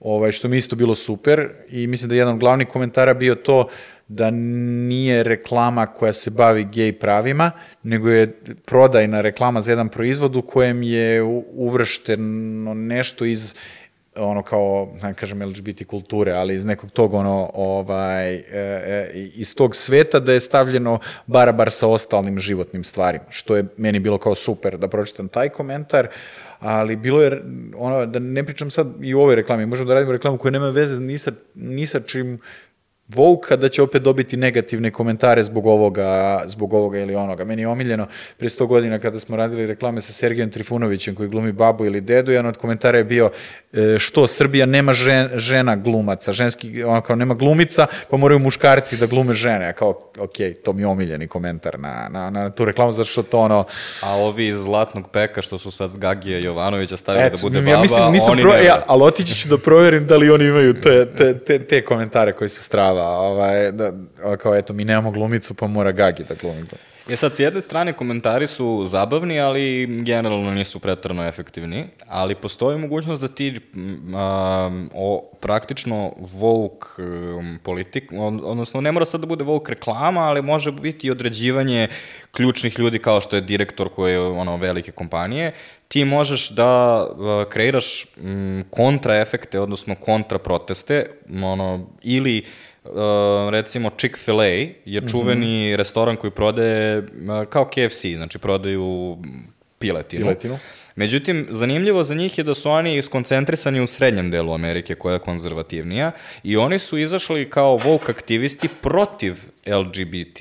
[0.00, 3.34] ovaj, što mi isto bilo super i mislim da je jedan od glavnih komentara bio
[3.34, 3.68] to
[4.08, 7.50] da nije reklama koja se bavi gej pravima,
[7.82, 8.26] nego je
[8.64, 11.22] prodajna reklama za jedan proizvod u kojem je
[11.54, 13.54] uvršteno nešto iz
[14.16, 19.54] ono kao, ne kažem LGBT kulture, ali iz nekog tog ono, ovaj, e, e, iz
[19.54, 24.34] tog sveta da je stavljeno barabar sa ostalnim životnim stvarima, što je meni bilo kao
[24.34, 26.08] super da pročitam taj komentar,
[26.60, 27.42] ali bilo je,
[27.76, 30.68] ono, da ne pričam sad i u ovoj reklami, možemo da radimo reklamu koja nema
[30.68, 32.38] veze ni sa, ni sa čim
[33.14, 37.44] Vouka da će opet dobiti negativne komentare zbog ovoga, zbog ovoga ili onoga.
[37.44, 38.06] Meni je omiljeno
[38.36, 42.32] pre 100 godina kada smo radili reklame sa Sergejom Trifunovićem koji glumi babu ili dedu,
[42.32, 43.30] jedan od komentara je bio
[43.72, 48.96] e, što Srbija nema žen, žena glumaca, ženski, ono kao nema glumica, pa moraju muškarci
[48.96, 49.66] da glume žene.
[49.68, 53.22] A kao, ok, to mi je omiljeni komentar na, na, na tu reklamu, zato što
[53.22, 53.64] to ono...
[54.00, 57.64] A ovi iz Zlatnog peka što su sad Gagija Jovanovića stavili Eto, da bude ja
[57.64, 58.64] baba, mislim, nisam oni pro, ne...
[58.64, 62.32] ja, ali otići ću da proverim da li oni imaju te, te, te, te komentare
[62.32, 63.92] koji su strava, ovaj, da,
[64.38, 66.64] kao eto, mi nemamo glumicu, pa mora Gagi da glumi.
[67.08, 72.78] E sad, s jedne strane, komentari su zabavni, ali generalno nisu pretrano efektivni, ali postoji
[72.78, 79.20] mogućnost da ti m, a, o, praktično Vogue um, politik, od, odnosno ne mora sad
[79.20, 81.88] da bude Vogue reklama, ali može biti i određivanje
[82.30, 85.52] ključnih ljudi kao što je direktor koje je ono velike kompanije,
[85.88, 91.06] ti možeš da uh, kreiraš m, kontraefekte, odnosno kontraproteste,
[91.42, 92.44] ono, ili
[93.50, 95.76] recimo Chick-fil-A je čuveni mm -hmm.
[95.76, 97.04] restoran koji prodaje uh,
[97.48, 99.16] kao KFC, znači prodaju
[99.78, 100.22] piletinu.
[100.22, 100.58] Piletinu.
[100.96, 105.18] Međutim, zanimljivo za njih je da su oni skoncentrisani u srednjem delu Amerike, koja je
[105.18, 110.40] konzervativnija, i oni su izašli kao woke aktivisti protiv LGBT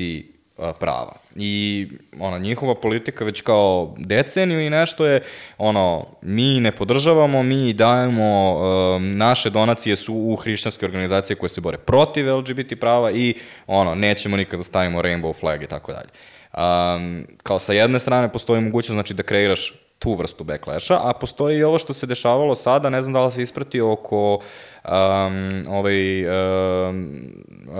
[0.79, 1.13] prava.
[1.35, 1.87] I
[2.19, 5.21] ona njihova politika već kao deceniju i nešto je
[5.57, 11.61] ono mi ne podržavamo, mi dajemo um, naše donacije su u hrišćanske organizacije koje se
[11.61, 13.35] bore protiv LGBT prava i
[13.67, 16.09] ono nećemo nikada da stavimo rainbow flag i tako dalje.
[16.53, 21.57] Um, kao sa jedne strane postoji mogućnost znači da kreiraš tu vrstu backlasha, a postoji
[21.57, 26.25] i ovo što se dešavalo sada, ne znam da li se ispratio oko um, ovaj,
[26.25, 27.21] um,
[27.67, 27.75] uh,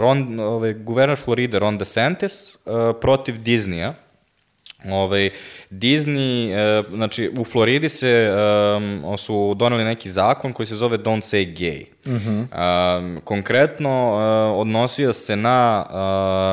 [0.00, 3.92] Ron, ovaj, guverner Floride Ron DeSantis uh, protiv Disneya,
[4.88, 5.30] Ovaj,
[5.70, 8.32] Disney, uh, znači u Floridi se
[8.76, 11.84] um, su doneli neki zakon koji se zove Don't Say Gay.
[12.06, 12.98] Uh -huh.
[12.98, 15.86] um, konkretno uh, odnosio se na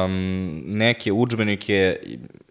[0.05, 1.99] um, neke učbenike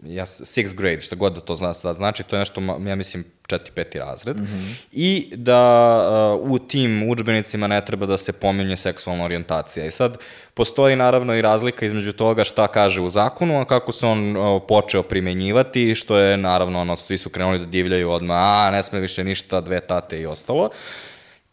[0.08, 3.72] ja, sixth grade, šta god da to zna, znači, to je nešto, ja mislim, četiri,
[3.74, 4.74] peti razred, mm -hmm.
[4.92, 9.86] i da uh, u tim učbenicima ne treba da se pominje seksualna orijentacija.
[9.86, 10.18] I sad,
[10.54, 14.62] postoji naravno i razlika između toga šta kaže u zakonu, a kako se on uh,
[14.68, 19.00] počeo primenjivati, što je naravno, ono, svi su krenuli da divljaju odmah, a ne sme
[19.00, 20.70] više ništa, dve tate i ostalo.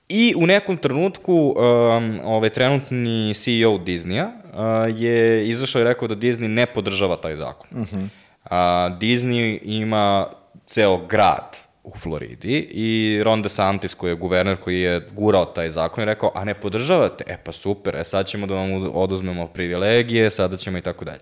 [0.10, 6.16] I u nekom trenutku um, ovaj trenutni CEO Disneya uh, je izašao i rekao da
[6.16, 7.68] Disney ne podržava taj zakon.
[7.72, 8.08] Mm -hmm.
[8.44, 10.28] A, Disney ima
[10.68, 16.04] ceo grad u Floridi i Ron DeSantis koji je guverner koji je gurao taj zakon
[16.04, 17.24] i rekao, a ne podržavate?
[17.28, 21.20] E pa super, e sad ćemo da vam oduzmemo privilegije, sada ćemo i tako dalje.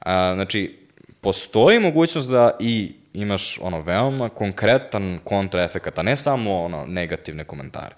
[0.00, 0.78] A, znači,
[1.20, 7.94] postoji mogućnost da i imaš ono veoma konkretan kontraefekat, a ne samo ono negativne komentare.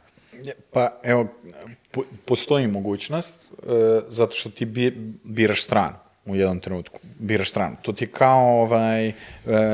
[0.73, 1.27] Pa evo,
[1.91, 4.91] po, postoji mogućnost, e, zato što ti bi,
[5.25, 7.77] biraš stranu u jednom trenutku, biraš stranu.
[7.83, 9.15] To ti je kao, ovaj, e,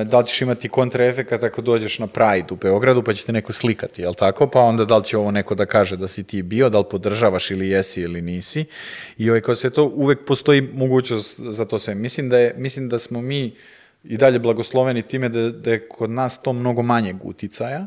[0.05, 3.53] da li ćeš imati kontraefekat ako dođeš na Pride u Beogradu, pa će te neko
[3.53, 4.47] slikati, jel tako?
[4.47, 6.85] Pa onda da li će ovo neko da kaže da si ti bio, da li
[6.91, 8.65] podržavaš ili jesi ili nisi.
[9.19, 11.95] I ovaj, kao se to, uvek postoji mogućnost za to sve.
[11.95, 13.55] Mislim da, je, mislim da smo mi
[14.05, 17.87] i dalje blagosloveni time da, da je kod nas to mnogo manjeg uticaja,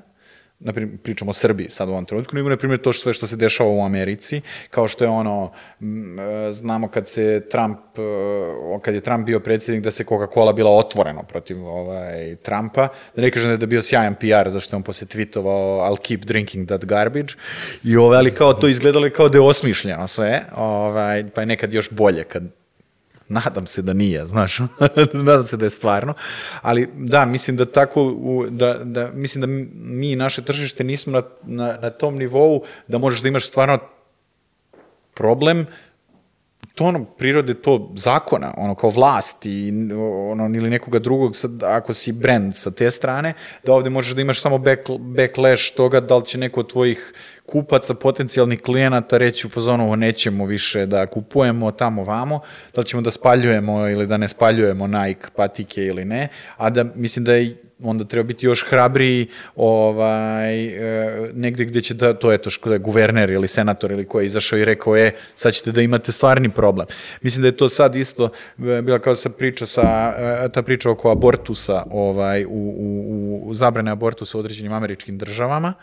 [0.60, 3.28] na primjer, pričamo o Srbiji sad u ovom trenutku, nego na primjer to sve što
[3.28, 5.52] se dešava u Americi, kao što je ono,
[5.82, 10.72] e, znamo kad se Trump, e, kad je Trump bio predsjednik, da se Coca-Cola bila
[10.72, 14.84] otvoreno protiv ovaj, Trumpa, da ne kažem da je bio sjajan PR, zašto je on
[14.84, 17.34] posle tweetovao I'll keep drinking that garbage,
[17.84, 21.74] i ovaj, ali kao to izgledalo kao da je osmišljeno sve, ovaj, pa je nekad
[21.74, 22.63] još bolje kad
[23.30, 24.60] Nadam se da nije, znaš,
[25.14, 26.14] nadam se da je stvarno,
[26.62, 31.12] ali da, mislim da tako, u- da, da, mislim da mi i naše tržište nismo
[31.14, 33.80] na, na, na tom nivou da možeš da imaš stvarno
[35.14, 35.66] problem
[36.76, 39.72] to ono, prirode to zakona, ono kao vlast i
[40.30, 43.34] ono, ili nekoga drugog, sad, ako si brand sa te strane,
[43.64, 47.14] da ovde možeš da imaš samo back, backlash toga da li će neko od tvojih
[47.46, 52.40] kupaca, potencijalnih klijenata reći u fazonu "Ovo nećemo više da kupujemo tamo vamo,
[52.76, 56.84] da li ćemo da spaljujemo ili da ne spaljujemo Nike patike ili ne, a da
[56.96, 62.32] mislim da je onda treba biti još hrabriji ovaj, e, negde gde će da, to
[62.32, 65.12] je to što da je guverner ili senator ili ko je izašao i rekao, e,
[65.36, 66.88] sad ćete da imate stvarni problem.
[67.22, 70.90] Mislim da je to sad isto e, bila kao sa priča sa, e, ta priča
[70.90, 75.74] oko abortusa, ovaj, u, u, u zabrane abortusa u određenim američkim državama,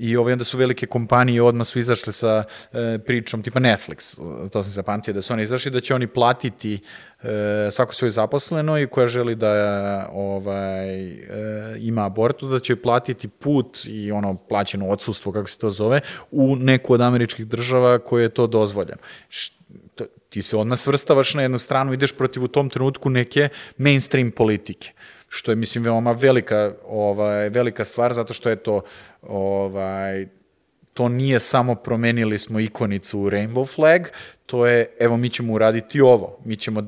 [0.00, 4.16] I ovaj, onda su velike kompanije odmah su izašle sa e, pričom, tipa Netflix,
[4.50, 6.78] to sam zapamtio, da su oni izašli da će oni platiti
[7.22, 11.26] e, svako svoje zaposleno i koja želi da ovaj, e,
[11.78, 16.00] ima abortu, da će platiti put i ono plaćeno odsustvo, kako se to zove,
[16.30, 19.00] u neku od američkih država koje je to dozvoljeno.
[19.28, 19.52] Š,
[19.94, 23.48] to, ti se odmah svrstavaš na jednu stranu, ideš protiv u tom trenutku neke
[23.78, 24.92] mainstream politike
[25.32, 28.82] što je mislim veoma velika ovaj velika stvar zato što je to
[29.22, 30.26] ovaj
[30.94, 34.02] to nije samo promenili smo ikonicu Rainbow Flag,
[34.46, 36.38] to je evo mi ćemo uraditi ovo.
[36.44, 36.82] Mi ćemo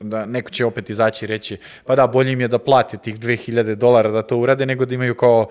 [0.00, 3.20] da neko će opet izaći i reći pa da bolje im je da plate tih
[3.20, 5.48] 2000 dolara da to urade nego da imaju kao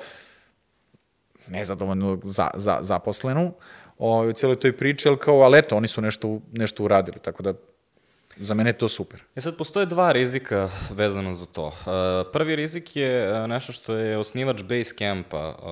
[1.48, 3.54] nezadovoljnu za, za, zaposlenu
[3.98, 7.44] o, u cijeloj toj priči, ali kao, ali eto, oni su nešto, nešto uradili, tako
[7.44, 7.54] da
[8.38, 9.24] za mene je to super.
[9.36, 11.66] E sad, postoje dva rizika vezano za to.
[11.66, 11.74] Uh,
[12.34, 15.66] prvi rizik je uh, nešto što je osnivač Basecampa uh,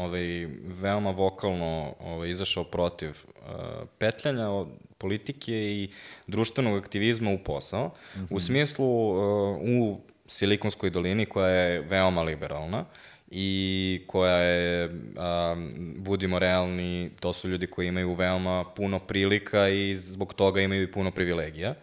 [0.00, 3.54] ovaj, veoma vokalno ovaj, izašao protiv uh,
[3.98, 4.68] petljanja od
[4.98, 5.88] politike i
[6.26, 8.26] društvenog aktivizma u posao, mm -hmm.
[8.30, 12.84] u smislu uh, u Silikonskoj dolini koja je veoma liberalna,
[13.30, 19.96] i koja je, um, budimo realni, to su ljudi koji imaju veoma puno prilika i
[19.96, 21.74] zbog toga imaju i puno privilegija.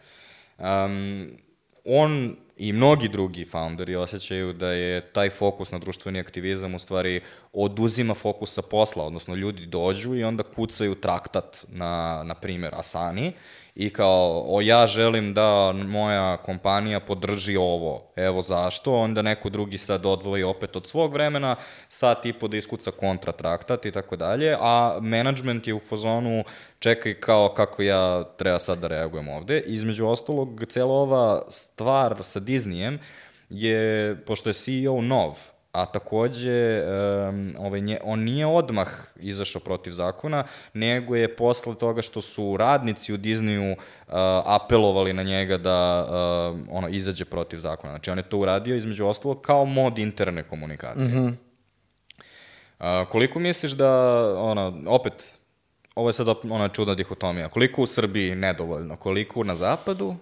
[0.57, 1.28] Um,
[1.86, 7.22] on i mnogi drugi founderi osjećaju da je taj fokus na društveni aktivizam u stvari
[7.53, 13.34] oduzima fokus sa posla, odnosno ljudi dođu i onda kucaju traktat na, na primjer, Asani
[13.76, 19.78] i kao, o ja želim da moja kompanija podrži ovo, evo zašto, onda neko drugi
[19.78, 21.56] sad odvoji opet od svog vremena,
[21.88, 26.44] sat i po da iskuca kontratraktat i tako dalje, a management je u fazonu
[26.80, 29.60] čekaj kao kako ja treba sad da reagujem ovde.
[29.60, 32.98] Između ostalog, cela ova stvar sa Disneyem
[33.50, 39.91] je, pošto je CEO nov, a takođe um, ovaj, nje, on nije odmah izašao protiv
[39.91, 40.44] zakona,
[40.74, 44.14] nego je posle toga što su radnici u Disneyu uh,
[44.45, 47.94] apelovali na njega da uh, ono izađe protiv zakona.
[47.94, 51.08] Znači on je to uradio između ostalog kao mod interne komunikacije.
[51.08, 51.38] Mm
[52.80, 53.02] -hmm.
[53.02, 53.91] uh, koliko misliš da,
[54.38, 55.40] ono, opet,
[55.95, 60.16] ovo je sad ona čudna dihotomija, koliko u Srbiji nedovoljno, koliko na zapadu,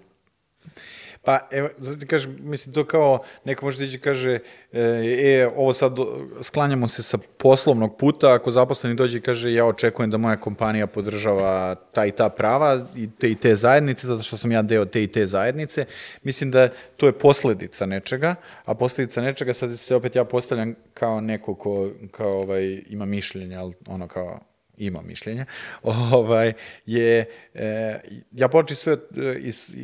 [1.23, 4.39] Pa, evo, zato kažem, mislim, to kao, neko može da kaže,
[4.73, 5.93] e, e, ovo sad,
[6.41, 10.87] sklanjamo se sa poslovnog puta, ako zaposleni dođe i kaže, ja očekujem da moja kompanija
[10.87, 14.85] podržava ta i ta prava i te i te zajednice, zato što sam ja deo
[14.85, 15.85] te i te zajednice,
[16.23, 18.35] mislim da to je posledica nečega,
[18.65, 23.55] a posledica nečega, sad se opet ja postavljam kao neko ko, kao, ovaj, ima mišljenje,
[23.55, 24.39] ali ono kao,
[24.85, 25.45] ima mišljenje,
[26.13, 26.53] ovaj,
[26.85, 27.99] je, e,
[28.31, 29.75] ja početi sve e, iz,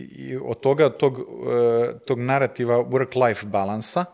[0.43, 4.05] od toga, tog, e, tog narativa work-life balansa,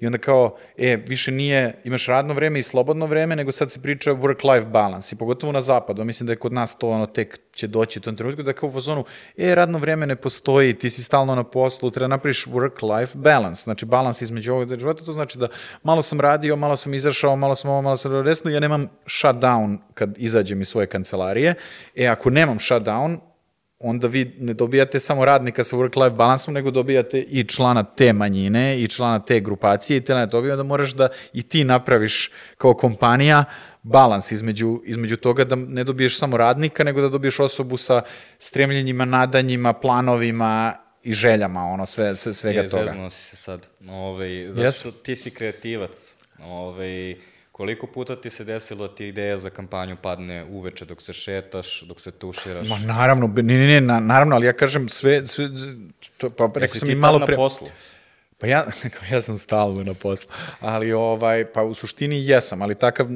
[0.00, 3.82] I onda kao, e, više nije, imaš radno vreme i slobodno vreme, nego sad se
[3.82, 5.14] priča work-life balance.
[5.14, 8.02] I pogotovo na zapadu, mislim da je kod nas to ono tek će doći u
[8.02, 9.04] tom trenutku, da kao u fazonu,
[9.36, 13.86] e, radno vreme ne postoji, ti si stalno na poslu, treba napraviš work-life balance, znači
[13.86, 15.48] balans između ovog života, to znači da
[15.82, 19.78] malo sam radio, malo sam izašao, malo sam ovo, malo sam resno, ja nemam shutdown
[19.94, 21.54] kad izađem iz svoje kancelarije,
[21.96, 23.18] e, ako nemam shutdown,
[23.80, 28.80] onda vi ne dobijate samo radnika sa work-life balansom, nego dobijate i člana te manjine
[28.80, 33.44] i člana te grupacije i te toga, onda moraš da i ti napraviš kao kompanija
[33.82, 38.02] balans između, između toga da ne dobiješ samo radnika, nego da dobiješ osobu sa
[38.38, 42.90] stremljenjima, nadanjima, planovima i željama, ono, sve, sve svega je, toga.
[42.90, 43.66] Je, si se sad.
[43.88, 44.92] Ove, ovaj, zato Yes.
[45.02, 46.14] ti si kreativac.
[46.44, 47.16] Ove, ovaj,
[47.60, 51.82] koliko puta ti se desilo da ti ideja za kampanju padne uveče dok se šetaš,
[51.88, 52.68] dok se tuširaš?
[52.68, 55.48] Ma naravno, ne, ne, ne, na, naravno, ali ja kažem sve, sve
[56.18, 57.36] to, pa rekao sam i malo na pre...
[57.36, 57.68] poslu?
[58.40, 58.66] Pa ja,
[59.12, 60.30] ja sam stalno na poslu,
[60.60, 63.06] ali ovaj, pa u suštini jesam, ali takav,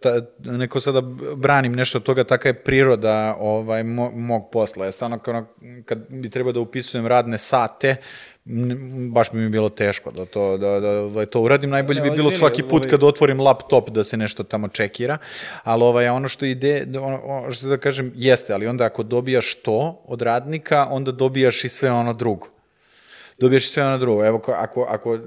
[0.00, 1.00] ta, neko sada
[1.36, 4.84] branim nešto od toga, taka je priroda ovaj, mo, mog posla.
[4.84, 5.44] Ja stvarno kao,
[5.84, 7.96] kad bi trebao da upisujem radne sate,
[9.10, 11.70] baš bi mi bilo teško da to, da, da, da to uradim.
[11.70, 15.18] Najbolje bi bilo svaki put ovaj- kad otvorim laptop da se nešto tamo čekira,
[15.62, 19.02] ali ovaj, ono što ide, da- ono, ono što da kažem, jeste, ali onda ako
[19.02, 22.53] dobijaš to od radnika, onda dobijaš i sve ono drugo
[23.38, 24.24] dobiješ sve ono drugo.
[24.24, 25.20] Evo, ko- ako, ako e,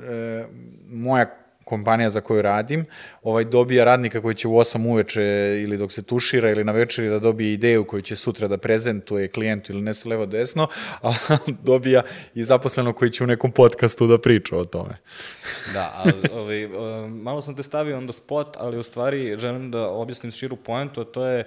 [0.89, 1.25] moja
[1.67, 2.85] kompanija za koju radim,
[3.23, 5.23] ovaj dobija radnika koji će u 8 uveče
[5.63, 9.27] ili dok se tušira ili na večeri da dobije ideju koju će sutra da prezentuje
[9.27, 10.67] klijentu ili ne se levo desno,
[11.01, 11.13] a
[11.69, 12.01] dobija
[12.35, 14.97] i zaposlenog koji će u nekom podcastu da priča o tome.
[15.73, 16.67] Da, ali ovaj,
[17.07, 21.01] malo sam te stavio on the spot, ali u stvari želim da objasnim širu poentu,
[21.01, 21.43] a to je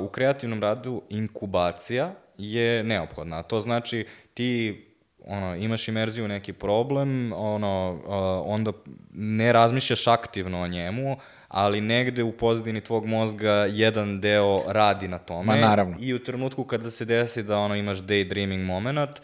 [0.00, 3.42] u kreativnom radu inkubacija je neophodna.
[3.42, 4.82] To znači ti
[5.26, 8.72] ono, imaš imerziju neki problem, ono, uh, onda
[9.14, 11.16] ne razmišljaš aktivno o njemu,
[11.48, 15.46] ali negde u pozadini tvog mozga jedan deo radi na tome.
[15.46, 15.96] Ma, naravno.
[16.00, 19.20] I u trenutku kada se desi da ono imaš daydreaming moment,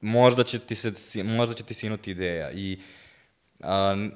[0.00, 2.78] možda će ti se možda će ti sinuti ideja i
[3.60, 4.08] a,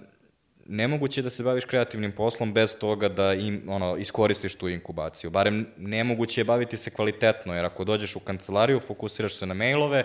[0.67, 5.31] nemoguće je da se baviš kreativnim poslom bez toga da im, ono, iskoristiš tu inkubaciju.
[5.31, 10.05] Barem nemoguće je baviti se kvalitetno, jer ako dođeš u kancelariju, fokusiraš se na mailove,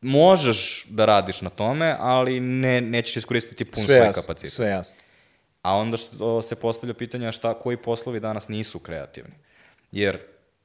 [0.00, 4.52] možeš da radiš na tome, ali ne, nećeš iskoristiti pun Sve svoj jasno, kapacitet.
[4.52, 4.96] sve jasno.
[5.62, 9.34] A onda što se postavlja pitanje šta, koji poslovi danas nisu kreativni.
[9.92, 10.18] Jer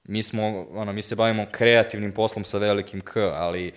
[0.03, 3.73] mi smo, ono, mi se bavimo kreativnim poslom sa velikim K, ali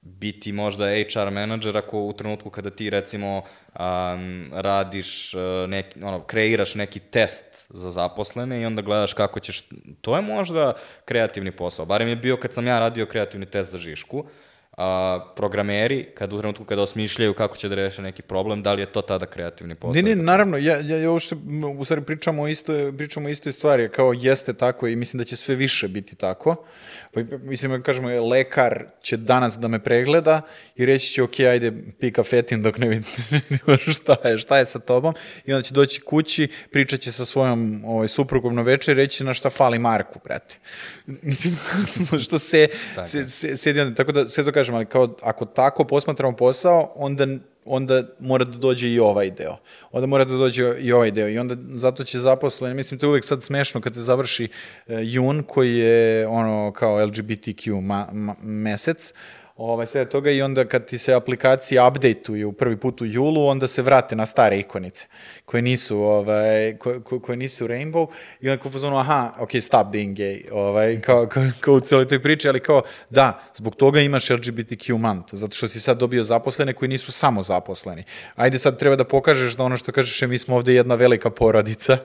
[0.00, 6.20] biti možda HR menadžer ako u trenutku kada ti recimo um, radiš, uh, neki, ono,
[6.20, 9.68] kreiraš neki test za zaposlene i onda gledaš kako ćeš,
[10.00, 10.72] to je možda
[11.04, 11.86] kreativni posao.
[11.86, 14.24] Barem je bio kad sam ja radio kreativni test za Žišku,
[14.76, 18.82] a, programeri, kad u trenutku kada osmišljaju kako će da reše neki problem, da li
[18.82, 20.02] je to tada kreativni posao?
[20.02, 21.36] Ne, ne, naravno, ja, ja, ja uopšte,
[21.78, 25.24] u stvari pričamo o isto, pričamo o istoj stvari, kao jeste tako i mislim da
[25.24, 26.56] će sve više biti tako.
[27.12, 30.42] Pa, mislim, da kažemo, lekar će danas da me pregleda
[30.76, 33.06] i reći će, ok, ajde, pika fetin dok ne vidimo
[33.96, 35.14] šta je, šta je sa tobom
[35.46, 39.24] i onda će doći kući, pričat će sa svojom ovaj, suprugom na večer i reći
[39.24, 40.58] na šta fali Marku, brate.
[41.22, 41.56] Mislim,
[42.24, 42.68] što se,
[43.04, 46.92] se, se, sedi onda, tako da sve to kažem, ali kao ako tako posmatramo posao,
[46.94, 47.26] onda
[47.64, 49.56] onda mora da dođe i ovaj deo.
[49.92, 51.28] Onda mora da dođe i ovaj deo.
[51.28, 54.48] I onda zato će zaposleni, mislim, to je uvek sad smešno kad se završi e,
[55.02, 59.14] jun, koji je ono kao LGBTQ ma, ma, mesec,
[59.56, 63.68] ovaj, sve toga i onda kad ti se aplikacije updateuju prvi put u julu, onda
[63.68, 65.06] se vrate na stare ikonice
[65.44, 68.06] koje nisu, ovaj, koje, koje, koje nisu rainbow
[68.40, 72.08] i onda kao fazonu, aha, ok, stop being gay, ovaj, kao, kao, kao u cijeloj
[72.08, 76.24] toj priči, ali kao, da, zbog toga imaš LGBTQ month, zato što si sad dobio
[76.24, 78.04] zaposlene koji nisu samo zaposleni.
[78.34, 81.30] Ajde sad treba da pokažeš da ono što kažeš, e, mi smo ovde jedna velika
[81.30, 81.98] porodica,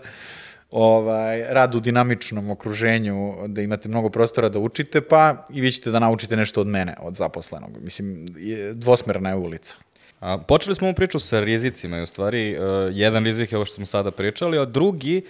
[0.72, 5.91] ovaj, rad u dinamičnom okruženju, da imate mnogo prostora da učite, pa i vi ćete
[5.91, 7.69] da naučite nešto od mene, od zaposlenog.
[7.84, 8.26] Mislim,
[8.73, 9.76] dvosmerna je ulica.
[10.19, 13.65] A, počeli smo ovu priču sa rizicima i u stvari uh, jedan rizik je ovo
[13.65, 15.22] što smo sada pričali, a drugi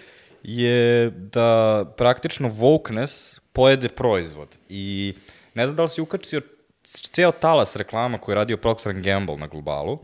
[0.44, 4.58] je da praktično wokeness pojede proizvod.
[4.70, 5.14] I
[5.54, 6.42] ne znam da li si ukačio
[6.84, 10.00] ceo talas reklama koje je radio Procter Gamble na globalu,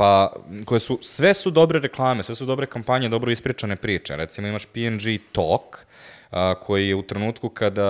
[0.00, 0.32] pa
[0.64, 4.16] koje su, sve su dobre reklame, sve su dobre kampanje, dobro ispričane priče.
[4.16, 5.78] Recimo imaš P&G Talk,
[6.30, 7.84] a, koji je u trenutku kada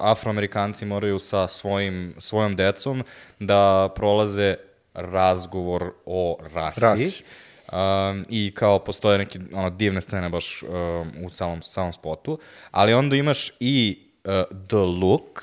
[0.00, 3.04] afroamerikanci moraju sa svojim, svojom decom
[3.38, 4.54] da prolaze
[4.94, 6.80] razgovor o rasi.
[6.80, 7.24] Rasi.
[7.72, 10.70] Um, I kao postoje neke ono, divne scene baš um,
[11.24, 12.38] u samom, samom spotu.
[12.70, 14.32] Ali onda imaš i uh,
[14.68, 15.42] The Look,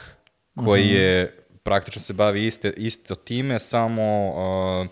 [0.66, 0.94] koji Mhm.
[0.96, 4.88] je praktično se bavi iste, isto time, samo uh,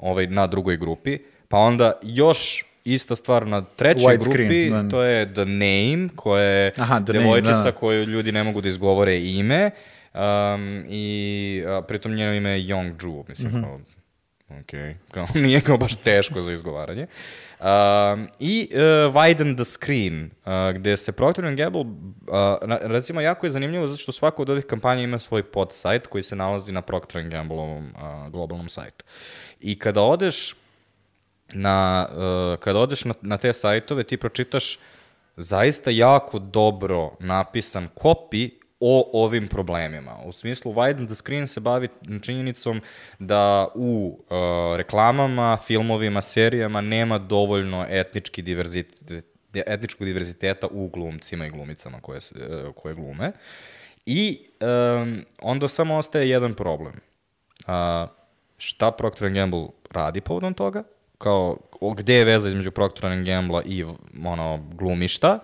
[0.00, 1.18] ovaj, na drugoj grupi.
[1.48, 4.88] Pa onda još ista stvar na trećoj White grupi, screen, da.
[4.88, 7.72] to je The Name, koja je Aha, The Name, devojčica da.
[7.72, 9.70] koju ljudi ne mogu da izgovore ime.
[10.14, 10.20] Um,
[10.88, 11.14] I
[11.68, 12.94] a, pritom njeno ime je Young
[13.28, 13.62] mislim, Mhm.
[13.62, 13.80] kao,
[14.50, 14.70] ok,
[15.10, 17.06] kao, nije kao baš teško za izgovaranje.
[17.60, 17.66] Um,
[18.38, 18.78] I uh,
[19.14, 21.86] Widen the Screen, uh, gde se Procter Gamble, uh,
[22.62, 26.22] na- recimo, jako je zanimljivo zato što svaka od ovih kampanja ima svoj podsajt koji
[26.22, 29.04] se nalazi na Procter Gambleovom uh, globalnom sajtu.
[29.60, 30.54] I kada odeš
[31.52, 34.78] na, uh, kada odeš na, na te sajtove, ti pročitaš
[35.36, 38.50] zaista jako dobro napisan copy
[38.80, 40.16] o ovim problemima.
[40.24, 41.88] U smislu, Widen the Screen se bavi
[42.22, 42.80] činjenicom
[43.18, 44.36] da u uh,
[44.76, 52.74] reklamama, filmovima, serijama nema dovoljno etnički diverzitet, etničkog diverziteta u glumcima i glumicama koje, uh,
[52.74, 53.32] koje glume.
[54.06, 57.00] I um, onda samo ostaje jedan problem.
[57.66, 58.19] Uh,
[58.60, 60.82] šta Procter Gamble radi povodom toga,
[61.18, 61.56] kao
[61.96, 63.84] gde je veza između Procter Gamble i
[64.24, 65.38] ono, glumišta,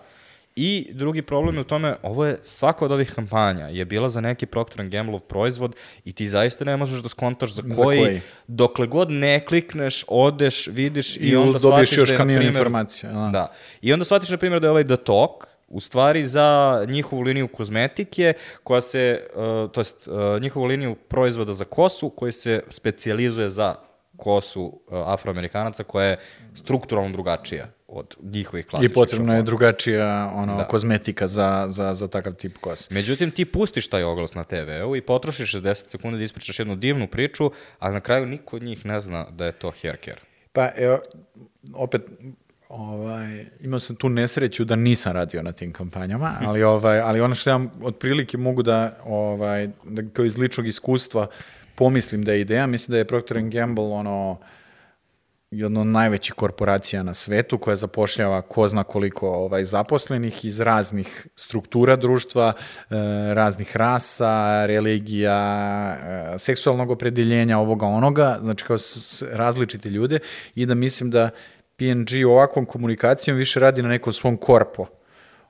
[0.57, 4.21] I drugi problem je u tome, ovo je, svaka od ovih kampanja je bila za
[4.21, 8.21] neki Procter Gamble proizvod i ti zaista ne možeš da skontaš za koji, koji?
[8.47, 13.13] dokle god ne klikneš, odeš, vidiš i, I onda shvatiš da je, na primjer, informacija,
[13.13, 13.29] da.
[13.33, 13.53] Da.
[13.81, 17.49] I onda shvatiš, na primjer, da je ovaj The Talk u stvari za njihovu liniju
[17.49, 18.33] kozmetike
[18.65, 23.75] koja se, uh, to jest uh, njihovu liniju proizvoda za kosu koji se specijalizuje za
[24.17, 26.19] kosu uh, afroamerikanaca koja je
[26.55, 29.43] strukturalno drugačija od njihovih I klasičnih potrebno je šablona.
[29.43, 30.67] drugačija ono, Da.
[30.69, 32.95] kozmetika za, za, za takav tip kose.
[32.95, 37.07] Međutim, ti pustiš taj oglas na TV-u i potrošiš 60 sekundi da ispričaš jednu divnu
[37.07, 40.21] priču, a na kraju niko od njih ne zna da je to hair care.
[40.53, 40.99] Pa evo,
[41.75, 42.03] opet,
[42.69, 47.35] ovaj, imao sam tu nesreću da nisam radio na tim kampanjama, ali, ovaj, ali ono
[47.35, 51.27] što ja otprilike mogu da, ovaj, da kao iz ličnog iskustva
[51.75, 54.39] pomislim da je ideja, mislim da je Procter Gamble ono,
[55.51, 61.27] jedna od najvećih korporacija na svetu koja zapošljava ko zna koliko ovaj, zaposlenih iz raznih
[61.37, 62.95] struktura društva, e,
[63.35, 65.37] raznih rasa, religija,
[66.35, 68.77] e, seksualnog opredeljenja, ovoga onoga, znači kao
[69.33, 70.19] različite ljude.
[70.55, 71.31] I da mislim da
[71.77, 74.87] P&G ovakvom komunikacijom više radi na nekom svom korpo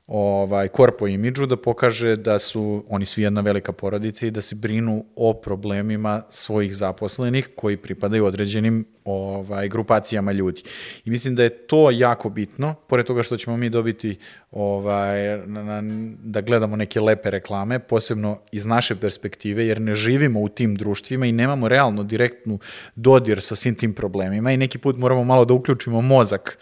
[0.06, 4.54] ovaj, korpo imidžu da pokaže da su oni svi jedna velika porodica i da se
[4.54, 10.62] brinu o problemima svojih zaposlenih koji pripadaju određenim ovaj, grupacijama ljudi.
[11.04, 14.18] I mislim da je to jako bitno, pored toga što ćemo mi dobiti
[14.50, 15.82] ovaj, na, na,
[16.22, 21.26] da gledamo neke lepe reklame, posebno iz naše perspektive, jer ne živimo u tim društvima
[21.26, 22.58] i nemamo realno direktnu
[22.96, 26.58] dodir sa svim tim problemima i neki put moramo malo da uključimo mozak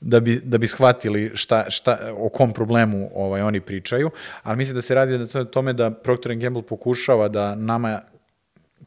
[0.00, 4.10] da bi, da bi shvatili šta, šta, o kom problemu ovaj, oni pričaju,
[4.42, 8.00] ali mislim da se radi o tome da Procter Gamble pokušava da nama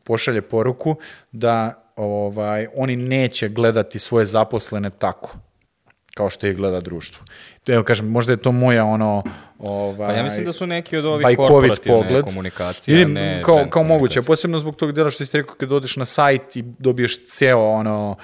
[0.03, 0.95] pošalje poruku
[1.31, 5.37] da ovaj, oni neće gledati svoje zaposlene tako
[6.19, 7.25] kao što ih gleda društvo.
[7.67, 9.23] Evo kažem, možda je to moja ono
[9.59, 12.25] ovaj Pa ja mislim da su neki od ovih korporativne pogled.
[12.25, 15.95] komunikacije, Ili, ne kao, kao moguće, posebno zbog tog dela što ste rekao kad odeš
[15.95, 18.15] na sajt i dobiješ ceo ono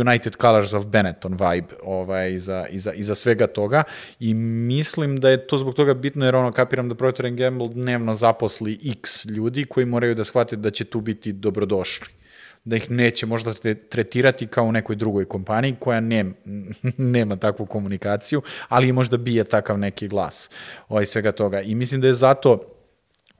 [0.00, 3.82] United Colors of Benetton vibe ovaj, iza, iza, iza svega toga
[4.20, 8.14] i mislim da je to zbog toga bitno jer ono kapiram da Procter Gamble dnevno
[8.14, 12.19] zaposli x ljudi koji moraju da shvate da će tu biti dobrodošli
[12.64, 16.34] da ih neće možda tre- tretirati kao u nekoj drugoj kompaniji koja nem,
[17.14, 20.50] nema takvu komunikaciju, ali možda bije takav neki glas
[20.88, 21.60] ovaj, svega toga.
[21.60, 22.60] I mislim da je zato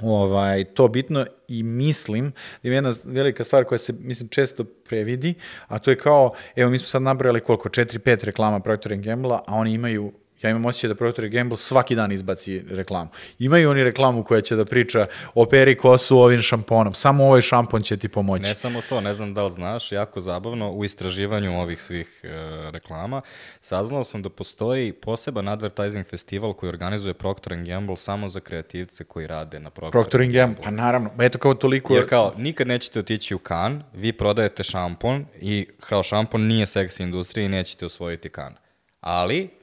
[0.03, 2.33] ovaj, to bitno i mislim
[2.63, 5.35] da ima jedna velika stvar koja se mislim često previdi,
[5.67, 9.55] a to je kao, evo mi smo sad nabrali koliko, 4-5 reklama Procter Gamble, a
[9.55, 10.13] oni imaju
[10.43, 13.11] ja imam osjećaj da Procter Gamble svaki dan izbaci reklamu.
[13.39, 17.97] Imaju oni reklamu koja će da priča operi kosu ovim šamponom, samo ovaj šampon će
[17.97, 18.43] ti pomoći.
[18.43, 22.29] Ne samo to, ne znam da li znaš, jako zabavno, u istraživanju ovih svih e,
[22.71, 23.23] reklama,
[23.61, 29.27] saznao sam da postoji poseban advertising festival koji organizuje Procter Gamble samo za kreativce koji
[29.27, 31.95] rade na Procter, Procter Gamble, pa naravno, eto kao toliko...
[31.95, 37.03] Jer kao, nikad nećete otići u kan, vi prodajete šampon i kao šampon nije seksi
[37.03, 38.55] industrija i nećete osvojiti kan.
[39.01, 39.60] Ali,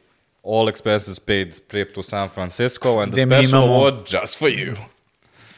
[0.47, 4.49] all expenses paid trip to San Francisco and the Gde special imamo- award just for
[4.49, 4.75] you.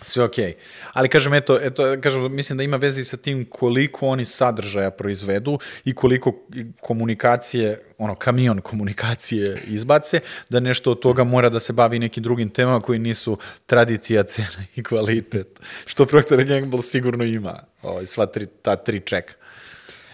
[0.01, 0.45] Sve okej.
[0.45, 0.53] Okay.
[0.93, 4.91] Ali kažem, eto, eto, kažem, mislim da ima veze i sa tim koliko oni sadržaja
[4.91, 6.33] proizvedu i koliko
[6.81, 12.49] komunikacije, ono, kamion komunikacije izbace, da nešto od toga mora da se bavi nekim drugim
[12.49, 15.59] temama koji nisu tradicija, cena i kvalitet.
[15.85, 19.33] Što Procter Gamble sigurno ima, ovaj, sva tri, ta tri čeka.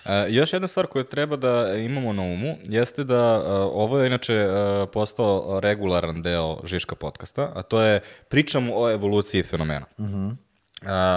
[0.06, 4.08] E, još jedna stvar koju treba da imamo na umu jeste da e, ovo je
[4.08, 4.48] inače e,
[4.94, 9.86] postao regularan deo Žiška podcasta, a to je pričamo o evoluciji fenomena.
[9.98, 10.36] Uh -huh.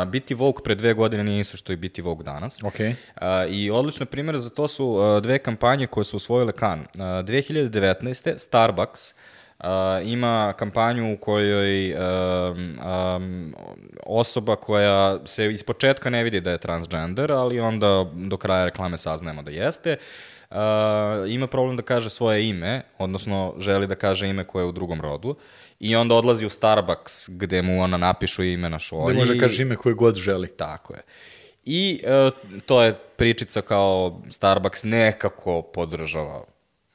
[0.06, 2.62] biti Vogue pre dve godine nije isto što i biti Vogue danas.
[2.62, 2.94] Okej.
[3.14, 6.80] A, I odlične primjere za to su a, dve kampanje koje su osvojile kan.
[6.80, 8.38] A, 2019.
[8.38, 9.14] Starbucks
[9.58, 12.78] a, ima kampanju u kojoj um,
[13.16, 13.54] um,
[14.06, 18.96] osoba koja se iz početka ne vidi da je transgender, ali onda do kraja reklame
[18.96, 19.96] saznajemo da jeste,
[20.50, 20.56] uh,
[21.28, 25.00] ima problem da kaže svoje ime, odnosno želi da kaže ime koje je u drugom
[25.00, 25.36] rodu,
[25.80, 29.14] i onda odlazi u Starbucks gde mu ona napišu ime na šolji.
[29.14, 30.48] Da može kaže ime koje god želi.
[30.48, 31.02] Tako je.
[31.64, 32.30] I e,
[32.66, 36.44] to je pričica kao Starbucks nekako podržava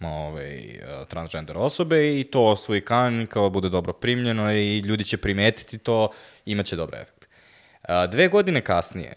[0.05, 5.17] ovaj, e, transgender osobe i to osvoji kan kao bude dobro primljeno i ljudi će
[5.17, 6.09] primetiti to,
[6.45, 7.27] imaće dobar efekt.
[7.81, 9.13] A, dve godine kasnije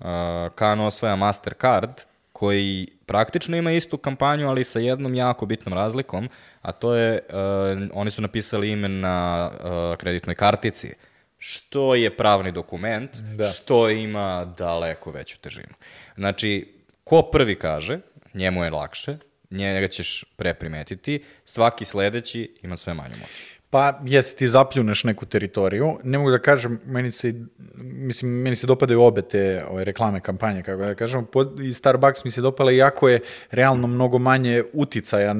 [0.00, 1.90] a, kan osvaja Mastercard
[2.32, 6.28] koji praktično ima istu kampanju, ali sa jednom jako bitnom razlikom,
[6.62, 10.92] a to je, uh, oni su napisali ime na uh, kreditnoj kartici,
[11.38, 13.48] što je pravni dokument, Da.
[13.48, 15.74] što ima daleko veću težinu.
[16.16, 16.74] Znači,
[17.04, 17.98] ko prvi kaže,
[18.34, 19.16] njemu je lakše,
[19.50, 23.58] njega ćeš pre primetiti, svaki sledeći ima sve manju moć.
[23.70, 27.34] Pa, jesi ti zapljuneš neku teritoriju, ne mogu da kažem, meni se,
[27.76, 31.26] mislim, meni se dopadaju obe te ove, reklame, kampanje, kako da kažem,
[31.62, 33.20] i Starbucks mi se dopala, iako je
[33.50, 35.34] realno mnogo manje uticaja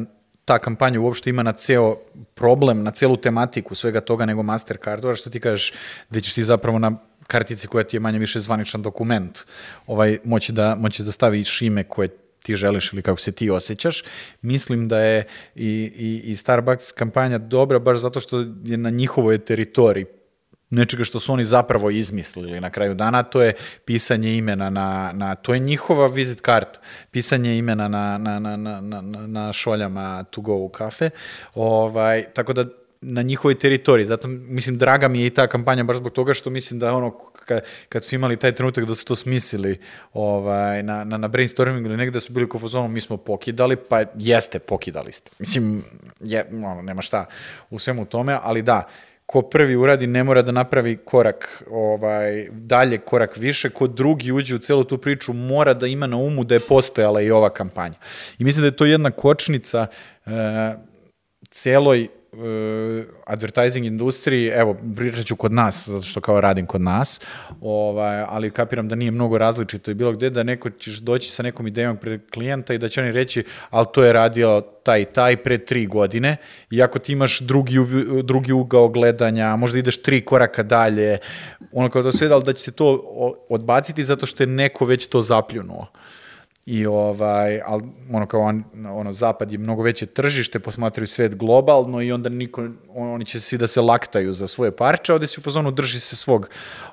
[0.48, 1.96] ta kampanja uopšte ima na ceo
[2.34, 5.72] problem, na celu tematiku svega toga nego Mastercardova, što ti kažeš,
[6.10, 6.92] da ćeš ti zapravo na
[7.26, 9.38] kartici koja ti je manje više zvaničan dokument,
[9.86, 12.08] ovaj, moći, da, moći da staviš ime koje
[12.48, 14.04] ti želiš ili kako se ti osjećaš.
[14.42, 19.38] Mislim da je i, i, i Starbucks kampanja dobra baš zato što je na njihovoj
[19.38, 20.06] teritoriji
[20.70, 23.54] nečega što su oni zapravo izmislili na kraju dana, to je
[23.84, 26.80] pisanje imena na, na to je njihova vizit karta,
[27.10, 31.10] pisanje imena na, na, na, na, na, na- na šoljama to go u kafe,
[31.54, 32.64] ovaj, tako da
[33.00, 36.50] na njihovoj teritoriji, zato mislim draga mi je i ta kampanja baš zbog toga što
[36.50, 37.10] mislim da ono
[37.46, 39.80] kad, kad su imali taj trenutak da su to smislili
[40.12, 43.76] ovaj, na, na, na brainstormingu ili negde da su bili kao fazonu, mi smo pokidali,
[43.76, 45.30] pa jeste, pokidali ste.
[45.38, 45.84] Mislim,
[46.20, 47.24] je, ono, nema šta
[47.70, 48.88] u svemu tome, ali da,
[49.26, 54.54] ko prvi uradi ne mora da napravi korak ovaj dalje, korak više, ko drugi uđe
[54.54, 57.94] u celu tu priču mora da ima na umu da je postojala i ova kampanja.
[58.38, 59.86] I mislim da je to jedna kočnica
[60.26, 60.30] e,
[61.50, 62.08] celoj
[63.26, 67.20] advertising industriji, evo, pričat ću kod nas, zato što kao radim kod nas,
[67.60, 71.42] ovaj, ali kapiram da nije mnogo različito i bilo gde, da neko ćeš doći sa
[71.42, 75.04] nekom idejom pred klijenta i da će oni reći, ali to je radio taj i
[75.04, 76.36] taj pre tri godine,
[76.70, 77.76] iako ti imaš drugi,
[78.24, 81.18] drugi ugao gledanja, možda ideš tri koraka dalje,
[81.72, 83.02] ono kao da sve, ali da će se to
[83.48, 85.86] odbaciti zato što je neko već to zapljunuo
[86.70, 87.82] i ovaj, ali
[88.12, 92.60] ono kao on, ono, zapad je mnogo veće tržište, posmatraju svet globalno i onda niko,
[92.94, 96.00] on- oni će svi da se laktaju za svoje parče, ovde si u fazonu drži
[96.00, 96.48] se svog,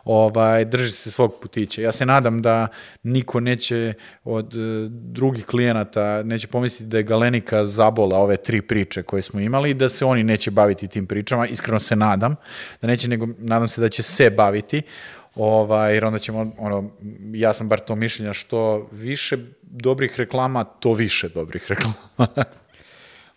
[0.06, 1.81] ovaj, drži se svog putića.
[1.81, 2.68] Ja se nadam da
[3.03, 3.93] niko neće
[4.23, 9.39] od e, drugih klijenata, neće pomisliti da je Galenika zabola ove tri priče koje smo
[9.39, 12.35] imali i da se oni neće baviti tim pričama, iskreno se nadam,
[12.81, 14.81] da neće, nego nadam se da će se baviti,
[15.35, 16.89] ovaj, jer onda ćemo, ono,
[17.34, 19.38] ja sam bar to mišljenja, što više
[19.76, 21.95] dobrih reklama, to više dobrih reklama.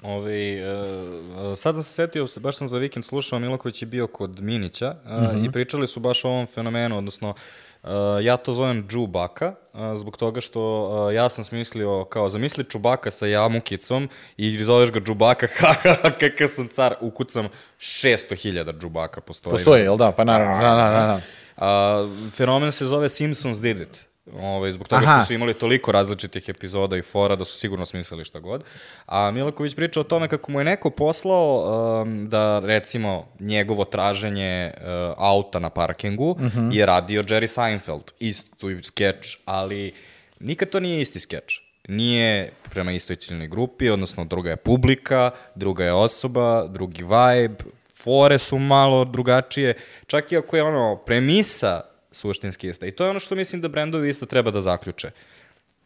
[0.03, 4.07] Ovi, uh, sad sam se setio, se- baš sam za vikend slušao, Miloković je bio
[4.07, 7.35] kod Minića uh, i pričali su baš o ovom fenomenu, odnosno
[7.83, 7.91] uh,
[8.23, 13.11] ja to zovem džubaka, uh, zbog toga što uh, ja sam smislio kao zamisli čubaka
[13.11, 17.49] sa jamukicom i zoveš ga džubaka, haha, kakav sam car, ukucam
[17.79, 19.51] 600.000 džubaka postoji.
[19.51, 20.13] Postoji, jel da?
[20.13, 21.07] Pa naravno, da, da, da.
[21.07, 21.21] da.
[21.57, 24.07] A, fenomen se zove Simpsons Did It.
[24.41, 25.19] Ovaj, zbog toga Aha.
[25.19, 28.65] što su imali toliko različitih epizoda i fora da su sigurno smislili šta god.
[29.07, 34.73] A Milaković priča o tome kako mu je neko poslao um, da recimo njegovo traženje
[34.77, 34.83] uh,
[35.17, 36.37] auta na parkingu
[36.73, 38.13] je radio Jerry Seinfeld.
[38.19, 39.93] Isti skeč, ali
[40.41, 41.61] nikad to nije isti skeč.
[41.89, 47.65] Nije prema istoj ciljnoj grupi, odnosno druga je publika, druga je osoba, drugi vibe,
[47.95, 49.75] fore su malo drugačije,
[50.07, 51.81] čak i ako je ono premisa
[52.19, 52.87] suštinski ista.
[52.87, 55.11] I to je ono što mislim da brendovi isto treba da zaključe.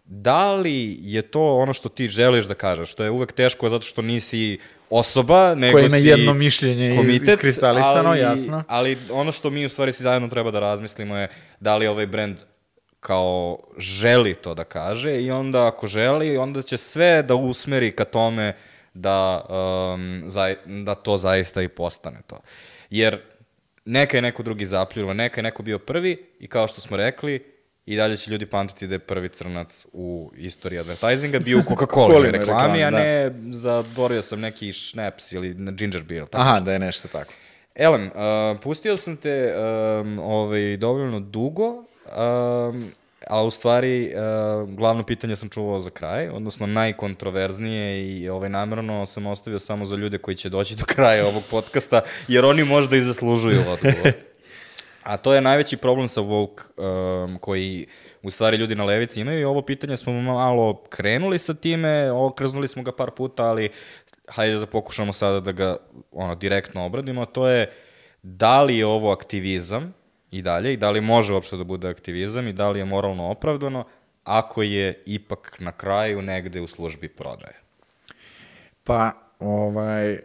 [0.05, 3.85] Da li je to ono što ti želiš da kažeš, što je uvek teško zato
[3.85, 4.59] što nisi
[4.91, 8.65] osoba, nego ima si jedno mišljenje komitet, iskristalisano, ali, jasno.
[8.69, 11.29] Ali ono što mi u stvari si zajedno treba da razmislimo je
[11.61, 12.37] da li ovaj brend
[13.01, 18.05] kao želi to da kaže i onda ako želi, onda će sve da usmeri ka
[18.05, 18.57] tome
[18.95, 19.41] da,
[19.95, 22.41] um, za, da to zaista i postane to.
[22.91, 23.21] Jer
[23.85, 27.43] neka je neko drugi zapljunuo, neka je neko bio prvi i kao što smo rekli,
[27.87, 32.23] i dalje će ljudi pamtiti da je prvi crnac u istoriji advertisinga bio u Coca-Cola
[32.23, 32.99] reklami, reklami, a da.
[32.99, 36.27] ne zaborio sam neki šneps ili na ginger beer.
[36.27, 37.33] Tako Aha, da je nešto tako.
[37.75, 42.93] Elem, uh, pustio sam te um, ovaj, dovoljno dugo, um,
[43.27, 49.07] a u stvari uh, glavno pitanje sam čuvao za kraj, odnosno najkontroverznije i ovaj, namjerno
[49.07, 52.97] sam ostavio samo za ljude koji će doći do kraja ovog podcasta, jer oni možda
[52.97, 54.13] i zaslužuju odgovor.
[55.03, 57.87] A to je najveći problem sa woke um, koji
[58.23, 62.69] u stvari ljudi na levici imaju i ovo pitanje smo malo krenuli sa time, okrznuli
[62.69, 63.71] smo ga par puta, ali
[64.29, 65.77] hajde da pokušamo sada da ga
[66.13, 67.71] ono, direktno obradimo, to je
[68.23, 69.95] da li je ovo aktivizam
[70.33, 73.31] i dalje i da li može uopšte da bude aktivizam i da li je moralno
[73.31, 73.85] opravdano
[74.25, 77.61] ako je ipak na kraju negde u službi prodaje.
[78.85, 80.19] Pa, ovaj,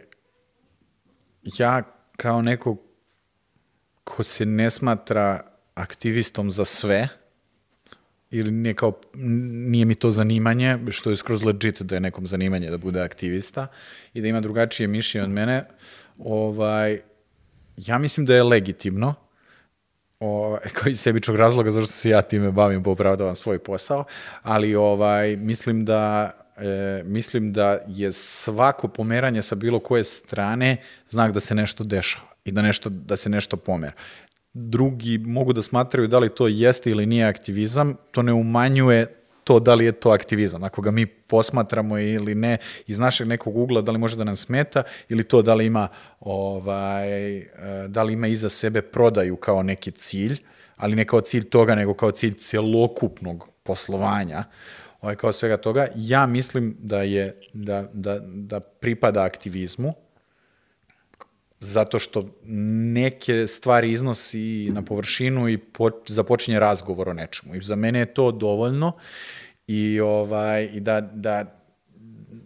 [1.42, 1.82] ja
[2.16, 2.76] kao neko
[4.04, 5.40] ko se ne smatra
[5.74, 7.08] aktivistom za sve,
[8.30, 12.70] ili nije, kao, nije mi to zanimanje, što je skroz legit da je nekom zanimanje
[12.70, 13.66] da bude aktivista
[14.14, 15.64] i da ima drugačije mišljenje od mene,
[16.18, 17.00] ovaj,
[17.76, 19.14] ja mislim da je legitimno
[20.20, 24.04] o, kao iz sebičnog razloga zašto se ja time bavim, pa svoj posao,
[24.42, 30.76] ali ovaj, mislim da e, mislim da je svako pomeranje sa bilo koje strane
[31.08, 33.92] znak da se nešto dešava i da, nešto, da se nešto pomera.
[34.52, 39.17] Drugi mogu da smatraju da li to jeste ili nije aktivizam, to ne umanjuje
[39.48, 40.64] to da li je to aktivizam.
[40.64, 44.36] Ako ga mi posmatramo ili ne iz našeg nekog ugla, da li može da nam
[44.36, 45.88] smeta ili to da li ima
[46.20, 47.48] ovaj e,
[47.88, 50.42] da li ima iza sebe prodaju kao neki cilj,
[50.76, 54.44] ali ne kao cilj toga, nego kao cilj celokupnog poslovanja
[55.00, 59.94] ovaj, kao svega toga, ja mislim da je da, da, da pripada aktivizmu,
[61.60, 62.24] zato što
[62.92, 67.54] neke stvari iznosi na površinu i po, započinje razgovor o nečemu.
[67.54, 68.92] I za mene je to dovoljno
[69.66, 71.44] i, ovaj, i da, da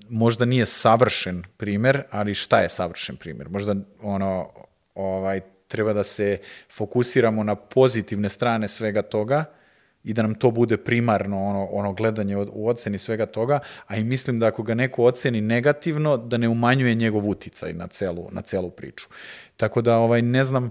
[0.08, 3.48] možda nije savršen primer, ali šta je savršen primer?
[3.48, 4.48] Možda ono,
[4.94, 6.38] ovaj, treba da se
[6.74, 9.44] fokusiramo na pozitivne strane svega toga,
[10.04, 14.04] i da nam to bude primarno ono, ono gledanje u oceni svega toga, a i
[14.04, 18.42] mislim da ako ga neko oceni negativno, da ne umanjuje njegov uticaj na celu, na
[18.42, 19.08] celu priču.
[19.56, 20.70] Tako da, ovaj, ne znam,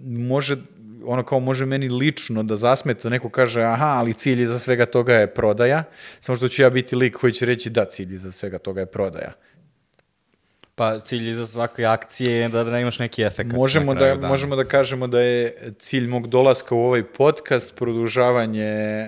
[0.00, 0.56] može,
[1.04, 5.14] ono kao može meni lično da zasmeta, neko kaže, aha, ali cilj iza svega toga
[5.14, 5.84] je prodaja,
[6.20, 8.86] samo što ću ja biti lik koji će reći da, cilj iza svega toga je
[8.86, 9.32] prodaja.
[10.76, 13.52] Pa cilj iza svake akcije je da, da imaš neki efekt.
[13.52, 14.28] Možemo da, dana.
[14.28, 19.06] možemo da kažemo da je cilj mog dolaska u ovaj podcast produžavanje,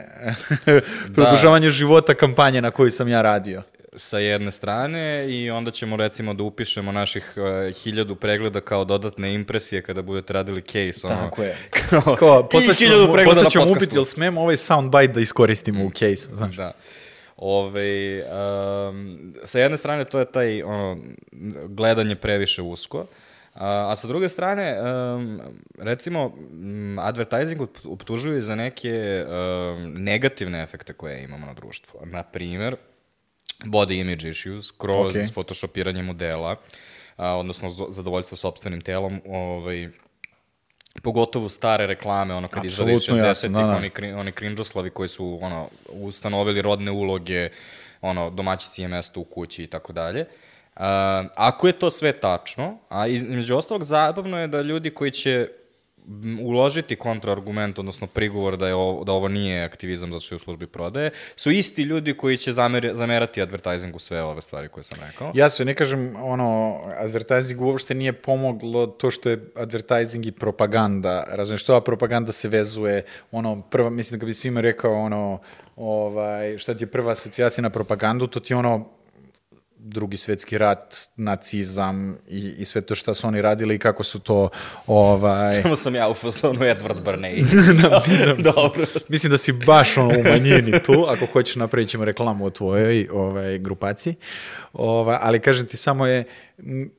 [1.14, 1.70] produžavanje da.
[1.70, 3.62] života kampanje na kojoj sam ja radio
[3.96, 9.34] sa jedne strane i onda ćemo recimo da upišemo naših uh, hiljadu pregleda kao dodatne
[9.34, 11.06] impresije kada budete radili case.
[11.06, 11.56] Ono, Tako je.
[11.90, 15.86] Kao, kao posle ćemo, posle ćemo upiti, jel smem ovaj soundbite da iskoristimo mm.
[15.86, 16.56] u case, znaš.
[16.56, 16.72] Da.
[17.36, 20.96] Ove, um, sa jedne strane to je taj ono,
[21.68, 23.06] gledanje previše usko,
[23.54, 25.40] a, a sa druge strane, um,
[25.78, 26.32] recimo,
[27.00, 32.00] advertising optužuju za neke um, negativne efekte koje imamo na društvu.
[32.04, 32.76] Na primer,
[33.64, 35.34] body image issues, kroz okay.
[35.34, 36.56] photoshopiranje modela,
[37.16, 39.88] a, odnosno zadovoljstvo sobstvenim telom, ovaj,
[41.02, 43.76] pogotovo stare reklame, ono kad iz 60-ih, da, da.
[43.76, 47.50] oni, oni cringeoslavi koji su ono, ustanovili rodne uloge,
[48.00, 50.20] ono, domaćici je mesto u kući i tako dalje.
[50.76, 50.82] Uh,
[51.34, 55.48] ako je to sve tačno, a između ostalog zabavno je da ljudi koji će
[56.40, 60.38] uložiti kontraargument, odnosno prigovor da, je ovo, da ovo nije aktivizam zato što je u
[60.38, 64.98] službi prodaje, su isti ljudi koji će zamer, zamerati advertisingu sve ove stvari koje sam
[65.06, 65.32] rekao.
[65.34, 71.24] Ja se ne kažem, ono, advertising uopšte nije pomoglo to što je advertising i propaganda.
[71.28, 75.40] Razumiješ, ova propaganda se vezuje, ono, prva, mislim da bi svima rekao, ono,
[75.76, 78.95] ovaj, šta ti je prva asocijacija na propagandu, to ti je ono,
[79.86, 84.18] drugi svetski rat, nacizam i, i sve to što su oni radili i kako su
[84.18, 84.48] to...
[84.86, 85.62] Ovaj...
[85.62, 87.72] Samo sam ja u fazonu Edward Bernays.
[87.82, 88.86] da, da, Dobro.
[89.08, 93.08] Mislim da si baš ono u manjini tu, ako hoćeš napravit ćemo reklamu o tvojoj
[93.12, 94.14] ovaj, grupaciji.
[94.72, 96.24] Ovaj, ali kažem ti, samo je...
[96.58, 96.90] M,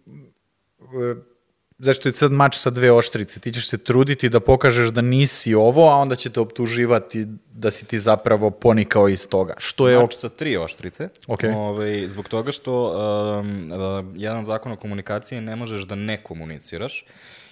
[1.79, 5.53] zašto je sad mač sa dve oštrice, ti ćeš se truditi da pokažeš da nisi
[5.53, 9.53] ovo, a onda će te optuživati da si ti zapravo ponikao iz toga.
[9.57, 11.55] Što je mač sa tri oštrice, okay.
[11.55, 17.05] ovaj, zbog toga što um, uh, jedan zakon o komunikaciji ne možeš da ne komuniciraš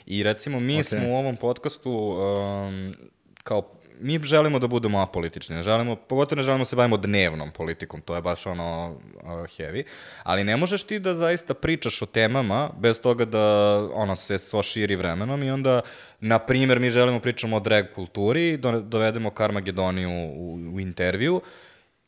[0.06, 0.84] i recimo mi okay.
[0.84, 2.94] smo u ovom podcastu um,
[3.44, 7.52] kao mi želimo da budemo apolitični, ne želimo, pogotovo ne želimo da se bavimo dnevnom
[7.52, 9.84] politikom, to je baš ono uh, heavy,
[10.24, 13.40] ali ne možeš ti da zaista pričaš o temama bez toga da
[13.94, 15.82] ono se to širi vremenom i onda,
[16.20, 21.42] na primer, mi želimo pričamo o drag kulturi, do, dovedemo Karmagedoniju u, u intervju,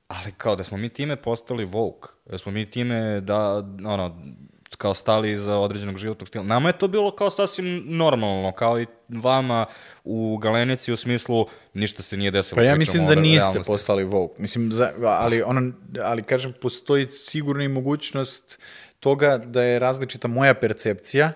[0.07, 4.21] ali kao da smo mi time postali woke, da smo mi time da, ono,
[4.77, 6.43] kao stali iza određenog životnog stila.
[6.43, 9.65] Nama je to bilo kao sasvim normalno, kao i vama
[10.03, 12.55] u Galenici u smislu ništa se nije desilo.
[12.55, 13.67] Pa ja mislim da niste realnosti.
[13.71, 14.33] postali woke.
[14.37, 15.71] Mislim, za, ali, ono,
[16.03, 18.59] ali kažem, postoji sigurno i mogućnost
[18.99, 21.31] toga da je različita moja percepcija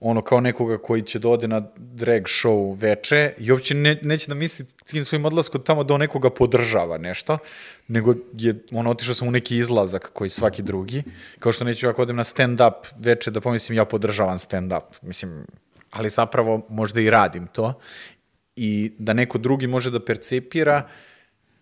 [0.00, 4.28] ono kao nekoga koji će da ode na drag show veče i uopće ne, neće
[4.28, 7.38] da misli tim svojim odlaskom tamo da on nekoga podržava nešto,
[7.88, 11.02] nego je on otišao sam u neki izlazak koji svaki drugi,
[11.38, 15.46] kao što neću ako odem na stand-up veče da pomislim ja podržavam stand-up, mislim,
[15.90, 17.80] ali zapravo možda i radim to
[18.56, 20.88] i da neko drugi može da percepira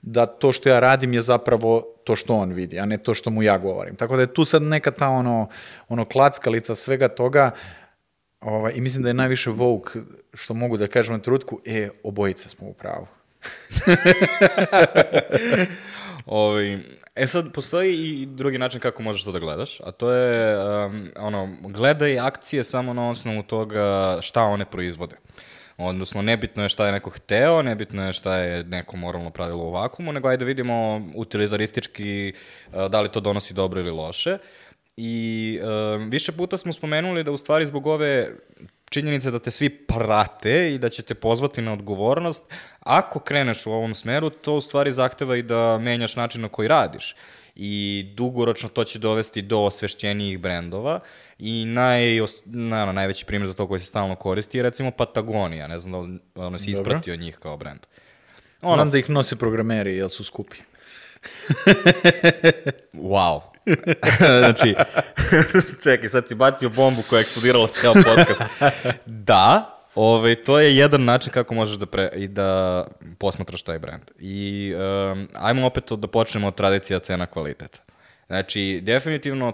[0.02, 3.30] da to što ja radim je zapravo to što on vidi, a ne to što
[3.30, 3.96] mu ja govorim.
[3.96, 5.48] Tako da je tu sad neka ta ono,
[5.88, 7.50] ono klackalica svega toga,
[8.40, 9.92] Ovaj, I mislim da je najviše Vogue,
[10.34, 13.06] što mogu da kažem na trutku, e, obojice smo u pravu.
[16.26, 16.78] ovaj,
[17.14, 21.10] e sad, postoji i drugi način kako možeš to da gledaš, a to je, um,
[21.16, 25.16] ono, gledaj akcije samo na osnovu toga šta one proizvode.
[25.76, 29.70] Odnosno, nebitno je šta je neko hteo, nebitno je šta je neko moralno pravilo u
[29.70, 32.32] vakumu, nego ajde vidimo utilitaristički
[32.72, 34.38] uh, da li to donosi dobro ili loše.
[35.00, 38.32] I uh, više puta smo spomenuli da u stvari zbog ove
[38.90, 42.44] činjenice da te svi prate i da će te pozvati na odgovornost,
[42.80, 46.68] ako kreneš u ovom smeru, to u stvari zahteva i da menjaš način na koji
[46.68, 47.16] radiš.
[47.54, 51.00] I dugoročno to će dovesti do osvešćenijih brendova
[51.38, 52.02] i naj,
[52.44, 56.42] na, najveći primjer za to koji se stalno koristi je recimo Patagonija, ne znam da
[56.42, 57.80] ono, si ispratio njih kao brend.
[58.62, 60.56] Ono, Znam da ih nose programeri, jer su skupi.
[62.94, 63.40] wow.
[64.44, 64.74] znači,
[65.84, 68.42] čekaj, sad si bacio bombu koja je eksplodirala ceo podcast.
[69.06, 72.84] Da, Ove, to je jedan način kako možeš da, pre, i da
[73.18, 74.02] posmatraš taj brand.
[74.18, 77.78] I um, ajmo opet da počnemo od tradicija cena kvaliteta.
[78.26, 79.52] Znači, definitivno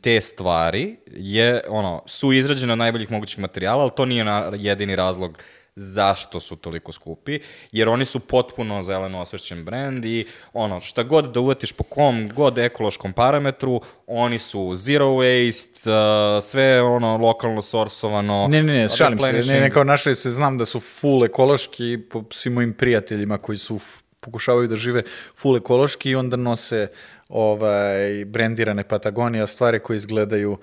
[0.00, 4.96] te stvari je, ono, su izrađene od najboljih mogućih materijala, ali to nije na, jedini
[4.96, 5.38] razlog
[5.76, 7.38] zašto su toliko skupi,
[7.72, 12.28] jer oni su potpuno zeleno osvešćen brend i ono, šta god da uvatiš po kom
[12.28, 15.88] god ekološkom parametru, oni su zero waste,
[16.36, 18.46] uh, sve ono lokalno sorsovano.
[18.48, 21.98] Ne, ne, ne, šalim se, ne, ne, kao našli se, znam da su full ekološki
[22.10, 23.80] po svim mojim prijateljima koji su
[24.20, 25.02] pokušavaju da žive
[25.36, 26.88] full ekološki i onda nose
[27.28, 30.58] ovaj, brendirane Patagonija, stvari koje izgledaju uh,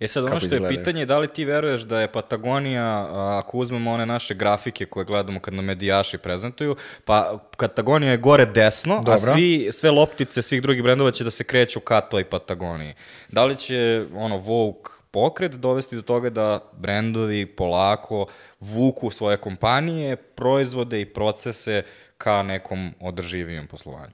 [0.00, 3.06] E sad, ono što je pitanje da li ti veruješ da je Patagonija,
[3.38, 8.46] ako uzmemo one naše grafike koje gledamo kad nam medijaši prezentuju, pa Patagonija je gore
[8.46, 9.12] desno, Dobro.
[9.12, 12.94] a svi, sve loptice svih drugih brendova će da se kreću ka toj Patagoniji.
[13.28, 18.26] Da li će ono Vogue pokret dovesti do toga da brendovi polako
[18.60, 21.82] vuku svoje kompanije, proizvode i procese
[22.18, 24.12] ka nekom održivijem poslovanju?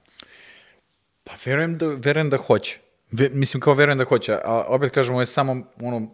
[1.23, 2.82] Pa verujem da, verujem da hoće.
[3.13, 6.07] Ve, mislim, kao verujem da hoće, a opet kažemo, je samo ono,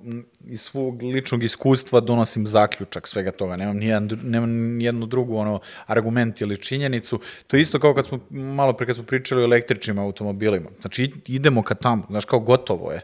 [0.48, 6.42] iz svog ličnog iskustva donosim zaključak svega toga, nemam nijedan, nemam nijednu drugu ono, argument
[6.42, 7.20] ili činjenicu.
[7.48, 10.70] To je isto kao kad smo, malo pre kad smo pričali o električnim automobilima.
[10.82, 13.02] Znači, idemo ka tamo, znaš, kao gotovo je.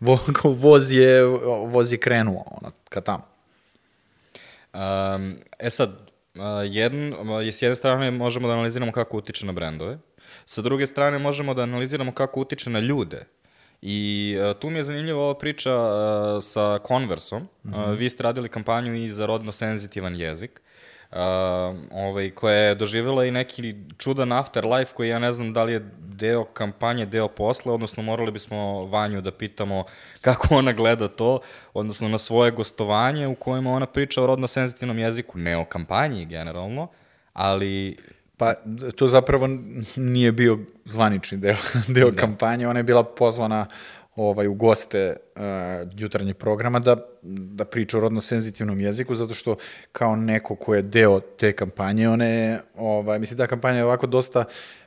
[0.00, 1.24] Vo, kao voz je,
[1.66, 3.24] voz je krenuo, ono, ka tamo.
[4.74, 6.10] Um, e sad,
[6.70, 7.14] jedan,
[7.52, 9.98] s jedne strane možemo da analiziramo kako utiče na brendove,
[10.50, 13.26] Sa druge strane, možemo da analiziramo kako utiče na ljude.
[13.82, 17.42] I uh, tu mi je zanimljiva ova priča uh, sa Conversom.
[17.42, 17.96] Mm -hmm.
[17.96, 20.60] vi ste radili kampanju i za rodno senzitivan jezik.
[21.10, 21.16] Uh,
[21.92, 25.90] ovaj, koja je doživjela i neki čudan afterlife koji ja ne znam da li je
[25.98, 29.84] deo kampanje, deo posle, odnosno morali bismo Vanju da pitamo
[30.20, 31.40] kako ona gleda to,
[31.74, 36.24] odnosno na svoje gostovanje u kojem ona priča o rodno senzitivnom jeziku, ne o kampanji
[36.24, 36.88] generalno,
[37.32, 37.96] ali
[38.40, 38.54] Pa
[38.96, 39.48] to zapravo
[39.96, 41.56] nije bio zvanični deo,
[41.94, 42.20] deo da.
[42.20, 43.66] kampanje, ona je bila pozvana
[44.16, 45.42] ovaj, u goste uh,
[45.96, 49.56] jutarnjeg programa da, da priča o rodno senzitivnom jeziku, zato što
[49.92, 54.44] kao neko ko je deo te kampanje, one, ovaj, mislim, ta kampanja je ovako dosta,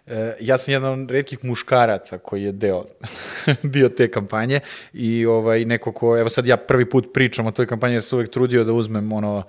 [0.07, 2.83] uh, ja sam jedan od redkih muškaraca koji je deo
[3.73, 4.59] bio te kampanje
[4.93, 8.17] i ovaj, neko ko, evo sad ja prvi put pričam o toj kampanji, jer sam
[8.17, 9.43] uvek trudio da uzmem ono, uh,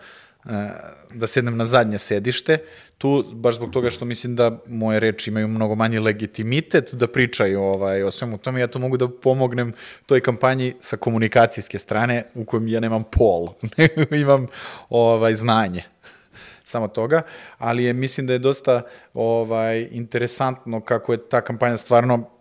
[1.14, 2.58] da sednem na zadnje sedište,
[2.98, 7.62] tu baš zbog toga što mislim da moje reči imaju mnogo manji legitimitet da pričaju
[7.62, 9.72] ovaj, o svemu tome, ja to mogu da pomognem
[10.06, 13.48] toj kampanji sa komunikacijske strane u kojem ja nemam pol,
[14.22, 14.46] imam
[14.88, 15.82] ovaj, znanje
[16.64, 17.22] samo toga,
[17.58, 18.82] ali je, mislim da je dosta
[19.14, 22.33] ovaj, interesantno kako je ta kampanja stvarno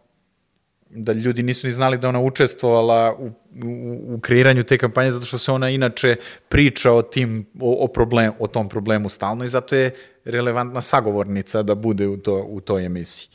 [0.95, 5.25] da ljudi nisu ni znali da ona učestvovala u, u, u kreiranju te kampanje zato
[5.25, 6.15] što se ona inače
[6.49, 9.91] priča o tim o, o problem o tom problemu stalno i zato je
[10.25, 13.29] relevantna sagovornica da bude u to u toj emisiji.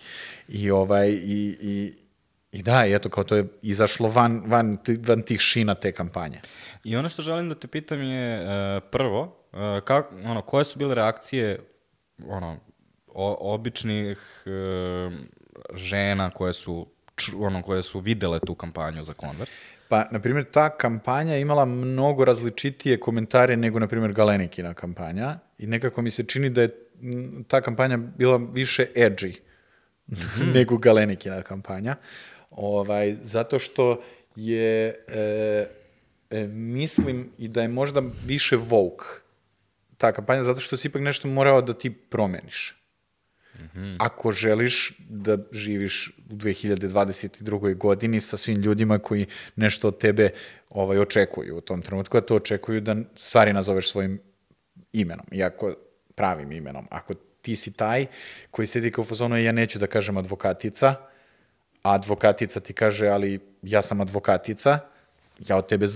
[0.49, 1.95] I ovaj i i
[2.53, 6.41] I da, i eto, kao to je izašlo van, van, van tih šina te kampanje.
[6.85, 9.23] I ono što želim da te pitam je, uh, prvo,
[9.53, 11.61] uh, kak, ono, koje su bile reakcije
[12.29, 12.57] ono,
[13.07, 15.13] o, običnih uh,
[15.75, 16.87] žena koje su
[17.39, 19.53] ono, koje su videle tu kampanju za Converse?
[19.89, 25.67] Pa, na primjer, ta kampanja imala mnogo različitije komentare nego, na primjer, Galenikina kampanja i
[25.67, 26.75] nekako mi se čini da je
[27.49, 29.39] ta kampanja bila više edgy
[30.09, 30.53] mm -hmm.
[30.55, 31.97] nego Galenikina kampanja.
[32.51, 34.03] Ovaj, zato što
[34.37, 35.67] je, e,
[36.31, 39.07] e, mislim i da je možda više Vogue
[39.99, 42.78] ta kampanja, zato što si ipak nešto morao da ti promeniš.
[43.59, 43.97] -hmm.
[43.99, 47.77] Ako želiš da živiš u 2022.
[47.77, 49.27] godini sa svim ljudima koji
[49.57, 50.31] nešto od tebe
[50.71, 54.21] ovaj, očekuju u tom trenutku, a to očekuju da stvari nazoveš svojim
[54.93, 55.75] imenom, iako
[56.15, 56.87] pravim imenom.
[56.91, 58.07] Ako ti si taj
[58.51, 60.95] koji sedi kao fazonu, ja neću da kažem advokatica,
[61.83, 64.79] a advokatica ti kaže, ali ja sam advokatica,
[65.49, 65.87] ja od tebe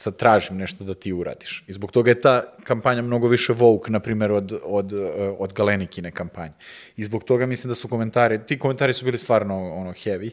[0.00, 1.64] sad tražim nešto da ti uradiš.
[1.66, 5.52] I zbog toga je ta kampanja mnogo više woke, na primjer, od, od, eh, od
[5.52, 6.52] Galenikine kampanje.
[6.96, 10.30] I zbog toga mislim da su komentari, ti komentari su bili stvarno ono, heavy,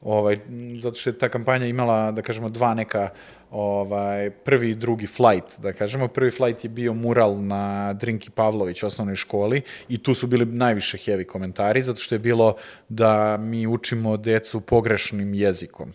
[0.00, 0.36] ovaj,
[0.80, 3.10] zato što je ta kampanja imala, da kažemo, dva neka
[3.50, 6.08] ovaj, prvi i drugi flight, da kažemo.
[6.08, 10.98] Prvi flight je bio mural na Drinki Pavlović osnovnoj školi i tu su bili najviše
[10.98, 12.56] heavy komentari, zato što je bilo
[12.88, 15.92] da mi učimo decu pogrešnim jezikom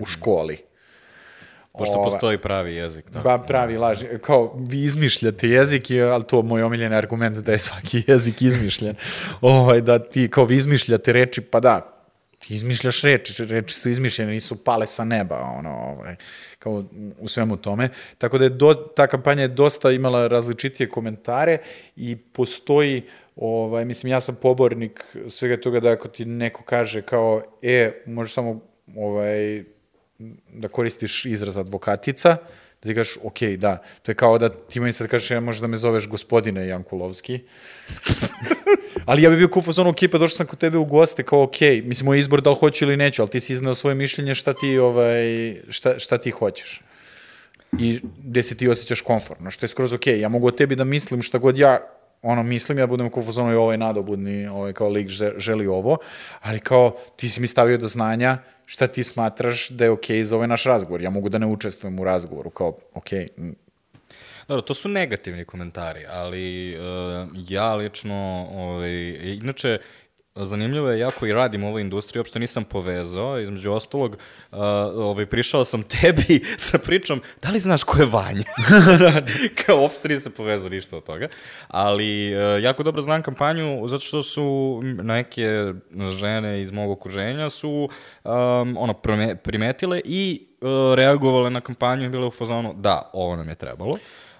[0.00, 0.69] u školi.
[1.72, 3.10] Pošto Ova- postoji pravi jezik.
[3.10, 3.20] Da.
[3.20, 4.04] Ba, pravi laž.
[4.22, 5.82] Kao, vi izmišljate jezik,
[6.12, 8.96] ali to je moj omiljeni argument da je svaki jezik izmišljen.
[9.40, 12.00] ovaj, da ti kao vi izmišljate reči, pa da,
[12.38, 16.16] ti izmišljaš reči, reči su izmišljene, nisu pale sa neba, ono, ovaj,
[16.58, 16.84] kao
[17.18, 17.88] u svemu tome.
[18.18, 21.58] Tako da je do, ta kampanja je dosta imala različitije komentare
[21.96, 23.02] i postoji,
[23.36, 28.34] ovaj, mislim, ja sam pobornik svega toga da ako ti neko kaže kao, e, možeš
[28.34, 28.60] samo
[28.96, 29.64] ovaj,
[30.52, 32.36] da koristiš izraz advokatica,
[32.82, 35.60] da ti kažeš, ok, da, to je kao da ti meni sad kažeš, ja možeš
[35.60, 37.38] da me zoveš gospodine Jankulovski.
[39.06, 41.42] ali ja bih bio kufos ono, ok, pa došao sam kod tebe u goste, kao
[41.42, 44.34] ok, mislim, moj izbor da li hoću ili neću, ali ti si izneo svoje mišljenje
[44.34, 46.80] šta ti, ovaj, šta, šta ti hoćeš.
[47.78, 50.06] I gde se ti osjećaš komfortno, što je skroz ok.
[50.06, 51.78] Ja mogu o tebi da mislim šta god ja
[52.22, 55.96] ono mislim, ja budem kao ono i ovaj nadobudni, ovaj kao lik že- želi ovo,
[56.40, 58.38] ali kao ti si mi stavio do znanja
[58.70, 61.02] šta ti smatraš da je okej za ovaj naš razgovor.
[61.02, 63.54] Ja mogu da ne učestvujem u razgovoru, kao okej, m,
[64.48, 68.92] Dobro, to su negativni komentari, ali uh, ja lično, ovaj,
[69.42, 69.78] inače,
[70.46, 74.16] zanimljivo je, jako i radim ovoj industriji, uopšte nisam povezao, između ostalog,
[74.52, 74.58] uh,
[74.94, 78.44] ovaj, prišao sam tebi sa pričom, da li znaš ko je Vanja?
[79.66, 81.28] Kao, uopšte nisam povezao ništa od toga,
[81.68, 85.72] ali uh, jako dobro znam kampanju, zato što su neke
[86.18, 87.88] žene iz mog okruženja su
[88.24, 93.36] um, ono, prime- primetile i uh, reagovale na kampanju i bile u fazonu, da, ovo
[93.36, 93.96] nam je trebalo.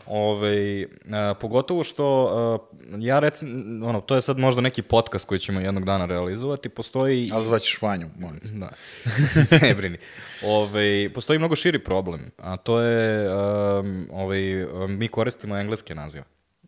[0.06, 5.38] Ove, a, pogotovo što a, ja recim, ono, to je sad možda neki podcast koji
[5.38, 7.30] ćemo jednog dana realizovati, postoji...
[7.32, 8.40] ali zvaćeš Vanju, molim.
[8.40, 8.48] te.
[8.48, 8.70] Da,
[9.62, 9.98] ne brini.
[10.44, 14.40] Ove, postoji mnogo širi problem, a to je, um, ovaj,
[14.88, 16.24] mi koristimo engleske nazive.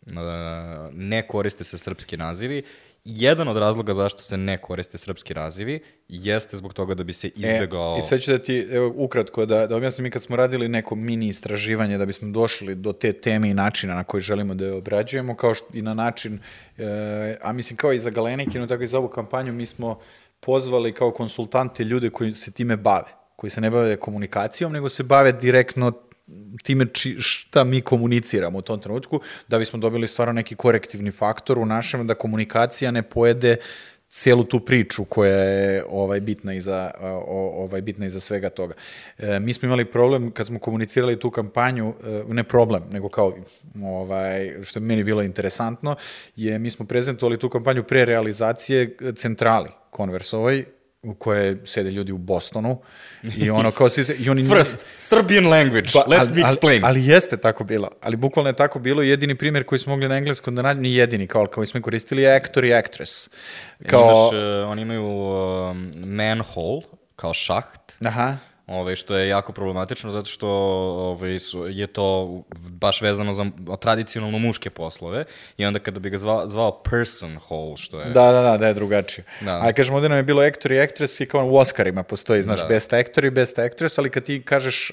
[0.07, 0.19] Uh,
[0.93, 2.63] ne koriste se srpski nazivi.
[3.05, 7.29] Jedan od razloga zašto se ne koriste srpski nazivi jeste zbog toga da bi se
[7.29, 7.97] izbegao...
[7.97, 10.69] E, I sad ću da ti, evo, ukratko, da, da objasnim, mi kad smo radili
[10.69, 14.65] neko mini istraživanje da bismo došli do te teme i načina na koji želimo da
[14.65, 16.39] je obrađujemo, kao što i na način,
[16.79, 19.99] e, a mislim kao i za Galenikinu, tako i za ovu kampanju, mi smo
[20.41, 25.03] pozvali kao konsultante ljude koji se time bave, koji se ne bave komunikacijom, nego se
[25.03, 25.93] bave direktno
[26.63, 31.59] time či, šta mi komuniciramo u tom trenutku, da bismo dobili stvarno neki korektivni faktor
[31.59, 33.57] u našem, da komunikacija ne pojede
[34.13, 36.91] cijelu tu priču koja je ovaj bitna iza
[37.55, 38.75] ovaj bitna iza svega toga.
[39.19, 43.35] E, mi smo imali problem kad smo komunicirali tu kampanju, e, ne problem, nego kao
[43.83, 45.97] ovaj što je meni bilo interesantno,
[46.37, 50.65] je mi smo prezentovali tu kampanju pre realizacije centrali Konversovoj
[51.03, 52.81] u kojoj sede ljudi u Bostonu
[53.37, 56.85] i ono kao se, i oni First, Serbian language, Pa, let ali, me explain.
[56.85, 57.91] Ali, ali jeste tako bilo.
[58.01, 59.03] Ali bukvalno je tako bilo.
[59.03, 62.23] Jedini primjer koji smo mogli na engleskom da nađemo, ni jedini, kao, kao smo koristili
[62.23, 63.31] je actor i actress.
[63.87, 66.83] Kao, Imaš, uh, oni imaju um, manhole,
[67.17, 68.37] kao šaht, aha,
[68.73, 73.47] ovaj, što je jako problematično zato što ovaj, su, je to baš vezano za
[73.81, 75.25] tradicionalno muške poslove
[75.57, 78.05] i onda kada bi ga zvao, zvao person hole, što je...
[78.07, 79.25] da, da, da, da je drugačije.
[79.41, 79.59] Da.
[79.63, 82.61] Ali kažemo, ovdje nam je bilo actor i actress i kao u Oscarima postoji, znaš,
[82.61, 82.67] Da.
[82.67, 84.93] best actor i best actress, ali kad ti kažeš,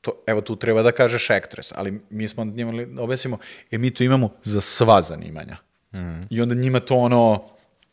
[0.00, 3.38] to, evo tu treba da kažeš actress, ali mi smo njima da objasnimo,
[3.70, 5.56] e mi to imamo za sva zanimanja.
[5.94, 6.20] Mhm.
[6.30, 7.44] I onda njima to ono,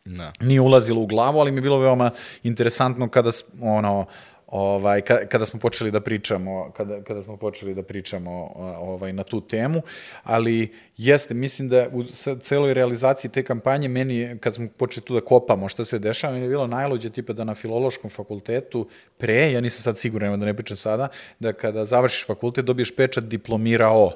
[0.05, 0.31] Da.
[0.41, 2.11] nije ulazilo u glavu, ali mi je bilo veoma
[2.43, 3.29] interesantno kada
[3.61, 4.05] ono
[4.47, 9.23] ovaj ka- kada smo počeli da pričamo kada kada smo počeli da pričamo ovaj na
[9.23, 9.81] tu temu,
[10.23, 12.03] ali jeste mislim da u
[12.39, 16.45] celoj realizaciji te kampanje meni kad smo počeli tu da kopamo šta se dešava, meni
[16.45, 20.53] je bilo najluđe tipa da na filološkom fakultetu pre, ja nisam sad siguran da ne
[20.53, 21.07] pričam sada,
[21.39, 24.11] da kada završiš fakultet dobiješ pečat diplomirao.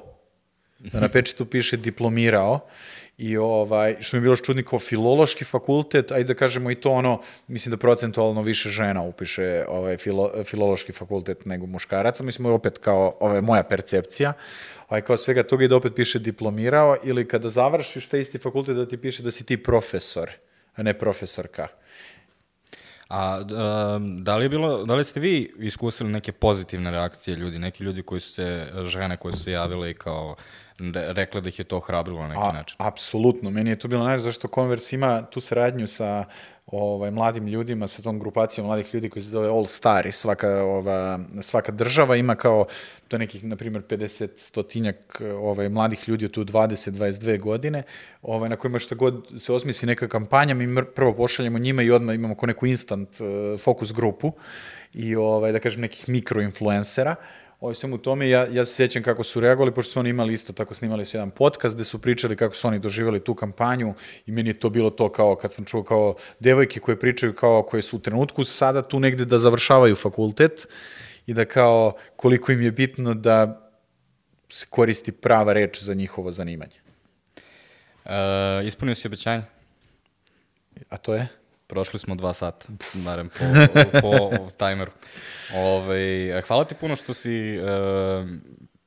[0.92, 2.60] Da na pečetu piše diplomirao
[3.20, 6.90] i ovaj, što mi je bilo čudni kao filološki fakultet, ajde da kažemo i to
[6.90, 12.78] ono, mislim da procentualno više žena upiše ovaj, filo, filološki fakultet nego muškaraca, mislim opet
[12.78, 14.32] kao ovaj, moja percepcija,
[14.88, 18.76] ovaj, kao svega toga i da opet piše diplomirao ili kada završiš taj isti fakultet
[18.76, 20.30] da ti piše da si ti profesor,
[20.74, 21.66] a ne profesorka.
[23.10, 27.58] A um, da li je bilo, da li ste vi iskusili neke pozitivne reakcije ljudi,
[27.58, 30.36] neki ljudi koji su se, žene koje su se javile i kao
[30.94, 32.76] rekla da ih je to hrabrilo na neki A, način.
[32.78, 36.24] apsolutno, meni je to bilo najbolje zašto Converse ima tu saradnju sa
[36.66, 40.62] ovaj, mladim ljudima, sa tom grupacijom mladih ljudi koji se zove All Star i svaka,
[40.62, 42.66] ova, svaka država ima kao,
[43.08, 47.82] to nekih, na primjer, 50 stotinjak ovaj, mladih ljudi od tu 20-22 godine,
[48.22, 52.14] ovaj, na kojima šta god se osmisli neka kampanja, mi prvo pošaljemo njima i odmah
[52.14, 54.32] imamo ko neku instant uh, fokus grupu
[54.94, 57.14] i, ovaj, da kažem, nekih mikroinfluencera,
[57.60, 60.52] Ovo svemu tome, ja, ja se sjećam kako su reagovali, pošto su oni imali isto
[60.52, 63.94] tako, snimali su jedan podcast gde su pričali kako su oni doživjeli tu kampanju
[64.26, 67.62] i meni je to bilo to kao, kad sam čuo kao devojke koje pričaju kao
[67.62, 70.68] koje su u trenutku sada tu negde da završavaju fakultet
[71.26, 73.70] i da kao koliko im je bitno da
[74.48, 76.76] se koristi prava reč za njihovo zanimanje.
[78.04, 79.42] E, ispunio si obećanje?
[80.88, 81.39] A to je?
[81.70, 82.66] Prošli smo dva sata,
[83.06, 83.28] barem
[84.00, 84.90] po, po tajmeru.
[85.54, 87.60] Ove, hvala ti puno što si e,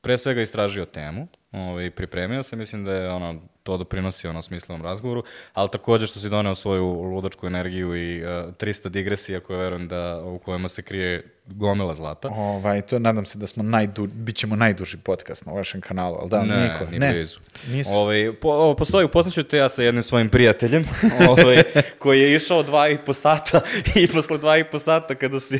[0.02, 4.82] pre svega istražio temu, ovaj, pripremio se, mislim da je ono, to doprinosi ono smislenom
[4.82, 5.24] razgovoru,
[5.54, 10.22] ali takođe što si doneo svoju ludačku energiju i uh, 300 digresija koje verujem da
[10.26, 12.30] u kojima se krije gomila zlata.
[12.30, 16.30] Ovaj, to nadam se da smo najdu, bit ćemo najduži podcast na vašem kanalu, ali
[16.30, 17.40] da, ne, niko, ni ne, blizu.
[17.68, 17.92] nisu.
[17.94, 20.84] Ovaj, po, o, postoji, upoznaću te ja sa jednim svojim prijateljem,
[21.30, 21.64] ovaj,
[22.00, 23.62] koji je išao dva i po sata
[24.04, 25.60] i posle dva i po sata kada, si,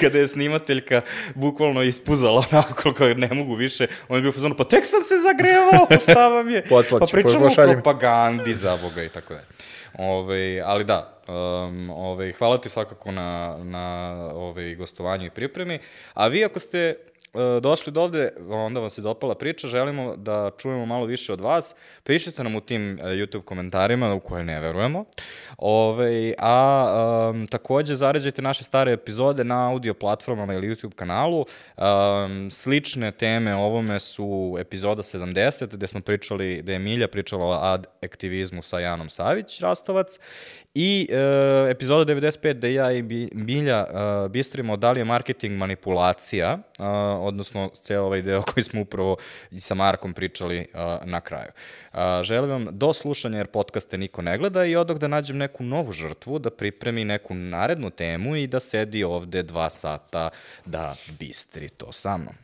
[0.00, 1.02] kada je snimateljka
[1.34, 5.14] bukvalno ispuzala onako koliko ne mogu više, on je bio fazonu, pa tek sam se
[5.22, 6.64] zagrevao, šta vam je?
[6.68, 7.74] Poslaću, pa pričamo o pošaljem.
[7.74, 9.46] propagandi za Boga i tako dalje.
[9.98, 15.78] Ove, ali da, um, ove, hvala ti svakako na, na ove, gostovanju i pripremi.
[16.14, 16.96] A vi ako ste
[17.60, 21.74] došli do ovde, onda vam se dopala priča, želimo da čujemo malo više od vas.
[22.04, 25.04] Pišite nam u tim uh, YouTube komentarima u koje ne verujemo.
[25.58, 31.44] Ove, a um, takođe zaređajte naše stare epizode na audio platformama ili YouTube kanalu.
[31.76, 37.58] Um, slične teme ovome su epizoda 70, gde smo pričali, gde je Milja pričala o
[37.62, 40.18] ad aktivizmu sa Janom Savić, Rastovac,
[40.74, 43.02] i e, epizoda 95 gde ja i
[43.32, 46.82] Milja e, bistrimo da li je marketing manipulacija, e,
[47.20, 49.16] odnosno ceo ovaj deo koji smo upravo
[49.50, 50.66] i sa Markom pričali e,
[51.04, 51.48] na kraju.
[51.92, 55.64] E, želim vam do slušanja jer podcaste niko ne gleda i odog da nađem neku
[55.64, 60.30] novu žrtvu, da pripremi neku narednu temu i da sedi ovde dva sata
[60.64, 62.34] da bistri to sa mnom.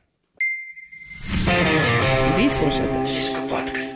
[2.37, 3.90] Vi slušate Šiško podcast.